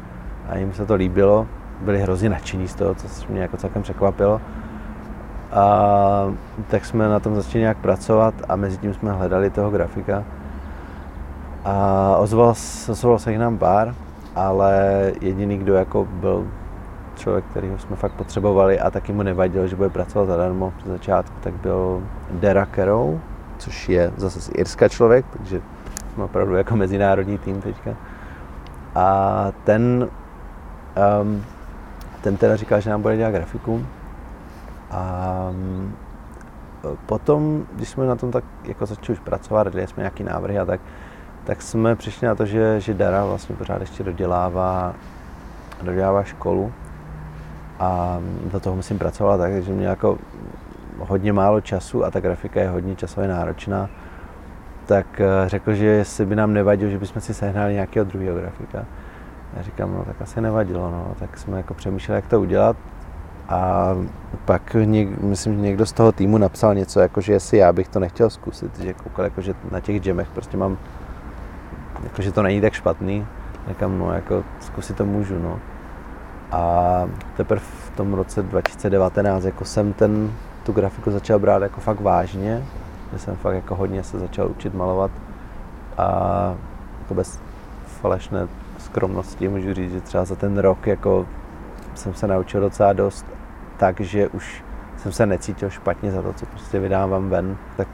a 0.48 0.56
jim 0.56 0.72
se 0.72 0.86
to 0.86 0.94
líbilo. 0.94 1.46
Byli 1.80 2.02
hrozně 2.02 2.28
nadšení 2.28 2.68
z 2.68 2.74
toho, 2.74 2.94
co 2.94 3.32
mě 3.32 3.42
jako 3.42 3.56
celkem 3.56 3.82
překvapilo. 3.82 4.40
A 5.52 6.32
tak 6.68 6.84
jsme 6.84 7.08
na 7.08 7.20
tom 7.20 7.34
začali 7.34 7.60
nějak 7.60 7.76
pracovat 7.76 8.34
a 8.48 8.56
mezi 8.56 8.78
tím 8.78 8.94
jsme 8.94 9.12
hledali 9.12 9.50
toho 9.50 9.70
grafika. 9.70 10.24
A 11.64 12.16
ozval, 12.16 12.54
ozval 12.88 13.18
se 13.18 13.30
jich 13.30 13.40
nám 13.40 13.58
pár, 13.58 13.94
ale 14.36 15.12
jediný, 15.20 15.58
kdo 15.58 15.74
jako 15.74 16.08
byl 16.10 16.46
člověk, 17.16 17.44
kterýho 17.44 17.78
jsme 17.78 17.96
fakt 17.96 18.12
potřebovali 18.12 18.80
a 18.80 18.90
taky 18.90 19.12
mu 19.12 19.22
nevadilo, 19.22 19.66
že 19.66 19.76
bude 19.76 19.88
pracovat 19.88 20.26
zadarmo 20.26 20.72
při 20.78 20.88
začátku, 20.88 21.34
tak 21.40 21.54
byl 21.54 22.02
Dera 22.30 22.66
Carrow, 22.74 23.20
což 23.64 23.88
je 23.88 24.12
zase 24.16 24.40
z 24.40 24.50
Irska 24.54 24.88
člověk, 24.88 25.26
takže 25.36 25.60
jsme 26.14 26.24
opravdu 26.24 26.54
jako 26.54 26.76
mezinárodní 26.76 27.38
tým 27.38 27.60
teďka. 27.60 27.90
A 28.94 29.52
ten, 29.64 30.08
um, 31.22 31.44
ten 32.20 32.36
teda 32.36 32.56
říkal, 32.56 32.80
že 32.80 32.90
nám 32.90 33.02
bude 33.02 33.16
dělat 33.16 33.30
grafiku. 33.30 33.86
A 34.90 35.48
um, 35.50 35.94
potom, 37.06 37.66
když 37.72 37.88
jsme 37.88 38.06
na 38.06 38.16
tom 38.16 38.30
tak 38.30 38.44
jako 38.64 38.86
začali 38.86 39.18
už 39.18 39.24
pracovat, 39.24 39.72
dělali 39.72 39.88
jsme 39.88 40.00
nějaký 40.00 40.24
návrhy 40.24 40.58
a 40.58 40.64
tak, 40.64 40.80
tak 41.44 41.62
jsme 41.62 41.96
přišli 41.96 42.26
na 42.26 42.34
to, 42.34 42.46
že, 42.46 42.80
že 42.80 42.94
Dara 42.94 43.24
vlastně 43.24 43.56
pořád 43.56 43.80
ještě 43.80 44.02
dodělává, 44.02 44.94
dodělává 45.82 46.24
školu 46.24 46.72
a 47.80 48.18
do 48.52 48.60
toho 48.60 48.76
musím 48.76 48.98
pracovat 48.98 49.36
tak, 49.36 49.62
že 49.62 49.72
mě 49.72 49.86
jako 49.86 50.18
hodně 50.98 51.32
málo 51.32 51.60
času 51.60 52.04
a 52.04 52.10
ta 52.10 52.20
grafika 52.20 52.60
je 52.60 52.68
hodně 52.68 52.96
časově 52.96 53.28
náročná. 53.28 53.90
tak 54.86 55.20
eh, 55.20 55.48
řekl, 55.48 55.74
že 55.74 55.86
jestli 55.86 56.26
by 56.26 56.36
nám 56.36 56.52
nevadilo, 56.52 56.90
že 56.90 56.98
bychom 56.98 57.22
si 57.22 57.34
sehnali 57.34 57.72
nějakého 57.74 58.04
druhého 58.04 58.38
grafika. 58.38 58.84
Já 59.56 59.62
říkám, 59.62 59.94
no 59.94 60.04
tak 60.04 60.22
asi 60.22 60.40
nevadilo, 60.40 60.90
no. 60.90 61.14
tak 61.18 61.38
jsme 61.38 61.56
jako 61.56 61.74
přemýšleli, 61.74 62.18
jak 62.18 62.26
to 62.26 62.40
udělat. 62.40 62.76
A 63.48 63.90
pak 64.44 64.76
něk, 64.84 65.20
myslím, 65.20 65.54
že 65.54 65.60
někdo 65.60 65.86
z 65.86 65.92
toho 65.92 66.12
týmu 66.12 66.38
napsal 66.38 66.74
něco, 66.74 67.00
jako 67.00 67.20
že 67.20 67.32
jestli 67.32 67.58
já 67.58 67.72
bych 67.72 67.88
to 67.88 68.00
nechtěl 68.00 68.30
zkusit, 68.30 68.78
že 68.78 68.94
koukal, 68.94 69.24
jako, 69.24 69.40
že 69.40 69.54
na 69.70 69.80
těch 69.80 70.06
jamech 70.06 70.28
prostě 70.28 70.56
mám, 70.56 70.78
jako, 72.04 72.22
že 72.22 72.32
to 72.32 72.42
není 72.42 72.60
tak 72.60 72.72
špatný. 72.72 73.26
Říkám, 73.68 73.98
no 73.98 74.12
jako 74.12 74.44
zkusit 74.60 74.96
to 74.96 75.04
můžu, 75.04 75.38
no. 75.38 75.60
A 76.52 77.04
teprve 77.36 77.60
v 77.60 77.90
tom 77.96 78.14
roce 78.14 78.42
2019 78.42 79.44
jako 79.44 79.64
jsem 79.64 79.92
ten, 79.92 80.30
tu 80.64 80.72
grafiku 80.72 81.10
začal 81.10 81.38
brát 81.38 81.62
jako 81.62 81.80
fakt 81.80 82.00
vážně, 82.00 82.64
že 83.12 83.18
jsem 83.18 83.36
fakt 83.36 83.54
jako 83.54 83.74
hodně 83.74 84.02
se 84.02 84.18
začal 84.18 84.48
učit 84.50 84.74
malovat 84.74 85.10
a 85.98 86.08
jako 87.00 87.14
bez 87.14 87.40
falešné 87.86 88.48
skromnosti 88.78 89.48
můžu 89.48 89.74
říct, 89.74 89.92
že 89.92 90.00
třeba 90.00 90.24
za 90.24 90.34
ten 90.34 90.58
rok 90.58 90.86
jako 90.86 91.26
jsem 91.94 92.14
se 92.14 92.26
naučil 92.26 92.60
docela 92.60 92.92
dost 92.92 93.26
takže 93.76 94.28
už 94.28 94.64
jsem 94.96 95.12
se 95.12 95.26
necítil 95.26 95.70
špatně 95.70 96.10
za 96.10 96.22
to, 96.22 96.32
co 96.32 96.46
prostě 96.46 96.80
vydávám 96.80 97.30
ven, 97.30 97.56
tak 97.76 97.88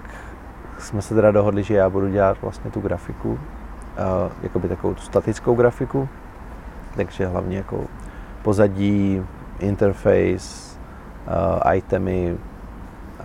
jsme 0.79 1.03
se 1.03 1.15
teda 1.15 1.31
dohodli, 1.31 1.63
že 1.63 1.75
já 1.75 1.91
budu 1.91 2.09
dělat 2.09 2.39
vlastně 2.43 2.71
tu 2.71 2.81
grafiku, 2.81 3.39
uh, 4.55 4.63
by 4.63 4.69
takovou 4.69 4.95
tu 4.95 5.03
statickou 5.03 5.55
grafiku, 5.55 6.09
takže 6.97 7.27
hlavně 7.27 7.57
jako 7.57 7.85
pozadí, 8.43 9.23
interface, 9.59 10.79
itemy 11.75 12.37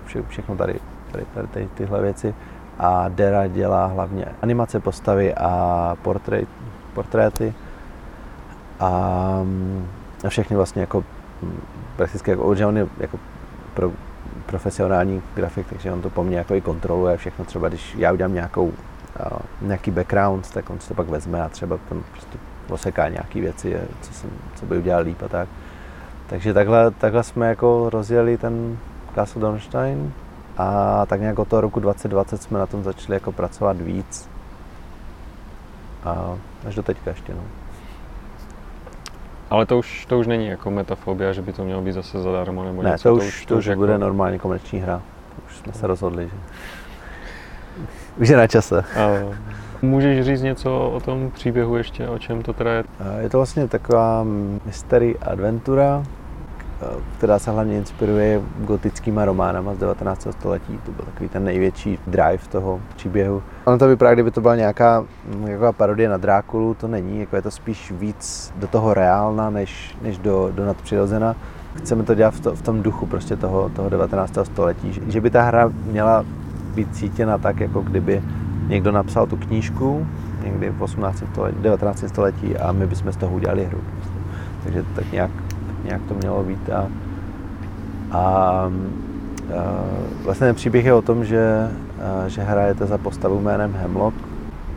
vše, 0.06 0.24
všechno 0.28 0.56
tady, 0.56 0.80
tady, 1.12 1.26
tady, 1.34 1.48
tady 1.48 1.70
tyhle 1.76 2.02
věci. 2.02 2.36
A 2.80 3.10
Dera 3.10 3.48
dělá 3.48 3.86
hlavně 3.86 4.26
animace 4.42 4.80
postavy 4.80 5.36
a 5.36 5.96
portrét, 6.02 6.50
portréty 6.94 7.54
a, 8.80 8.90
a 10.26 10.30
všechny 10.30 10.56
vlastně 10.56 10.82
jako 10.82 11.04
prakticky 11.96 12.32
jako, 12.32 12.56
že 12.56 12.66
on 12.66 12.78
je 12.78 12.88
jako 12.98 13.20
pro, 13.74 13.92
profesionální 14.46 15.22
grafik, 15.36 15.68
takže 15.70 15.92
on 15.92 16.02
to 16.02 16.10
po 16.10 16.24
mně 16.24 16.38
jako 16.38 16.56
i 16.56 16.62
kontroluje 16.62 17.18
všechno. 17.18 17.46
Třeba 17.46 17.70
když 17.70 17.96
já 17.96 18.12
udělám 18.12 18.34
nějakou, 18.34 18.74
nějaký 19.62 19.92
background, 19.92 20.52
tak 20.52 20.70
on 20.70 20.80
si 20.80 20.88
to 20.88 20.94
pak 20.94 21.08
vezme 21.08 21.42
a 21.42 21.50
třeba 21.50 21.78
tam 21.90 22.04
prostě 22.12 22.38
oseká 22.70 23.10
nějaké 23.10 23.42
věci, 23.42 23.78
co, 24.02 24.14
jsem, 24.14 24.30
co 24.56 24.66
by 24.66 24.78
udělal 24.78 25.04
líp 25.04 25.24
a 25.24 25.28
tak. 25.28 25.50
Takže 26.28 26.54
takhle, 26.54 26.92
takhle 26.92 27.24
jsme 27.24 27.48
jako 27.48 27.90
rozjeli 27.90 28.38
ten 28.38 28.78
Castle 29.16 29.42
Dornstein 29.42 30.14
a 30.58 31.06
tak 31.06 31.22
nějak 31.22 31.40
od 31.40 31.48
toho 31.48 31.62
roku 31.62 31.80
2020 31.80 32.42
jsme 32.42 32.60
na 32.60 32.66
tom 32.66 32.84
začali 32.84 33.16
jako 33.16 33.32
pracovat 33.32 33.82
víc. 33.82 34.30
A 36.04 36.38
až 36.68 36.76
do 36.76 36.84
teďka 36.84 37.10
ještě. 37.10 37.34
No. 37.34 37.42
Ale 39.50 39.66
to 39.66 39.78
už, 39.78 40.06
to 40.06 40.20
už 40.20 40.28
není 40.28 40.48
jako 40.48 40.72
metafobia, 40.72 41.34
že 41.34 41.42
by 41.42 41.54
to 41.54 41.64
mělo 41.64 41.82
být 41.82 41.92
zase 41.92 42.22
zadarmo 42.22 42.64
nebo 42.64 42.82
ne, 42.82 42.90
něco. 42.90 43.10
to 43.10 43.16
už, 43.16 43.24
to 43.24 43.28
už, 43.28 43.46
to 43.46 43.56
už 43.56 43.66
jako... 43.66 43.80
bude 43.80 43.98
normálně 43.98 44.40
komerční 44.40 44.80
hra. 44.80 45.02
Už 45.48 45.58
jsme 45.58 45.74
se 45.74 45.88
rozhodli, 45.88 46.26
že 46.28 46.36
už 48.18 48.30
je 48.30 48.38
na 48.38 48.48
čase. 48.48 48.80
A 48.82 49.36
můžeš 49.82 50.26
říct 50.26 50.42
něco 50.42 50.90
o 50.90 51.00
tom 51.00 51.32
příběhu 51.32 51.78
ještě, 51.78 52.08
o 52.08 52.20
čem 52.20 52.44
to 52.44 52.54
teda 52.54 52.72
je? 52.72 52.84
Je 53.20 53.30
to 53.30 53.38
vlastně 53.38 53.68
taková 53.68 54.26
mystery 54.66 55.16
adventura, 55.22 56.04
která 57.18 57.40
se 57.40 57.52
hlavně 57.52 57.78
inspiruje 57.78 58.42
gotickýma 58.58 59.26
románama 59.26 59.74
z 59.74 59.78
19. 59.78 60.28
století. 60.32 60.80
To 60.86 60.92
byl 60.92 61.06
takový 61.06 61.30
ten 61.30 61.44
největší 61.44 62.00
drive 62.08 62.48
toho 62.52 62.82
příběhu. 62.96 63.44
Ono 63.66 63.78
to 63.78 63.88
vypadá, 63.88 64.14
kdyby 64.14 64.32
to 64.32 64.42
byla 64.42 64.56
nějaká, 64.56 65.06
nějaká 65.38 65.72
parodie 65.72 66.10
na 66.10 66.18
Drákulu, 66.18 66.74
to 66.74 66.88
není, 66.88 67.20
jako 67.20 67.36
je 67.36 67.42
to 67.42 67.52
spíš 67.52 67.92
víc 67.92 68.54
do 68.56 68.68
toho 68.68 68.94
reálna, 68.94 69.50
než, 69.50 69.98
než 70.02 70.18
do, 70.18 70.52
do 70.56 70.66
nadpřirozena. 70.66 71.36
Chceme 71.76 72.04
to 72.04 72.16
dělat 72.16 72.34
v, 72.34 72.40
to, 72.40 72.56
v 72.56 72.62
tom 72.62 72.84
duchu 72.84 73.06
prostě 73.06 73.36
toho, 73.36 73.70
toho 73.70 73.90
19. 73.90 74.38
století, 74.44 74.94
že, 74.94 75.02
že 75.08 75.22
by 75.22 75.30
ta 75.30 75.42
hra 75.42 75.72
měla 75.86 76.26
být 76.76 76.96
cítěna 76.96 77.38
tak, 77.38 77.60
jako 77.60 77.82
kdyby 77.82 78.24
někdo 78.68 78.92
napsal 78.92 79.28
tu 79.28 79.38
knížku 79.38 80.08
někdy 80.44 80.70
v 80.70 80.82
18. 80.82 81.24
století, 81.32 81.58
19. 81.62 82.04
století 82.08 82.58
a 82.58 82.72
my 82.72 82.88
bychom 82.88 83.12
z 83.12 83.18
toho 83.18 83.36
udělali 83.36 83.66
hru. 83.66 83.80
Takže 84.64 84.84
tak 84.96 85.12
nějak 85.12 85.32
nějak 85.86 86.02
to 86.08 86.14
mělo 86.14 86.44
být. 86.44 86.70
A, 86.70 86.88
a, 88.12 88.18
a 88.18 88.72
vlastně 90.24 90.48
ten 90.48 90.56
příběh 90.56 90.86
je 90.86 90.94
o 90.94 91.02
tom, 91.02 91.26
že, 91.26 91.72
a, 92.26 92.28
že 92.28 92.42
hrajete 92.42 92.86
za 92.86 92.98
postavu 92.98 93.40
jménem 93.40 93.74
Hemlock, 93.74 94.16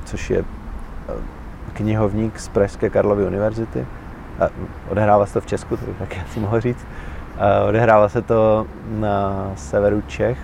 což 0.04 0.30
je 0.30 0.44
knihovník 1.72 2.38
z 2.38 2.48
Pražské 2.48 2.90
Karlovy 2.90 3.26
univerzity. 3.26 3.86
A 4.40 4.48
odehrává 4.88 5.26
se 5.26 5.32
to 5.32 5.40
v 5.40 5.46
Česku, 5.46 5.76
to 5.76 5.86
bych 5.86 5.96
taky 5.96 6.20
asi 6.20 6.40
mohl 6.40 6.60
říct. 6.60 6.86
A 7.38 7.64
odehrává 7.68 8.08
se 8.08 8.22
to 8.22 8.66
na 8.98 9.46
severu 9.56 10.02
Čech. 10.06 10.38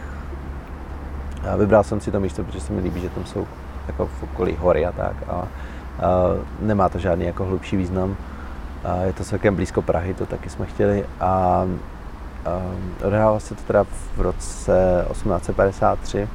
A 1.50 1.56
vybral 1.56 1.84
jsem 1.84 2.00
si 2.00 2.10
to 2.10 2.20
místo, 2.20 2.44
protože 2.44 2.60
se 2.60 2.72
mi 2.72 2.80
líbí, 2.80 3.00
že 3.00 3.08
tam 3.08 3.24
jsou 3.24 3.46
jako 3.86 4.06
v 4.06 4.22
okolí 4.22 4.56
hory 4.60 4.86
a 4.86 4.92
tak. 4.92 5.16
A, 5.28 5.32
a 5.32 5.46
nemá 6.60 6.88
to 6.88 6.98
žádný 6.98 7.24
jako 7.24 7.44
hlubší 7.44 7.76
význam. 7.76 8.16
Je 9.04 9.12
to 9.12 9.24
celkem 9.24 9.56
blízko 9.56 9.82
Prahy, 9.82 10.14
to 10.14 10.26
taky 10.26 10.50
jsme 10.50 10.66
chtěli. 10.66 11.04
A 11.20 11.64
odehrávalo 13.04 13.40
se 13.40 13.54
to 13.54 13.62
teda 13.62 13.84
v 14.16 14.20
roce 14.20 15.04
1853 15.12 16.28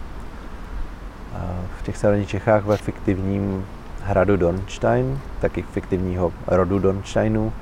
v 1.80 1.82
těch 1.84 1.98
severních 1.98 2.30
Čechách 2.30 2.66
ve 2.66 2.78
fiktivním 2.78 3.66
hradu 4.04 4.38
Dornstein, 4.38 5.20
taky 5.42 5.62
fiktivního 5.62 6.34
rodu 6.48 6.80
Dornsteinů. 6.80 7.54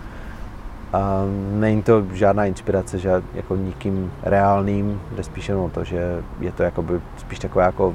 A 0.94 1.22
není 1.52 1.84
to 1.84 2.06
žádná 2.14 2.46
inspirace, 2.46 3.00
že 3.00 3.24
jako 3.34 3.56
nikým 3.56 4.12
reálným, 4.24 5.02
jde 5.16 5.24
spíš 5.24 5.50
jenom 5.50 5.70
to, 5.70 5.84
že 5.84 6.24
je 6.40 6.52
to 6.52 6.64
jakoby 6.64 7.02
spíš 7.18 7.40
taková 7.40 7.66
jako 7.66 7.94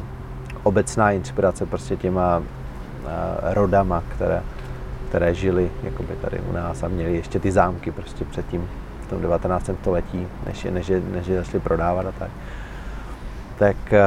obecná 0.62 1.12
inspirace 1.12 1.66
prostě 1.66 1.96
těma 1.96 2.42
rodama, 3.42 4.02
které, 4.08 4.42
které 5.12 5.34
žili 5.34 5.70
jakoby 5.82 6.14
tady 6.22 6.40
u 6.50 6.52
nás 6.52 6.82
a 6.82 6.88
měli 6.88 7.16
ještě 7.16 7.38
ty 7.38 7.52
zámky 7.52 7.90
prostě 7.90 8.24
předtím 8.24 8.68
v 9.06 9.10
tom 9.10 9.22
19. 9.22 9.70
století, 9.80 10.26
než 10.46 10.64
je, 10.64 10.70
než 10.70 10.88
je, 10.88 11.02
než 11.12 11.26
je 11.26 11.38
začali 11.38 11.60
prodávat 11.60 12.06
a 12.06 12.12
tak. 12.18 12.30
Tak, 13.58 13.76
eh, 13.92 14.02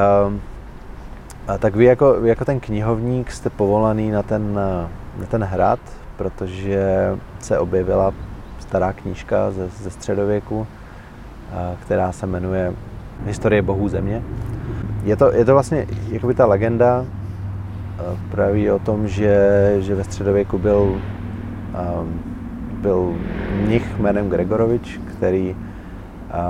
a 1.47 1.57
tak 1.57 1.75
vy 1.75 1.85
jako, 1.85 2.13
vy 2.21 2.29
jako 2.29 2.45
ten 2.45 2.59
knihovník 2.59 3.31
jste 3.31 3.49
povolaný 3.49 4.11
na 4.11 4.23
ten, 4.23 4.59
eh, 4.59 4.87
na 5.19 5.25
ten 5.25 5.43
hrad, 5.43 5.79
protože 6.17 7.15
se 7.39 7.59
objevila 7.59 8.13
stará 8.59 8.93
knížka 8.93 9.51
ze, 9.51 9.67
ze 9.67 9.89
středověku, 9.89 10.67
eh, 11.51 11.75
která 11.81 12.11
se 12.11 12.25
jmenuje 12.25 12.73
Historie 13.25 13.61
bohů 13.61 13.89
země. 13.89 14.23
Je 15.03 15.15
to, 15.15 15.31
je 15.31 15.45
to 15.45 15.53
vlastně 15.53 15.87
jakoby 16.09 16.33
ta 16.33 16.45
legenda, 16.45 17.05
praví 18.31 18.71
o 18.71 18.79
tom, 18.79 19.07
že, 19.07 19.75
že 19.79 19.95
ve 19.95 20.03
středověku 20.03 20.57
byl, 20.57 20.81
um, 20.81 22.21
byl 22.81 23.15
mnich 23.63 23.99
jménem 23.99 24.29
Gregorovič, 24.29 24.99
který, 25.17 25.55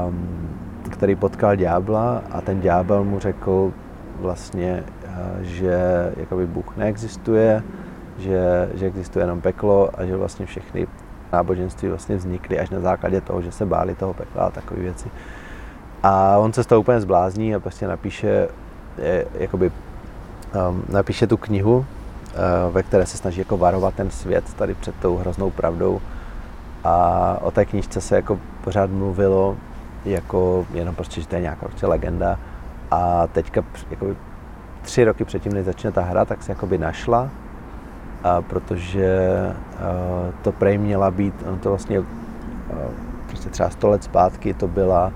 um, 0.07 0.49
který 0.89 1.15
potkal 1.15 1.55
ďábla 1.55 2.21
a 2.31 2.41
ten 2.41 2.61
ďábel 2.61 3.03
mu 3.03 3.19
řekl 3.19 3.71
vlastně, 4.19 4.83
uh, 5.03 5.41
že 5.41 6.11
jakoby 6.17 6.47
Bůh 6.47 6.77
neexistuje, 6.77 7.63
že, 8.17 8.69
že 8.73 8.85
existuje 8.85 9.23
jenom 9.23 9.41
peklo 9.41 9.89
a 9.97 10.05
že 10.05 10.15
vlastně 10.15 10.45
všechny 10.45 10.87
náboženství 11.33 11.89
vlastně 11.89 12.15
vznikly 12.15 12.59
až 12.59 12.69
na 12.69 12.79
základě 12.79 13.21
toho, 13.21 13.41
že 13.41 13.51
se 13.51 13.65
báli 13.65 13.95
toho 13.95 14.13
pekla 14.13 14.43
a 14.43 14.51
takové 14.51 14.81
věci. 14.81 15.09
A 16.03 16.37
on 16.37 16.53
se 16.53 16.63
z 16.63 16.67
toho 16.67 16.81
úplně 16.81 17.01
zblázní 17.01 17.55
a 17.55 17.59
prostě 17.59 17.87
napíše 17.87 18.47
jakoby 19.39 19.71
napíše 20.89 21.27
tu 21.27 21.37
knihu, 21.37 21.77
uh, 21.77 22.73
ve 22.73 22.83
které 22.83 23.05
se 23.05 23.17
snaží 23.17 23.39
jako 23.39 23.57
varovat 23.57 23.93
ten 23.93 24.09
svět 24.09 24.53
tady 24.53 24.73
před 24.73 24.95
tou 24.95 25.17
hroznou 25.17 25.49
pravdou. 25.49 26.01
A 26.83 27.37
o 27.41 27.51
té 27.51 27.65
knížce 27.65 28.01
se 28.01 28.15
jako 28.15 28.39
pořád 28.63 28.89
mluvilo 28.89 29.57
jako 30.05 30.65
jenom 30.73 30.95
prostě, 30.95 31.21
že 31.21 31.27
to 31.27 31.35
je 31.35 31.41
nějaká 31.41 31.65
prostě 31.65 31.87
legenda. 31.87 32.39
A 32.91 33.27
teďka 33.27 33.61
jako 33.89 34.07
tři 34.81 35.03
roky 35.03 35.25
předtím, 35.25 35.53
než 35.53 35.65
začne 35.65 35.91
ta 35.91 36.01
hra, 36.01 36.25
tak 36.25 36.43
se 36.43 36.51
jakoby 36.51 36.77
našla, 36.77 37.29
a 38.23 38.41
protože 38.41 39.29
uh, 39.73 40.33
to 40.41 40.51
prej 40.51 40.77
měla 40.77 41.11
být, 41.11 41.33
on 41.51 41.59
to 41.59 41.69
vlastně 41.69 41.99
uh, 41.99 42.05
prostě 43.27 43.49
třeba 43.49 43.69
sto 43.69 43.87
let 43.87 44.03
zpátky 44.03 44.53
to 44.53 44.67
byla 44.67 45.11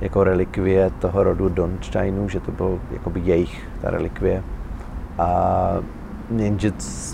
jako 0.00 0.24
relikvie 0.24 0.90
toho 0.90 1.22
rodu 1.22 1.48
Donsteinů, 1.48 2.28
že 2.28 2.40
to 2.40 2.52
byl 2.52 2.80
jakoby 2.90 3.20
jejich 3.20 3.68
ta 3.80 3.90
relikvie 3.90 4.42
a 5.18 5.72
jenže 6.36 6.72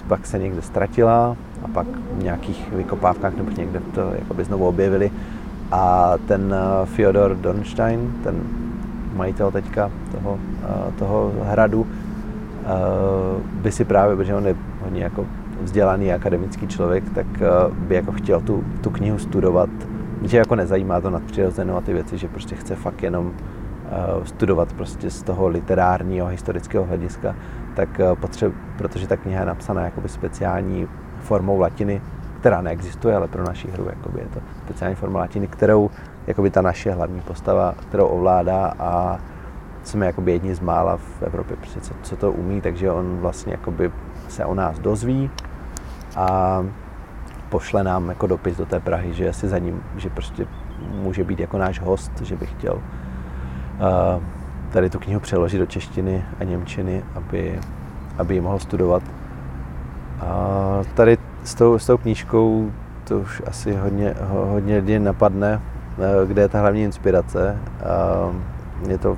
pak 0.08 0.26
se 0.26 0.38
někde 0.38 0.62
ztratila 0.62 1.36
a 1.62 1.68
pak 1.68 1.86
v 2.18 2.22
nějakých 2.22 2.72
vykopávkách 2.72 3.36
nebo 3.36 3.50
někde 3.50 3.80
to 3.94 4.12
jakoby 4.18 4.44
znovu 4.44 4.66
objevili. 4.66 5.10
A 5.72 6.14
ten 6.28 6.54
eh, 6.54 6.86
Fyodor 6.86 7.34
Dornstein, 7.34 8.12
ten 8.24 8.40
majitel 9.14 9.50
teďka 9.50 9.90
toho, 10.12 10.38
eh, 10.62 10.92
toho 10.98 11.32
hradu, 11.42 11.86
by 13.62 13.72
si 13.72 13.84
právě, 13.84 14.16
protože 14.16 14.34
on 14.34 14.46
je 14.46 14.56
hodně 14.84 15.02
jako 15.02 15.26
vzdělaný 15.62 16.12
akademický 16.12 16.66
člověk, 16.66 17.04
tak 17.14 17.26
by 17.72 17.94
jako 17.94 18.12
chtěl 18.12 18.40
tu, 18.40 18.64
tu 18.80 18.90
knihu 18.90 19.18
studovat, 19.18 19.70
že 20.22 20.38
jako 20.38 20.56
nezajímá 20.56 21.00
to 21.00 21.10
nadpřirozenou 21.10 21.76
a 21.76 21.80
ty 21.80 21.92
věci, 21.92 22.18
že 22.18 22.28
prostě 22.28 22.54
chce 22.54 22.76
fakt 22.76 23.02
jenom 23.02 23.32
studovat 24.24 24.72
prostě 24.72 25.10
z 25.10 25.22
toho 25.22 25.48
literárního, 25.48 26.26
historického 26.26 26.84
hlediska, 26.84 27.34
tak 27.78 28.00
uh, 28.00 28.18
potřeb, 28.18 28.52
protože 28.78 29.06
ta 29.06 29.16
kniha 29.16 29.40
je 29.40 29.46
napsaná 29.46 29.84
jakoby 29.84 30.08
speciální 30.08 30.88
formou 31.20 31.60
latiny, 31.60 32.02
která 32.40 32.60
neexistuje, 32.60 33.16
ale 33.16 33.28
pro 33.28 33.44
naši 33.44 33.70
hru 33.70 33.86
jakoby 33.88 34.20
je 34.20 34.26
to 34.26 34.40
speciální 34.64 34.96
forma 34.96 35.20
latiny, 35.20 35.46
kterou 35.46 35.90
jakoby 36.26 36.50
ta 36.50 36.62
naše 36.62 36.92
hlavní 36.92 37.20
postava, 37.20 37.74
kterou 37.88 38.06
ovládá 38.06 38.72
a 38.78 39.18
jsme 39.82 40.06
jakoby 40.06 40.32
jedni 40.32 40.54
z 40.54 40.60
mála 40.60 40.96
v 40.96 41.22
Evropě, 41.22 41.56
prostě 41.56 41.80
co, 41.80 41.94
co 42.02 42.16
to 42.16 42.32
umí, 42.32 42.60
takže 42.60 42.90
on 42.90 43.16
vlastně 43.16 43.52
jakoby 43.52 43.92
se 44.28 44.44
o 44.44 44.54
nás 44.54 44.78
dozví 44.78 45.30
a 46.16 46.58
pošle 47.48 47.84
nám 47.84 48.08
jako 48.08 48.26
dopis 48.26 48.56
do 48.56 48.66
té 48.66 48.80
Prahy, 48.80 49.12
že 49.12 49.32
si 49.32 49.48
za 49.48 49.58
ním, 49.58 49.82
že 49.96 50.10
prostě 50.10 50.46
může 50.92 51.24
být 51.24 51.40
jako 51.40 51.58
náš 51.58 51.80
host, 51.80 52.20
že 52.20 52.36
by 52.36 52.46
chtěl 52.46 52.74
uh, 52.74 54.22
tady 54.72 54.90
tu 54.90 54.98
knihu 54.98 55.20
přeložit 55.20 55.58
do 55.58 55.66
češtiny 55.66 56.24
a 56.40 56.44
němčiny, 56.44 57.04
aby, 57.14 57.60
aby 58.18 58.34
ji 58.34 58.40
mohl 58.40 58.58
studovat. 58.58 59.02
A 60.20 60.80
tady 60.94 61.18
s 61.44 61.54
tou, 61.54 61.78
s 61.78 61.86
tou 61.86 61.96
knížkou 61.96 62.70
to 63.04 63.18
už 63.18 63.42
asi 63.46 63.76
hodně, 63.76 64.14
hodně 64.28 64.76
lidí 64.76 64.98
napadne, 64.98 65.60
eh, 65.98 66.26
kde 66.26 66.42
je 66.42 66.48
ta 66.48 66.60
hlavní 66.60 66.82
inspirace. 66.82 67.58
Je 68.88 68.98
to, 68.98 69.16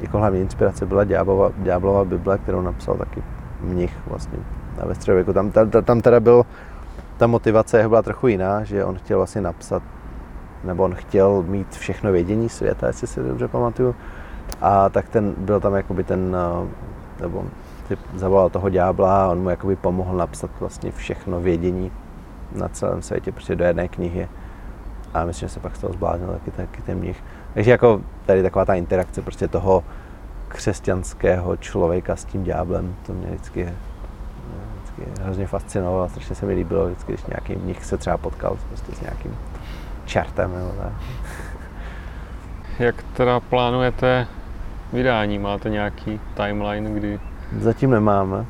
jako 0.00 0.18
hlavní 0.18 0.40
inspirace 0.40 0.86
byla 0.86 1.04
Ďáblova, 1.04 1.50
Ďáblova 1.58 2.04
Bible, 2.04 2.38
kterou 2.38 2.60
napsal 2.60 2.94
taky 2.94 3.22
mnich 3.60 3.96
vlastně 4.06 4.38
ve 4.86 4.94
středověku. 4.94 5.32
Tam, 5.32 5.50
tam, 5.50 5.70
tam 5.70 6.00
teda 6.00 6.20
byl, 6.20 6.46
ta 7.16 7.26
motivace 7.26 7.88
byla 7.88 8.02
trochu 8.02 8.28
jiná, 8.28 8.64
že 8.64 8.84
on 8.84 8.98
chtěl 8.98 9.18
vlastně 9.18 9.40
napsat, 9.40 9.82
nebo 10.64 10.84
on 10.84 10.94
chtěl 10.94 11.42
mít 11.42 11.76
všechno 11.76 12.12
vědění 12.12 12.48
světa, 12.48 12.86
jestli 12.86 13.06
si 13.06 13.20
dobře 13.20 13.48
pamatuju. 13.48 13.94
A 14.60 14.88
tak 14.88 15.08
ten, 15.08 15.34
byl 15.38 15.60
tam 15.60 15.74
jakoby 15.74 16.04
ten, 16.04 16.36
eh, 16.36 16.68
nebo 17.20 17.44
zavolal 18.14 18.50
toho 18.50 18.68
ďábla 18.68 19.24
a 19.24 19.28
on 19.28 19.42
mu 19.42 19.50
jakoby 19.50 19.76
pomohl 19.76 20.16
napsat 20.16 20.50
vlastně 20.60 20.92
všechno 20.92 21.40
vědění 21.40 21.92
na 22.52 22.68
celém 22.68 23.02
světě, 23.02 23.32
prostě 23.32 23.56
do 23.56 23.64
jedné 23.64 23.88
knihy. 23.88 24.28
A 25.14 25.24
myslím, 25.24 25.48
že 25.48 25.54
se 25.54 25.60
pak 25.60 25.76
z 25.76 25.80
toho 25.80 25.92
zbláznil 25.92 26.28
taky, 26.28 26.50
taky 26.50 26.82
ten 26.82 26.98
mnich. 26.98 27.24
Takže 27.54 27.70
jako 27.70 28.00
tady 28.26 28.42
taková 28.42 28.64
ta 28.64 28.74
interakce 28.74 29.22
prostě 29.22 29.48
toho 29.48 29.84
křesťanského 30.48 31.56
člověka 31.56 32.16
s 32.16 32.24
tím 32.24 32.44
ďáblem, 32.44 32.94
to 33.06 33.12
mě 33.12 33.26
vždycky, 33.26 33.72
vždycky 34.74 35.22
hrozně 35.22 35.46
fascinovalo 35.46 36.02
a 36.02 36.08
strašně 36.08 36.34
se 36.34 36.46
mi 36.46 36.54
líbilo 36.54 36.86
vždycky, 36.86 37.12
když 37.12 37.26
nějaký 37.26 37.56
mnich 37.56 37.84
se 37.84 37.96
třeba 37.96 38.16
potkal 38.16 38.56
prostě 38.68 38.92
s 38.92 39.00
nějakým 39.00 39.36
čertem 40.04 40.52
nebo 40.58 40.72
tak. 40.82 40.92
Jak 42.78 43.02
teda 43.02 43.40
plánujete 43.40 44.26
vydání? 44.92 45.38
Máte 45.38 45.70
nějaký 45.70 46.20
timeline, 46.34 46.90
kdy 46.90 47.20
Zatím 47.56 47.90
nemáme. 47.90 48.46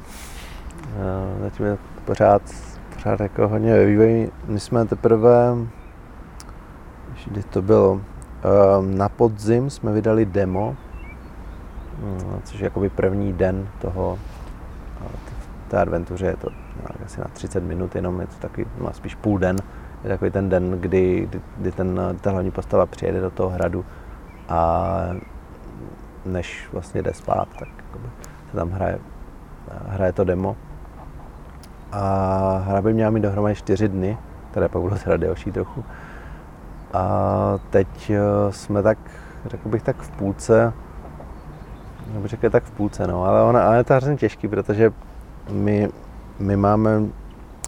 Eh, 0.97 1.41
zatím 1.41 1.67
je 1.67 1.79
pořád, 2.05 2.43
pořád 2.95 3.21
jako 3.21 3.49
hodně 3.49 3.73
ve 3.73 3.87
vývoji. 3.87 4.31
My 4.47 4.61
jsme 4.61 4.85
teprve, 4.85 5.55
kdy 7.27 7.43
to 7.43 7.63
bylo, 7.63 8.01
eh, 8.01 8.97
na 8.97 9.09
podzim 9.09 9.71
jsme 9.71 9.93
vydali 9.93 10.27
demo, 10.27 10.77
hm, 11.99 12.41
což 12.45 12.61
je 12.61 12.65
jakoby 12.65 12.89
první 12.91 13.33
den 13.33 13.69
toho, 13.79 14.19
eh, 15.01 15.19
té 15.69 15.79
adventuře, 15.79 16.27
je 16.27 16.37
to 16.37 16.49
asi 17.05 17.21
na 17.21 17.27
30 17.33 17.63
minut, 17.63 17.95
jenom 17.95 18.21
je 18.21 18.27
to 18.27 18.35
takový, 18.41 18.67
no 18.81 18.93
spíš 18.93 19.15
půl 19.15 19.39
den, 19.39 19.57
je 20.05 20.09
takový 20.09 20.31
ten 20.31 20.49
den, 20.49 20.71
kdy, 20.81 21.27
kdy, 21.29 21.41
kdy 21.57 21.73
ten, 21.73 22.01
ta 22.21 22.31
hlavní 22.31 22.51
postava 22.51 22.87
přijede 22.87 23.21
do 23.21 23.31
toho 23.31 23.51
hradu 23.51 23.85
a 24.49 24.95
než 26.33 26.69
vlastně 26.73 27.03
jde 27.03 27.15
spát, 27.15 27.49
tak 27.59 27.69
se 28.51 28.57
tam 28.57 28.71
hraje, 28.71 28.99
hraje 29.87 30.13
to 30.13 30.25
demo. 30.25 30.57
A 31.93 32.63
hra 32.67 32.83
by 32.83 32.95
měla 32.95 33.11
mít 33.11 33.21
dohromady 33.21 33.55
čtyři 33.55 33.89
dny, 33.89 34.19
které 34.51 34.69
pak 34.69 34.83
budou 34.83 34.97
teda 35.05 35.17
delší 35.17 35.53
trochu. 35.53 35.85
A 36.93 37.59
teď 37.71 38.11
eh, 38.11 38.53
jsme 38.53 38.83
tak, 38.83 38.99
řekl 39.47 39.69
bych 39.69 39.83
tak 39.83 39.97
v 39.97 40.11
půlce, 40.11 40.73
nebo 42.13 42.29
řekl 42.29 42.51
tak 42.51 42.65
v 42.65 42.71
půlce, 42.71 43.07
no, 43.07 43.25
ale, 43.25 43.43
ona, 43.43 43.67
ale 43.67 43.77
je 43.77 43.85
to 43.85 43.95
hrozně 43.95 44.17
těžký, 44.17 44.49
protože 44.49 44.93
my, 45.51 45.89
my 46.39 46.57
máme, 46.57 47.01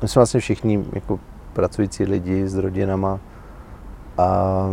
my 0.02 0.08
jsme 0.08 0.20
vlastně 0.20 0.40
všichni 0.40 0.84
jako 0.92 1.18
pracující 1.52 2.04
lidi 2.04 2.48
s 2.48 2.54
rodinama 2.54 3.18
a 4.18 4.66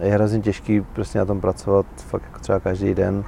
je 0.00 0.12
hrozně 0.12 0.40
těžký 0.40 0.80
prostě 0.80 1.18
na 1.18 1.24
tom 1.24 1.40
pracovat 1.40 1.86
fakt 1.96 2.22
jako 2.22 2.38
třeba 2.38 2.60
každý 2.60 2.94
den 2.94 3.24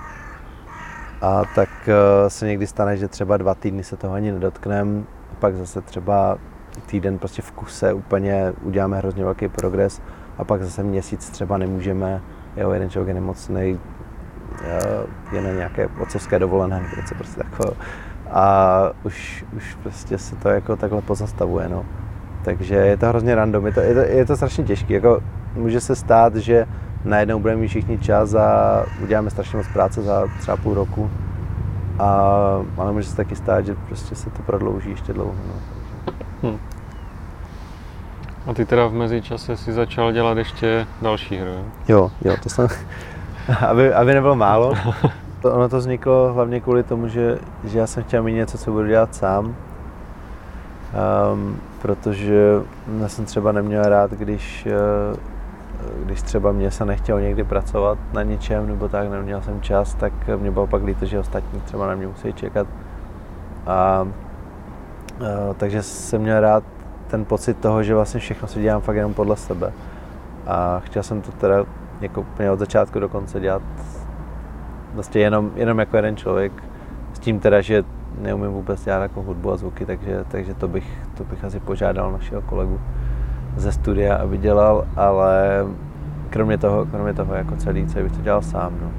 a 1.22 1.42
tak 1.54 1.68
eh, 1.88 2.30
se 2.30 2.46
někdy 2.46 2.66
stane, 2.66 2.96
že 2.96 3.08
třeba 3.08 3.36
dva 3.36 3.54
týdny 3.54 3.84
se 3.84 3.96
toho 3.96 4.14
ani 4.14 4.32
nedotkneme, 4.32 5.02
pak 5.38 5.54
zase 5.54 5.80
třeba 5.80 6.38
týden 6.86 7.18
prostě 7.18 7.42
v 7.42 7.52
kuse 7.52 7.92
úplně 7.92 8.52
uděláme 8.62 8.98
hrozně 8.98 9.24
velký 9.24 9.48
progres 9.48 10.02
a 10.38 10.44
pak 10.44 10.62
zase 10.62 10.82
měsíc 10.82 11.30
třeba 11.30 11.58
nemůžeme, 11.58 12.22
jo, 12.56 12.70
jeden 12.70 12.90
člověk 12.90 13.08
je 13.08 13.14
nemocný, 13.14 13.80
eh, 14.64 15.06
je 15.32 15.42
na 15.42 15.50
nějaké 15.50 15.88
otcovské 16.00 16.38
dovolené 16.38 16.80
nebo 16.80 16.96
něco 16.96 17.14
prostě 17.14 17.42
takového. 17.42 17.76
A 18.30 18.90
už, 19.04 19.44
už 19.56 19.76
prostě 19.82 20.18
se 20.18 20.36
to 20.36 20.48
jako 20.48 20.76
takhle 20.76 21.02
pozastavuje, 21.02 21.68
no. 21.68 21.86
Takže 22.46 22.74
je 22.74 22.96
to 22.96 23.06
hrozně 23.06 23.34
random, 23.34 23.66
je 23.66 23.72
to, 23.72 23.80
je 23.80 23.94
to, 23.94 24.00
je 24.00 24.24
to 24.24 24.36
strašně 24.36 24.64
těžké. 24.64 24.94
Jako 24.94 25.20
může 25.54 25.80
se 25.80 25.96
stát, 25.96 26.36
že 26.36 26.66
najednou 27.04 27.38
budeme 27.38 27.60
mít 27.60 27.68
všichni 27.68 27.98
čas 27.98 28.34
a 28.34 28.82
uděláme 29.02 29.30
strašně 29.30 29.56
moc 29.56 29.66
práce 29.72 30.02
za 30.02 30.26
třeba 30.40 30.56
půl 30.56 30.74
roku. 30.74 31.10
A, 31.98 32.08
ale 32.76 32.92
může 32.92 33.08
se 33.08 33.16
taky 33.16 33.36
stát, 33.36 33.66
že 33.66 33.74
prostě 33.74 34.14
se 34.14 34.30
to 34.30 34.42
prodlouží 34.42 34.90
ještě 34.90 35.12
dlouho. 35.12 35.34
No. 35.48 35.54
Hmm. 36.42 36.58
A 38.46 38.54
ty 38.54 38.64
teda 38.64 38.86
v 38.86 38.92
mezičase 38.92 39.56
si 39.56 39.72
začal 39.72 40.12
dělat 40.12 40.38
ještě 40.38 40.86
další 41.02 41.36
hru, 41.36 41.50
jo? 41.88 42.10
Jo, 42.24 42.36
to 42.42 42.48
jsem, 42.48 42.68
aby, 43.68 43.94
aby 43.94 44.14
nebylo 44.14 44.36
málo. 44.36 44.74
To, 45.42 45.54
ono 45.54 45.68
to 45.68 45.78
vzniklo 45.78 46.32
hlavně 46.32 46.60
kvůli 46.60 46.82
tomu, 46.82 47.08
že, 47.08 47.38
že 47.64 47.78
já 47.78 47.86
jsem 47.86 48.02
chtěl 48.02 48.22
mít 48.22 48.34
něco, 48.34 48.58
co 48.58 48.72
budu 48.72 48.86
dělat 48.86 49.14
sám. 49.14 49.56
Um, 51.32 51.60
protože 51.86 52.62
já 53.00 53.08
jsem 53.08 53.24
třeba 53.24 53.52
neměl 53.52 53.82
rád, 53.82 54.10
když 54.10 54.68
uh, 55.10 55.16
když 56.04 56.22
třeba 56.22 56.52
mě 56.52 56.70
se 56.70 56.84
nechtělo 56.84 57.18
někdy 57.18 57.44
pracovat 57.44 57.98
na 58.12 58.22
něčem 58.22 58.66
nebo 58.68 58.88
tak, 58.88 59.10
neměl 59.10 59.42
jsem 59.42 59.60
čas, 59.60 59.94
tak 59.94 60.12
mě 60.36 60.50
bylo 60.50 60.66
pak 60.66 60.84
líto, 60.84 61.06
že 61.06 61.18
ostatní 61.18 61.60
třeba 61.60 61.86
na 61.86 61.94
mě 61.94 62.06
musí 62.06 62.32
čekat. 62.32 62.66
A, 63.66 63.72
a 63.72 64.06
takže 65.56 65.82
jsem 65.82 66.22
měl 66.22 66.40
rád 66.40 66.64
ten 67.06 67.24
pocit 67.24 67.58
toho, 67.58 67.82
že 67.82 67.94
vlastně 67.94 68.20
všechno 68.20 68.48
si 68.48 68.62
dělám 68.62 68.80
fakt 68.80 68.96
jenom 68.96 69.14
podle 69.14 69.36
sebe. 69.36 69.72
A 70.46 70.80
chtěl 70.84 71.02
jsem 71.02 71.22
to 71.22 71.32
teda 71.32 71.64
jako 72.00 72.20
úplně 72.20 72.50
od 72.50 72.58
začátku 72.58 73.00
do 73.00 73.08
konce 73.08 73.40
dělat 73.40 73.62
vlastně 74.94 75.20
jenom, 75.20 75.50
jenom 75.54 75.78
jako 75.78 75.96
jeden 75.96 76.16
člověk. 76.16 76.52
S 77.12 77.18
tím 77.18 77.40
teda, 77.40 77.60
že 77.60 77.84
neumím 78.22 78.50
vůbec 78.50 78.84
dělat 78.84 79.02
jako 79.02 79.22
hudbu 79.22 79.52
a 79.52 79.56
zvuky, 79.56 79.86
takže, 79.86 80.24
takže 80.28 80.54
to, 80.54 80.68
bych, 80.68 80.98
to 81.16 81.24
bych 81.24 81.44
asi 81.44 81.60
požádal 81.60 82.12
našeho 82.12 82.42
kolegu 82.42 82.80
ze 83.56 83.72
studia, 83.72 84.16
aby 84.16 84.38
dělal, 84.38 84.86
ale 84.96 85.64
kromě 86.30 86.58
toho, 86.58 86.86
kromě 86.86 87.14
toho 87.14 87.34
jako 87.34 87.56
celý, 87.56 87.86
celý 87.86 88.04
bych 88.04 88.12
to 88.12 88.22
dělal 88.22 88.42
sám. 88.42 88.72
No. 88.82 88.90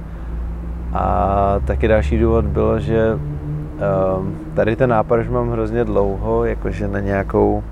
A 0.94 1.60
taky 1.66 1.88
další 1.88 2.20
důvod 2.20 2.46
bylo, 2.46 2.80
že 2.80 3.14
um, 3.14 4.38
tady 4.54 4.76
ten 4.76 4.90
nápad 4.90 5.20
už 5.20 5.30
mám 5.30 5.52
hrozně 5.52 5.84
dlouho, 5.84 6.46
jakože 6.46 6.88
na 6.88 7.00
nějakou 7.00 7.64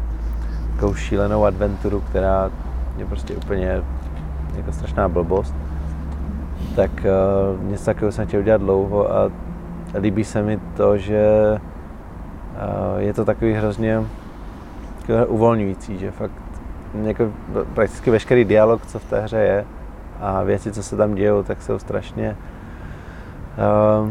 takovou 0.73 0.93
šílenou 0.93 1.45
adventuru, 1.45 1.99
která 1.99 2.49
je 2.97 3.05
prostě 3.05 3.33
úplně 3.33 3.81
jako 4.57 4.71
strašná 4.71 5.09
blbost. 5.09 5.55
Tak 6.75 6.91
uh, 6.91 7.63
něco 7.63 7.85
takového 7.85 8.11
jsem 8.11 8.27
chtěl 8.27 8.39
udělat 8.39 8.61
dlouho 8.61 9.11
a 9.11 9.31
líbí 9.93 10.23
se 10.23 10.41
mi 10.41 10.59
to, 10.77 10.97
že 10.97 11.25
uh, 11.55 12.99
je 12.99 13.13
to 13.13 13.25
takový 13.25 13.53
hrozně 13.53 14.03
uvolňující, 15.27 15.99
že 15.99 16.11
fakt 16.11 16.31
jako 17.03 17.31
prakticky 17.73 18.11
veškerý 18.11 18.45
dialog, 18.45 18.85
co 18.85 18.99
v 18.99 19.05
té 19.05 19.21
hře 19.21 19.37
je 19.37 19.65
a 20.21 20.43
věci, 20.43 20.71
co 20.71 20.83
se 20.83 20.97
tam 20.97 21.15
dějou, 21.15 21.43
tak 21.43 21.61
jsou 21.61 21.79
strašně 21.79 22.37
uh, 23.57 24.09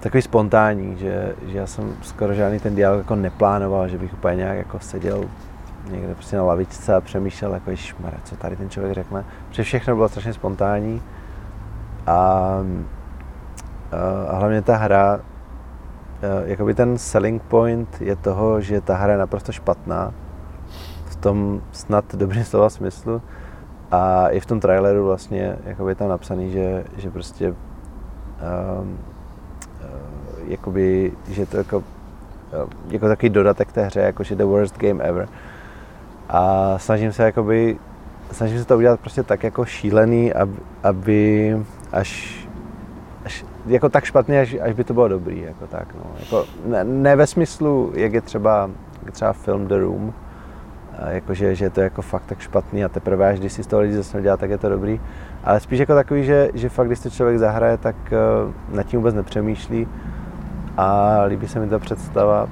takový 0.00 0.22
spontánní, 0.22 0.96
že, 0.98 1.34
že 1.46 1.58
já 1.58 1.66
jsem 1.66 1.92
skoro 2.02 2.34
žádný 2.34 2.60
ten 2.60 2.74
dialog 2.74 2.98
jako 2.98 3.14
neplánoval, 3.14 3.88
že 3.88 3.98
bych 3.98 4.12
úplně 4.12 4.36
nějak 4.36 4.58
jako 4.58 4.78
seděl 4.78 5.24
někde 5.90 6.14
prostě 6.14 6.36
na 6.36 6.42
lavičce 6.42 6.94
a 6.94 7.00
přemýšlel, 7.00 7.54
jako 7.54 7.70
ježišmarja, 7.70 8.18
co 8.24 8.36
tady 8.36 8.56
ten 8.56 8.70
člověk 8.70 8.94
řekne. 8.94 9.24
Protože 9.48 9.62
všechno 9.62 9.94
bylo 9.94 10.08
strašně 10.08 10.32
spontánní 10.32 11.02
a, 12.06 12.58
a 14.28 14.36
hlavně 14.36 14.62
ta 14.62 14.76
hra 14.76 15.20
jakoby 16.44 16.74
ten 16.74 16.98
selling 16.98 17.42
point 17.42 18.00
je 18.00 18.16
toho, 18.16 18.60
že 18.60 18.80
ta 18.80 18.96
hra 18.96 19.12
je 19.12 19.18
naprosto 19.18 19.52
špatná, 19.52 20.14
v 21.06 21.16
tom 21.16 21.62
snad 21.72 22.14
dobrým 22.14 22.44
slova 22.50 22.70
smyslu, 22.70 23.22
a 23.92 24.28
i 24.28 24.40
v 24.40 24.46
tom 24.46 24.60
traileru 24.60 25.06
vlastně 25.06 25.56
jakoby 25.64 25.94
tam 25.94 26.08
napsaný, 26.08 26.50
že, 26.50 26.84
že 26.96 27.10
prostě 27.10 27.54
um, 28.80 28.98
jakoby, 30.46 31.12
že 31.28 31.46
to 31.46 31.56
jako, 31.56 31.76
uh, 31.76 31.82
jako 32.88 33.08
takový 33.08 33.30
dodatek 33.30 33.72
té 33.72 33.84
hře, 33.84 34.00
jako 34.00 34.24
že 34.24 34.34
the 34.34 34.44
worst 34.44 34.78
game 34.78 35.04
ever. 35.04 35.28
A 36.28 36.74
snažím 36.78 37.12
se 37.12 37.22
jakoby, 37.22 37.78
snažím 38.30 38.58
se 38.58 38.64
to 38.64 38.76
udělat 38.76 39.00
prostě 39.00 39.22
tak 39.22 39.42
jako 39.42 39.64
šílený, 39.64 40.32
aby, 40.32 40.56
aby 40.82 41.56
až, 41.92 42.41
až 43.24 43.44
jako 43.66 43.88
tak 43.88 44.04
špatný, 44.04 44.38
až, 44.38 44.56
až 44.62 44.74
by 44.74 44.84
to 44.84 44.94
bylo 44.94 45.08
dobrý, 45.08 45.40
jako 45.40 45.66
tak, 45.66 45.94
no. 45.94 46.10
Jako, 46.20 46.44
ne, 46.66 46.84
ne, 46.84 47.16
ve 47.16 47.26
smyslu, 47.26 47.92
jak 47.94 48.12
je 48.12 48.20
třeba, 48.20 48.70
třeba 49.12 49.32
film 49.32 49.66
The 49.66 49.76
Room, 49.76 50.14
jakože, 51.08 51.54
že 51.54 51.64
je 51.64 51.70
to 51.70 51.80
jako 51.80 52.02
fakt 52.02 52.26
tak 52.26 52.40
špatný 52.40 52.84
a 52.84 52.88
teprve 52.88 53.28
až 53.28 53.38
když 53.38 53.52
si 53.52 53.62
z 53.64 53.66
toho 53.66 53.82
lidi 53.82 53.94
zase 53.94 54.22
dělá, 54.22 54.36
tak 54.36 54.50
je 54.50 54.58
to 54.58 54.68
dobrý. 54.68 55.00
Ale 55.44 55.60
spíš 55.60 55.78
jako 55.78 55.94
takový, 55.94 56.24
že, 56.24 56.50
že 56.54 56.68
fakt, 56.68 56.86
když 56.86 57.00
to 57.00 57.10
člověk 57.10 57.38
zahraje, 57.38 57.76
tak 57.76 57.96
uh, 58.12 58.76
nad 58.76 58.82
tím 58.82 59.00
vůbec 59.00 59.14
nepřemýšlí 59.14 59.88
a 60.76 61.18
líbí 61.26 61.48
se 61.48 61.60
mi 61.60 61.68
ta 61.68 61.78
představa, 61.78 62.48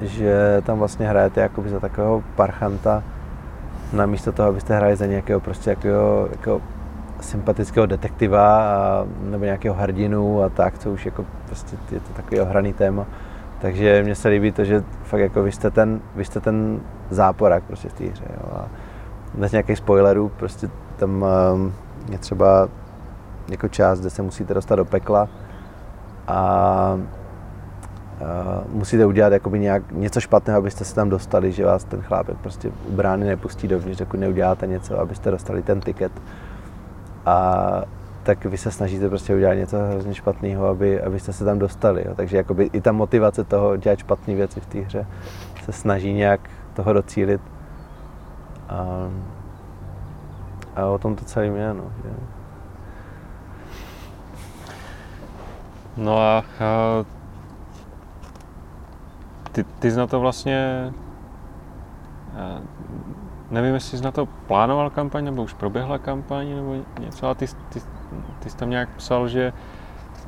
že 0.00 0.62
tam 0.66 0.78
vlastně 0.78 1.08
hrajete 1.08 1.40
jakoby 1.40 1.68
za 1.68 1.80
takového 1.80 2.22
parchanta, 2.36 3.02
namísto 3.92 4.32
toho, 4.32 4.48
abyste 4.48 4.76
hráli 4.76 4.96
za 4.96 5.06
nějakého 5.06 5.40
prostě 5.40 5.70
jakého, 5.70 6.28
jako 6.30 6.60
sympatického 7.22 7.86
detektiva 7.86 8.62
a, 8.62 9.06
nebo 9.22 9.44
nějakého 9.44 9.74
hrdinu 9.74 10.42
a 10.42 10.48
tak, 10.48 10.78
co 10.78 10.90
už 10.90 11.06
jako 11.06 11.24
prostě 11.46 11.76
je 11.92 12.00
to 12.00 12.12
takový 12.12 12.40
ohraný 12.40 12.72
téma. 12.72 13.06
Takže 13.60 14.02
mně 14.02 14.14
se 14.14 14.28
líbí 14.28 14.52
to, 14.52 14.64
že 14.64 14.84
fakt 15.04 15.20
jako 15.20 15.42
vy 15.42 15.52
jste 15.52 15.70
ten, 15.70 16.00
vy 16.16 16.24
jste 16.24 16.40
ten 16.40 16.80
záporák 17.10 17.64
prostě 17.64 17.88
v 17.88 17.92
té 17.92 18.04
hře. 18.04 18.24
Jo. 18.30 18.56
A 18.56 18.66
bez 19.34 19.52
nějakých 19.52 19.78
spoilerů, 19.78 20.28
prostě 20.36 20.68
tam 20.96 21.24
um, 21.54 21.72
je 22.10 22.18
třeba 22.18 22.68
jako 23.48 23.68
část, 23.68 24.00
kde 24.00 24.10
se 24.10 24.22
musíte 24.22 24.54
dostat 24.54 24.76
do 24.76 24.84
pekla 24.84 25.28
a 26.28 26.98
Uh, 28.12 28.74
musíte 28.74 29.06
udělat 29.06 29.32
jakoby 29.32 29.58
nějak, 29.58 29.92
něco 29.92 30.20
špatného, 30.20 30.58
abyste 30.58 30.84
se 30.84 30.94
tam 30.94 31.08
dostali, 31.08 31.52
že 31.52 31.66
vás 31.66 31.84
ten 31.84 32.02
chlápek 32.02 32.36
prostě 32.36 32.72
u 32.88 32.92
brány 32.92 33.26
nepustí 33.26 33.68
dovnitř, 33.68 33.98
dokud 33.98 34.20
neuděláte 34.20 34.66
něco, 34.66 35.00
abyste 35.00 35.30
dostali 35.30 35.62
ten 35.62 35.80
tiket. 35.80 36.12
A 37.26 37.82
tak 38.22 38.44
vy 38.44 38.58
se 38.58 38.70
snažíte 38.70 39.08
prostě 39.08 39.34
udělat 39.34 39.54
něco 39.54 39.76
hrozně 39.78 40.14
špatného, 40.14 40.66
aby, 40.66 41.02
abyste 41.02 41.32
se 41.32 41.44
tam 41.44 41.58
dostali. 41.58 42.04
Jo. 42.06 42.14
Takže 42.14 42.36
jakoby 42.36 42.70
i 42.72 42.80
ta 42.80 42.92
motivace 42.92 43.44
toho 43.44 43.76
dělat 43.76 43.98
špatné 43.98 44.34
věci 44.34 44.60
v 44.60 44.66
té 44.66 44.80
hře 44.80 45.06
se 45.64 45.72
snaží 45.72 46.12
nějak 46.12 46.40
toho 46.74 46.92
docílit. 46.92 47.40
A, 48.68 49.10
a 50.76 50.84
o 50.86 50.98
tom 50.98 51.16
to 51.16 51.24
celé 51.24 51.46
je. 51.46 51.74
No, 51.74 51.84
že... 52.04 52.10
no 55.96 56.18
a, 56.18 56.38
a 56.38 57.04
ty, 59.52 59.64
ty 59.64 59.90
jsi 59.90 59.96
na 59.96 60.06
to 60.06 60.20
vlastně 60.20 60.92
nevím, 63.52 63.74
jestli 63.74 63.98
jsi 63.98 64.04
na 64.04 64.10
to 64.10 64.26
plánoval 64.26 64.90
kampaň, 64.90 65.24
nebo 65.24 65.42
už 65.42 65.52
proběhla 65.52 65.98
kampaň, 65.98 66.56
nebo 66.56 66.74
něco, 67.00 67.26
ale 67.26 67.34
ty, 67.34 67.46
ty, 67.46 67.80
ty 68.38 68.50
jsi 68.50 68.56
tam 68.56 68.70
nějak 68.70 68.88
psal, 68.96 69.28
že, 69.28 69.52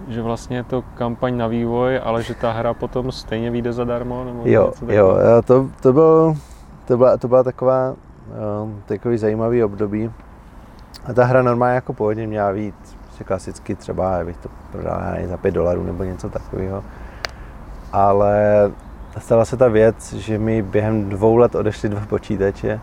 že 0.09 0.23
vlastně 0.23 0.57
je 0.57 0.65
to 0.65 0.83
kampaň 0.95 1.37
na 1.37 1.47
vývoj, 1.47 2.01
ale 2.05 2.23
že 2.23 2.35
ta 2.35 2.53
hra 2.53 2.75
potom 2.75 3.13
stejně 3.13 3.51
vyjde 3.51 3.73
zadarmo? 3.73 4.25
Nebo 4.25 4.43
jo, 4.45 4.73
jo, 4.89 5.17
to, 5.45 5.71
to, 5.83 5.93
byl, 5.93 6.37
to, 6.85 6.97
byla, 6.97 7.17
to 7.17 7.29
byla 7.29 7.43
taková 7.43 7.95
um, 8.63 8.83
takový 8.87 9.19
zajímavý 9.19 9.65
období. 9.65 10.11
A 11.05 11.13
ta 11.13 11.25
hra 11.25 11.43
normálně 11.43 11.75
jako 11.75 11.93
původně 11.93 12.27
měla 12.27 12.51
víc, 12.51 12.97
prostě 13.05 13.25
klasicky 13.25 13.75
třeba, 13.75 14.25
bych 14.25 14.37
to 14.37 14.49
prodal 14.73 15.01
za 15.25 15.37
5 15.37 15.51
dolarů 15.55 15.85
nebo 15.85 16.05
něco 16.05 16.31
takového. 16.31 16.85
Ale 17.93 18.71
stala 19.19 19.45
se 19.45 19.57
ta 19.57 19.69
věc, 19.69 20.13
že 20.13 20.39
mi 20.39 20.63
během 20.63 21.09
dvou 21.09 21.37
let 21.37 21.55
odešly 21.55 21.89
dva 21.89 22.07
počítače 22.07 22.81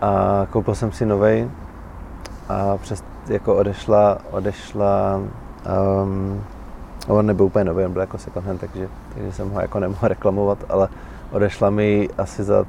a 0.00 0.46
koupil 0.50 0.74
jsem 0.74 0.92
si 0.92 1.06
novej 1.06 1.50
a 2.48 2.76
přes, 2.76 3.04
jako 3.28 3.56
odešla, 3.56 4.18
odešla 4.30 5.20
um, 6.02 6.44
on 7.08 7.26
nebyl 7.26 7.46
úplně 7.46 7.64
nový, 7.64 7.84
on 7.84 7.92
byl 7.92 8.00
jako 8.00 8.18
second 8.18 8.46
hand, 8.46 8.60
takže, 8.60 8.88
takže 9.14 9.32
jsem 9.32 9.50
ho 9.50 9.60
jako 9.60 9.80
nemohl 9.80 10.08
reklamovat, 10.08 10.58
ale 10.68 10.88
odešla 11.32 11.70
mi 11.70 12.08
asi 12.18 12.44
za 12.44 12.64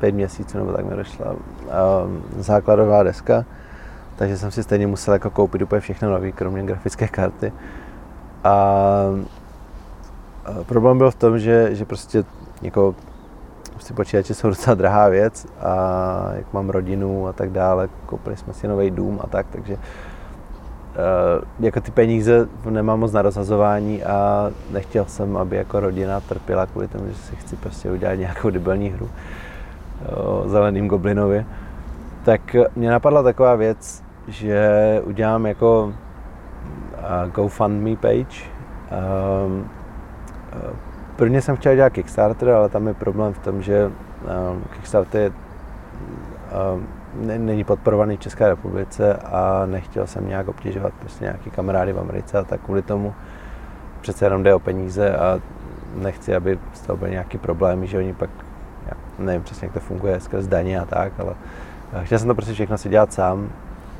pět 0.00 0.14
měsíců, 0.14 0.58
nebo 0.58 0.72
tak 0.72 0.84
mi 0.84 0.94
odešla 0.94 1.32
um, 1.32 2.22
základová 2.38 3.02
deska, 3.02 3.44
takže 4.16 4.38
jsem 4.38 4.50
si 4.50 4.62
stejně 4.62 4.86
musel 4.86 5.14
jako 5.14 5.30
koupit 5.30 5.62
úplně 5.62 5.80
všechno 5.80 6.10
nové, 6.10 6.32
kromě 6.32 6.62
grafické 6.62 7.08
karty. 7.08 7.52
A, 8.44 8.50
a 10.44 10.64
problém 10.66 10.98
byl 10.98 11.10
v 11.10 11.14
tom, 11.14 11.38
že, 11.38 11.74
že 11.74 11.84
prostě 11.84 12.24
jako 12.62 12.94
prostě 13.74 13.94
počítače 13.94 14.34
jsou 14.34 14.48
docela 14.48 14.74
drahá 14.74 15.08
věc 15.08 15.46
a 15.60 15.74
jak 16.32 16.52
mám 16.52 16.70
rodinu 16.70 17.26
a 17.28 17.32
tak 17.32 17.50
dále, 17.50 17.88
koupili 18.06 18.36
jsme 18.36 18.52
si 18.52 18.68
nový 18.68 18.90
dům 18.90 19.20
a 19.24 19.26
tak, 19.26 19.46
takže 19.50 19.74
uh, 19.74 19.80
jako 21.60 21.80
ty 21.80 21.90
peníze 21.90 22.48
nemám 22.70 23.00
moc 23.00 23.12
na 23.12 23.22
rozhazování 23.22 24.04
a 24.04 24.50
nechtěl 24.70 25.04
jsem, 25.04 25.36
aby 25.36 25.56
jako 25.56 25.80
rodina 25.80 26.20
trpěla 26.20 26.66
kvůli 26.66 26.88
tomu, 26.88 27.08
že 27.08 27.14
si 27.14 27.36
chci 27.36 27.56
prostě 27.56 27.90
udělat 27.90 28.14
nějakou 28.14 28.50
debilní 28.50 28.88
hru 28.88 29.10
o 30.16 30.48
zeleným 30.48 30.88
goblinovi. 30.88 31.46
Tak 32.24 32.56
mě 32.76 32.90
napadla 32.90 33.22
taková 33.22 33.54
věc, 33.54 34.02
že 34.28 35.02
udělám 35.04 35.46
jako 35.46 35.84
uh, 35.84 37.30
GoFundMe 37.30 37.96
page, 37.96 38.44
um, 39.46 39.70
Prvně 41.16 41.42
jsem 41.42 41.56
chtěl 41.56 41.74
dělat 41.74 41.92
Kickstarter, 41.92 42.48
ale 42.48 42.68
tam 42.68 42.86
je 42.86 42.94
problém 42.94 43.32
v 43.32 43.38
tom, 43.38 43.62
že 43.62 43.86
um, 43.86 44.64
Kickstarter 44.72 45.32
um, 46.74 46.86
není 47.46 47.64
podporovaný 47.64 48.16
v 48.16 48.20
České 48.20 48.48
republice 48.48 49.14
a 49.14 49.66
nechtěl 49.66 50.06
jsem 50.06 50.28
nějak 50.28 50.48
obtěžovat 50.48 50.92
prostě 51.00 51.24
nějaký 51.24 51.50
kamarády 51.50 51.92
v 51.92 51.98
Americe 51.98 52.38
a 52.38 52.44
tak 52.44 52.60
kvůli 52.60 52.82
tomu. 52.82 53.14
Přece 54.00 54.26
jenom 54.26 54.42
jde 54.42 54.54
o 54.54 54.58
peníze 54.58 55.16
a 55.16 55.40
nechci, 55.94 56.34
aby 56.34 56.58
z 56.72 56.80
toho 56.80 56.96
byly 56.96 57.10
nějaký 57.10 57.38
problémy, 57.38 57.86
že 57.86 57.98
oni 57.98 58.12
pak, 58.12 58.30
já 58.86 58.92
nevím 59.18 59.42
přesně, 59.42 59.66
jak 59.66 59.74
to 59.74 59.80
funguje 59.80 60.20
skrz 60.20 60.46
daně 60.46 60.80
a 60.80 60.84
tak, 60.84 61.12
ale 61.18 61.34
chtěl 62.02 62.18
jsem 62.18 62.28
to 62.28 62.34
prostě 62.34 62.52
všechno 62.52 62.78
si 62.78 62.88
dělat 62.88 63.12
sám. 63.12 63.48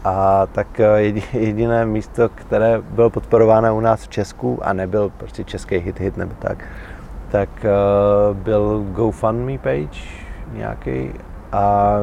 A 0.05 0.47
tak 0.53 0.81
eh, 0.81 1.01
jediné 1.33 1.87
místo, 1.87 2.29
které 2.29 2.81
bylo 2.81 3.11
podporováno 3.11 3.77
u 3.77 3.81
nás 3.81 4.03
v 4.03 4.09
Česku 4.09 4.59
a 4.63 4.73
nebyl 4.73 5.13
prostě 5.17 5.45
český 5.45 5.77
hit 5.77 6.01
hit 6.01 6.17
nebo 6.17 6.33
tak, 6.39 6.65
tak 7.35 7.51
uh, 7.67 8.37
byl 8.37 8.85
GoFundMe 8.93 9.59
page 9.59 10.01
nějaký 10.53 11.11
a 11.53 11.99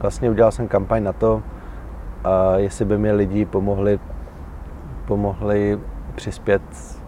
vlastně 0.00 0.30
udělal 0.30 0.52
jsem 0.52 0.68
kampaň 0.68 1.02
na 1.02 1.12
to, 1.12 1.34
uh, 1.34 1.42
jestli 2.56 2.84
by 2.84 2.98
mi 2.98 3.12
lidi 3.12 3.44
pomohli, 3.44 4.00
pomohli 5.06 5.78
přispět 6.14 6.62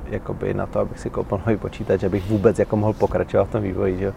jakoby 0.06 0.54
na 0.54 0.66
to, 0.66 0.80
abych 0.80 1.00
si 1.00 1.10
koupil 1.10 1.40
nový 1.46 1.56
počítač, 1.56 2.04
abych 2.04 2.30
vůbec 2.30 2.58
jako 2.58 2.76
mohl 2.76 2.92
pokračovat 2.92 3.44
v 3.44 3.50
tom 3.50 3.62
vývoji, 3.62 3.98
že 3.98 4.12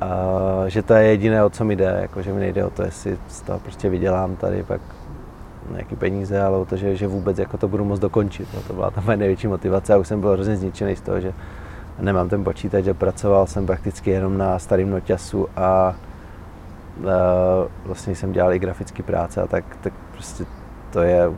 A, 0.00 0.68
že 0.68 0.82
to 0.82 0.94
je 0.94 1.04
jediné, 1.04 1.44
o 1.44 1.50
co 1.50 1.64
mi 1.64 1.76
jde, 1.76 1.98
jako, 2.02 2.22
že 2.22 2.32
mi 2.32 2.40
nejde 2.40 2.64
o 2.64 2.70
to, 2.70 2.82
jestli 2.82 3.18
z 3.28 3.40
toho 3.42 3.58
prostě 3.58 3.88
vydělám 3.88 4.36
tady 4.36 4.62
pak 4.62 4.80
nějaký 5.70 5.96
peníze, 5.96 6.42
ale 6.42 6.58
o 6.58 6.64
to, 6.64 6.76
že, 6.76 6.96
že 6.96 7.06
vůbec 7.06 7.38
jako 7.38 7.58
to 7.58 7.68
budu 7.68 7.84
moct 7.84 8.00
dokončit. 8.00 8.48
No, 8.54 8.62
to 8.62 8.72
byla 8.72 8.90
ta 8.90 9.00
moje 9.00 9.16
největší 9.16 9.46
motivace 9.46 9.94
a 9.94 9.96
už 9.96 10.08
jsem 10.08 10.20
byl 10.20 10.32
hrozně 10.32 10.56
zničený 10.56 10.96
z 10.96 11.00
toho, 11.00 11.20
že 11.20 11.32
nemám 12.00 12.28
ten 12.28 12.44
počítač 12.44 12.88
a 12.88 12.94
pracoval 12.94 13.46
jsem 13.46 13.66
prakticky 13.66 14.10
jenom 14.10 14.38
na 14.38 14.58
starém 14.58 14.90
noťasu 14.90 15.48
a, 15.56 15.62
a 15.62 15.94
vlastně 17.84 18.14
jsem 18.14 18.32
dělal 18.32 18.52
i 18.52 18.58
grafické 18.58 19.02
práce 19.02 19.42
a 19.42 19.46
tak, 19.46 19.64
tak 19.80 19.92
prostě 20.12 20.44
to 20.90 21.02
je 21.02 21.30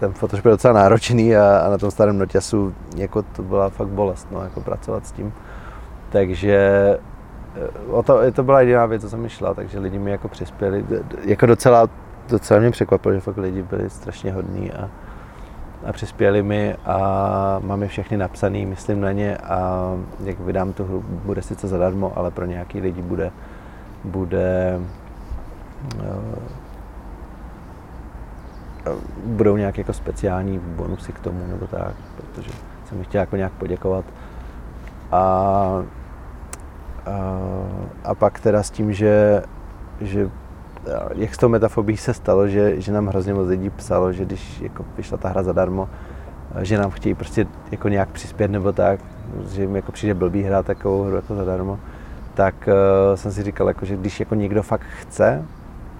ten 0.00 0.12
Photoshop 0.12 0.44
je 0.44 0.50
docela 0.50 0.74
náročný 0.74 1.36
a, 1.36 1.58
a 1.58 1.70
na 1.70 1.78
tom 1.78 1.90
starém 1.90 2.18
noťasu 2.18 2.74
jako 2.96 3.22
to 3.22 3.42
byla 3.42 3.68
fakt 3.68 3.88
bolest, 3.88 4.28
no, 4.30 4.42
jako 4.42 4.60
pracovat 4.60 5.06
s 5.06 5.12
tím. 5.12 5.32
Takže 6.10 6.54
e, 7.56 7.90
o 7.90 8.02
to, 8.02 8.32
to 8.32 8.42
byla 8.42 8.60
jediná 8.60 8.86
věc, 8.86 9.02
co 9.02 9.08
jsem 9.10 9.20
myšla, 9.20 9.54
takže 9.54 9.78
lidi 9.78 9.98
mi 9.98 10.10
jako 10.10 10.28
přispěli. 10.28 10.84
Jako 11.24 11.46
docela, 11.46 11.88
docela 12.28 12.60
mě 12.60 12.70
překvapilo, 12.70 13.14
že 13.14 13.20
fakt 13.20 13.36
lidi 13.36 13.62
byli 13.62 13.90
strašně 13.90 14.32
hodní 14.32 14.72
a, 14.72 14.88
a 15.86 15.92
přispěli 15.92 16.42
mi 16.42 16.74
a 16.74 16.98
mám 17.64 17.82
je 17.82 17.88
všechny 17.88 18.16
napsaný, 18.16 18.66
myslím 18.66 19.00
na 19.00 19.12
ně 19.12 19.36
a 19.36 19.90
jak 20.24 20.40
vydám 20.40 20.72
tu 20.72 20.84
hru, 20.84 21.04
bude 21.06 21.42
sice 21.42 21.68
zadarmo, 21.68 22.12
ale 22.16 22.30
pro 22.30 22.44
nějaký 22.44 22.80
lidi 22.80 23.02
bude, 23.02 23.30
bude 24.04 24.80
uh, 25.96 26.50
budou 29.24 29.56
nějaké 29.56 29.80
jako 29.80 29.92
speciální 29.92 30.58
bonusy 30.58 31.12
k 31.12 31.20
tomu 31.20 31.46
nebo 31.46 31.66
tak, 31.66 31.94
protože 32.16 32.50
jsem 32.84 32.98
mi 32.98 33.04
chtěl 33.04 33.20
jako 33.20 33.36
nějak 33.36 33.52
poděkovat. 33.52 34.04
A, 35.12 35.18
a, 35.18 35.82
a 38.04 38.14
pak 38.14 38.40
teda 38.40 38.62
s 38.62 38.70
tím, 38.70 38.92
že, 38.92 39.42
že 40.00 40.30
jak 41.14 41.34
s 41.34 41.38
tou 41.38 41.48
metafobí 41.48 41.96
se 41.96 42.14
stalo, 42.14 42.48
že, 42.48 42.80
že 42.80 42.92
nám 42.92 43.06
hrozně 43.06 43.34
moc 43.34 43.48
lidí 43.48 43.70
psalo, 43.70 44.12
že 44.12 44.24
když 44.24 44.60
jako 44.60 44.84
vyšla 44.96 45.18
ta 45.18 45.28
hra 45.28 45.42
zadarmo, 45.42 45.88
že 46.62 46.78
nám 46.78 46.90
chtějí 46.90 47.14
prostě 47.14 47.46
jako 47.70 47.88
nějak 47.88 48.08
přispět 48.08 48.50
nebo 48.50 48.72
tak, 48.72 49.00
že 49.50 49.62
jim 49.62 49.76
jako 49.76 49.92
přijde 49.92 50.14
blbý 50.14 50.42
hrát 50.42 50.66
takovou 50.66 51.02
hru 51.02 51.16
jako 51.16 51.34
zadarmo, 51.34 51.78
tak 52.34 52.54
uh, 52.68 53.16
jsem 53.16 53.32
si 53.32 53.42
říkal, 53.42 53.68
jako, 53.68 53.84
že 53.84 53.96
když 53.96 54.20
jako 54.20 54.34
někdo 54.34 54.62
fakt 54.62 54.86
chce, 55.00 55.44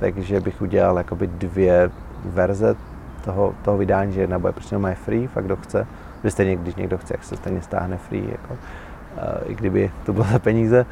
takže 0.00 0.40
bych 0.40 0.62
udělal 0.62 0.98
jakoby 0.98 1.26
dvě 1.26 1.90
verze 2.24 2.76
toho, 3.24 3.54
toho 3.64 3.76
vydání, 3.76 4.12
že 4.12 4.20
jedna 4.20 4.38
bude 4.38 4.52
prostě 4.52 4.78
má 4.78 4.94
free, 4.94 5.26
fakt 5.26 5.44
kdo 5.44 5.56
chce, 5.56 5.86
že 6.24 6.30
stejně 6.30 6.56
když 6.56 6.74
někdo 6.74 6.98
chce, 6.98 7.14
jak 7.14 7.24
se 7.24 7.36
stejně 7.36 7.62
stáhne 7.62 7.96
free, 7.96 8.28
jako, 8.30 8.54
uh, 8.54 9.50
i 9.50 9.54
kdyby 9.54 9.90
to 10.06 10.12
bylo 10.12 10.26
za 10.32 10.38
peníze. 10.38 10.86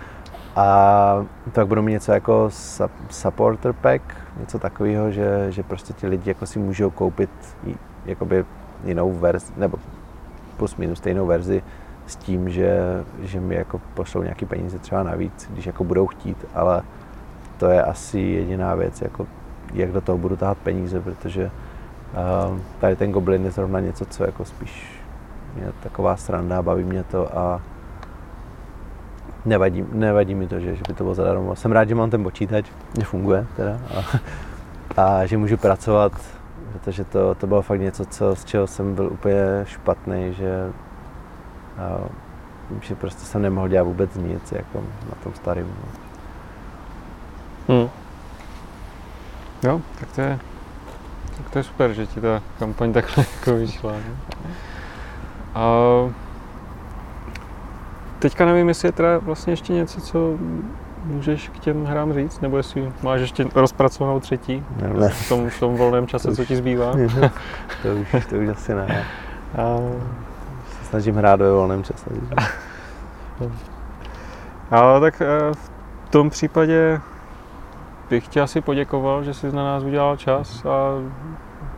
A 0.58 1.26
tak 1.52 1.66
budou 1.66 1.82
mít 1.82 1.92
něco 1.92 2.12
jako 2.12 2.50
supporter 3.10 3.72
pack, 3.72 4.02
něco 4.40 4.58
takového, 4.58 5.10
že, 5.10 5.46
že 5.52 5.62
prostě 5.62 5.92
ti 5.92 6.06
lidi 6.06 6.30
jako 6.30 6.46
si 6.46 6.58
můžou 6.58 6.90
koupit 6.90 7.30
jakoby 8.06 8.44
jinou 8.84 9.12
verzi, 9.12 9.52
nebo 9.56 9.78
plus 10.56 10.76
minus 10.76 10.98
stejnou 10.98 11.26
verzi 11.26 11.62
s 12.06 12.16
tím, 12.16 12.50
že, 12.50 12.78
že 13.22 13.40
mi 13.40 13.54
jako 13.54 13.80
pošlou 13.94 14.22
nějaký 14.22 14.46
peníze 14.46 14.78
třeba 14.78 15.02
navíc, 15.02 15.48
když 15.50 15.66
jako 15.66 15.84
budou 15.84 16.06
chtít, 16.06 16.46
ale 16.54 16.82
to 17.58 17.66
je 17.66 17.82
asi 17.82 18.20
jediná 18.20 18.74
věc, 18.74 19.02
jako 19.02 19.26
jak 19.74 19.92
do 19.92 20.00
toho 20.00 20.18
budu 20.18 20.36
tahat 20.36 20.58
peníze, 20.58 21.00
protože 21.00 21.50
uh, 22.50 22.58
tady 22.80 22.96
ten 22.96 23.12
Goblin 23.12 23.44
je 23.44 23.50
zrovna 23.50 23.80
něco, 23.80 24.04
co 24.04 24.24
jako 24.24 24.44
spíš 24.44 25.00
je 25.56 25.72
taková 25.82 26.16
sranda, 26.16 26.62
baví 26.62 26.84
mě 26.84 27.04
to 27.04 27.38
a 27.38 27.60
nevadí, 29.44 29.84
nevadí 29.92 30.34
mi 30.34 30.46
to, 30.46 30.60
že, 30.60 30.76
že 30.76 30.82
by 30.88 30.94
to 30.94 31.04
bylo 31.04 31.14
zadarmo. 31.14 31.56
Jsem 31.56 31.72
rád, 31.72 31.88
že 31.88 31.94
mám 31.94 32.10
ten 32.10 32.22
počítač, 32.22 32.66
že 32.98 33.04
funguje 33.04 33.46
teda 33.56 33.78
a, 33.96 34.00
a 35.02 35.26
že 35.26 35.38
můžu 35.38 35.56
pracovat 35.56 36.12
protože 36.72 37.04
to, 37.04 37.34
to 37.34 37.46
bylo 37.46 37.62
fakt 37.62 37.80
něco, 37.80 38.04
co, 38.04 38.36
z 38.36 38.44
čeho 38.44 38.66
jsem 38.66 38.94
byl 38.94 39.06
úplně 39.06 39.40
špatný, 39.64 40.34
že, 40.34 40.72
a, 41.78 42.08
že 42.80 42.94
prostě 42.94 43.24
jsem 43.26 43.42
nemohl 43.42 43.68
dělat 43.68 43.84
vůbec 43.84 44.14
nic 44.14 44.52
jako 44.52 44.80
na 44.80 45.14
tom 45.22 45.34
starém. 45.34 45.66
No. 45.68 45.88
Hmm. 47.74 47.90
Jo, 49.62 49.80
tak 50.00 50.12
to 50.12 50.20
je, 50.20 50.38
tak 51.36 51.50
to 51.50 51.58
je 51.58 51.62
super, 51.62 51.92
že 51.92 52.06
ti 52.06 52.20
ta 52.20 52.42
kampaň 52.58 52.92
takhle 52.92 53.24
jako 53.38 53.54
vyšla. 53.54 53.92
Ne? 53.92 54.16
A 55.54 55.70
teďka 58.18 58.46
nevím, 58.46 58.68
jestli 58.68 58.88
je 58.88 58.92
teda 58.92 59.18
vlastně 59.18 59.52
ještě 59.52 59.72
něco, 59.72 60.00
co 60.00 60.36
můžeš 61.04 61.48
k 61.48 61.58
těm 61.58 61.84
hrám 61.84 62.12
říct? 62.12 62.40
Nebo 62.40 62.56
jestli 62.56 62.92
máš 63.02 63.20
ještě 63.20 63.46
rozpracovanou 63.54 64.20
třetí 64.20 64.64
ne, 64.82 64.88
ne. 64.88 65.08
V, 65.08 65.28
tom, 65.28 65.50
v 65.50 65.60
tom 65.60 65.76
volném 65.76 66.06
čase, 66.06 66.36
co 66.36 66.44
ti 66.44 66.56
zbývá? 66.56 66.92
to, 67.82 67.88
už, 67.94 68.26
to 68.26 68.36
už 68.36 68.48
asi 68.48 68.74
ne. 68.74 69.06
A... 69.58 69.76
Se 70.80 70.84
snažím 70.84 71.16
hrát 71.16 71.40
ve 71.40 71.52
volném 71.52 71.84
čase. 71.84 72.10
Ale 74.70 75.00
tak 75.00 75.22
eh, 75.22 75.54
v 75.54 76.10
tom 76.10 76.30
případě 76.30 77.00
bych 78.10 78.28
ti 78.28 78.40
asi 78.40 78.60
poděkoval, 78.60 79.24
že 79.24 79.34
jsi 79.34 79.52
na 79.52 79.64
nás 79.64 79.82
udělal 79.82 80.16
čas 80.16 80.64
a 80.66 81.02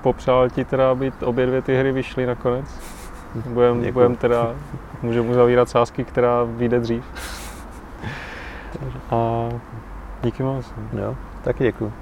popřál 0.02 0.50
ti 0.50 0.64
teda, 0.64 0.90
aby 0.90 1.12
obě 1.24 1.46
dvě 1.46 1.62
ty 1.62 1.78
hry 1.78 1.92
vyšly 1.92 2.26
nakonec. 2.26 2.99
Budeme 3.34 3.92
budem 3.92 4.16
teda, 4.16 4.54
můžeme 5.02 5.30
uzavírat 5.30 5.68
sázky, 5.68 6.04
která 6.04 6.44
vyjde 6.44 6.80
dřív. 6.80 7.04
A 9.10 9.48
díky 10.22 10.42
moc. 10.42 10.66
Jo, 10.92 11.16
taky 11.44 11.64
děkuji. 11.64 11.92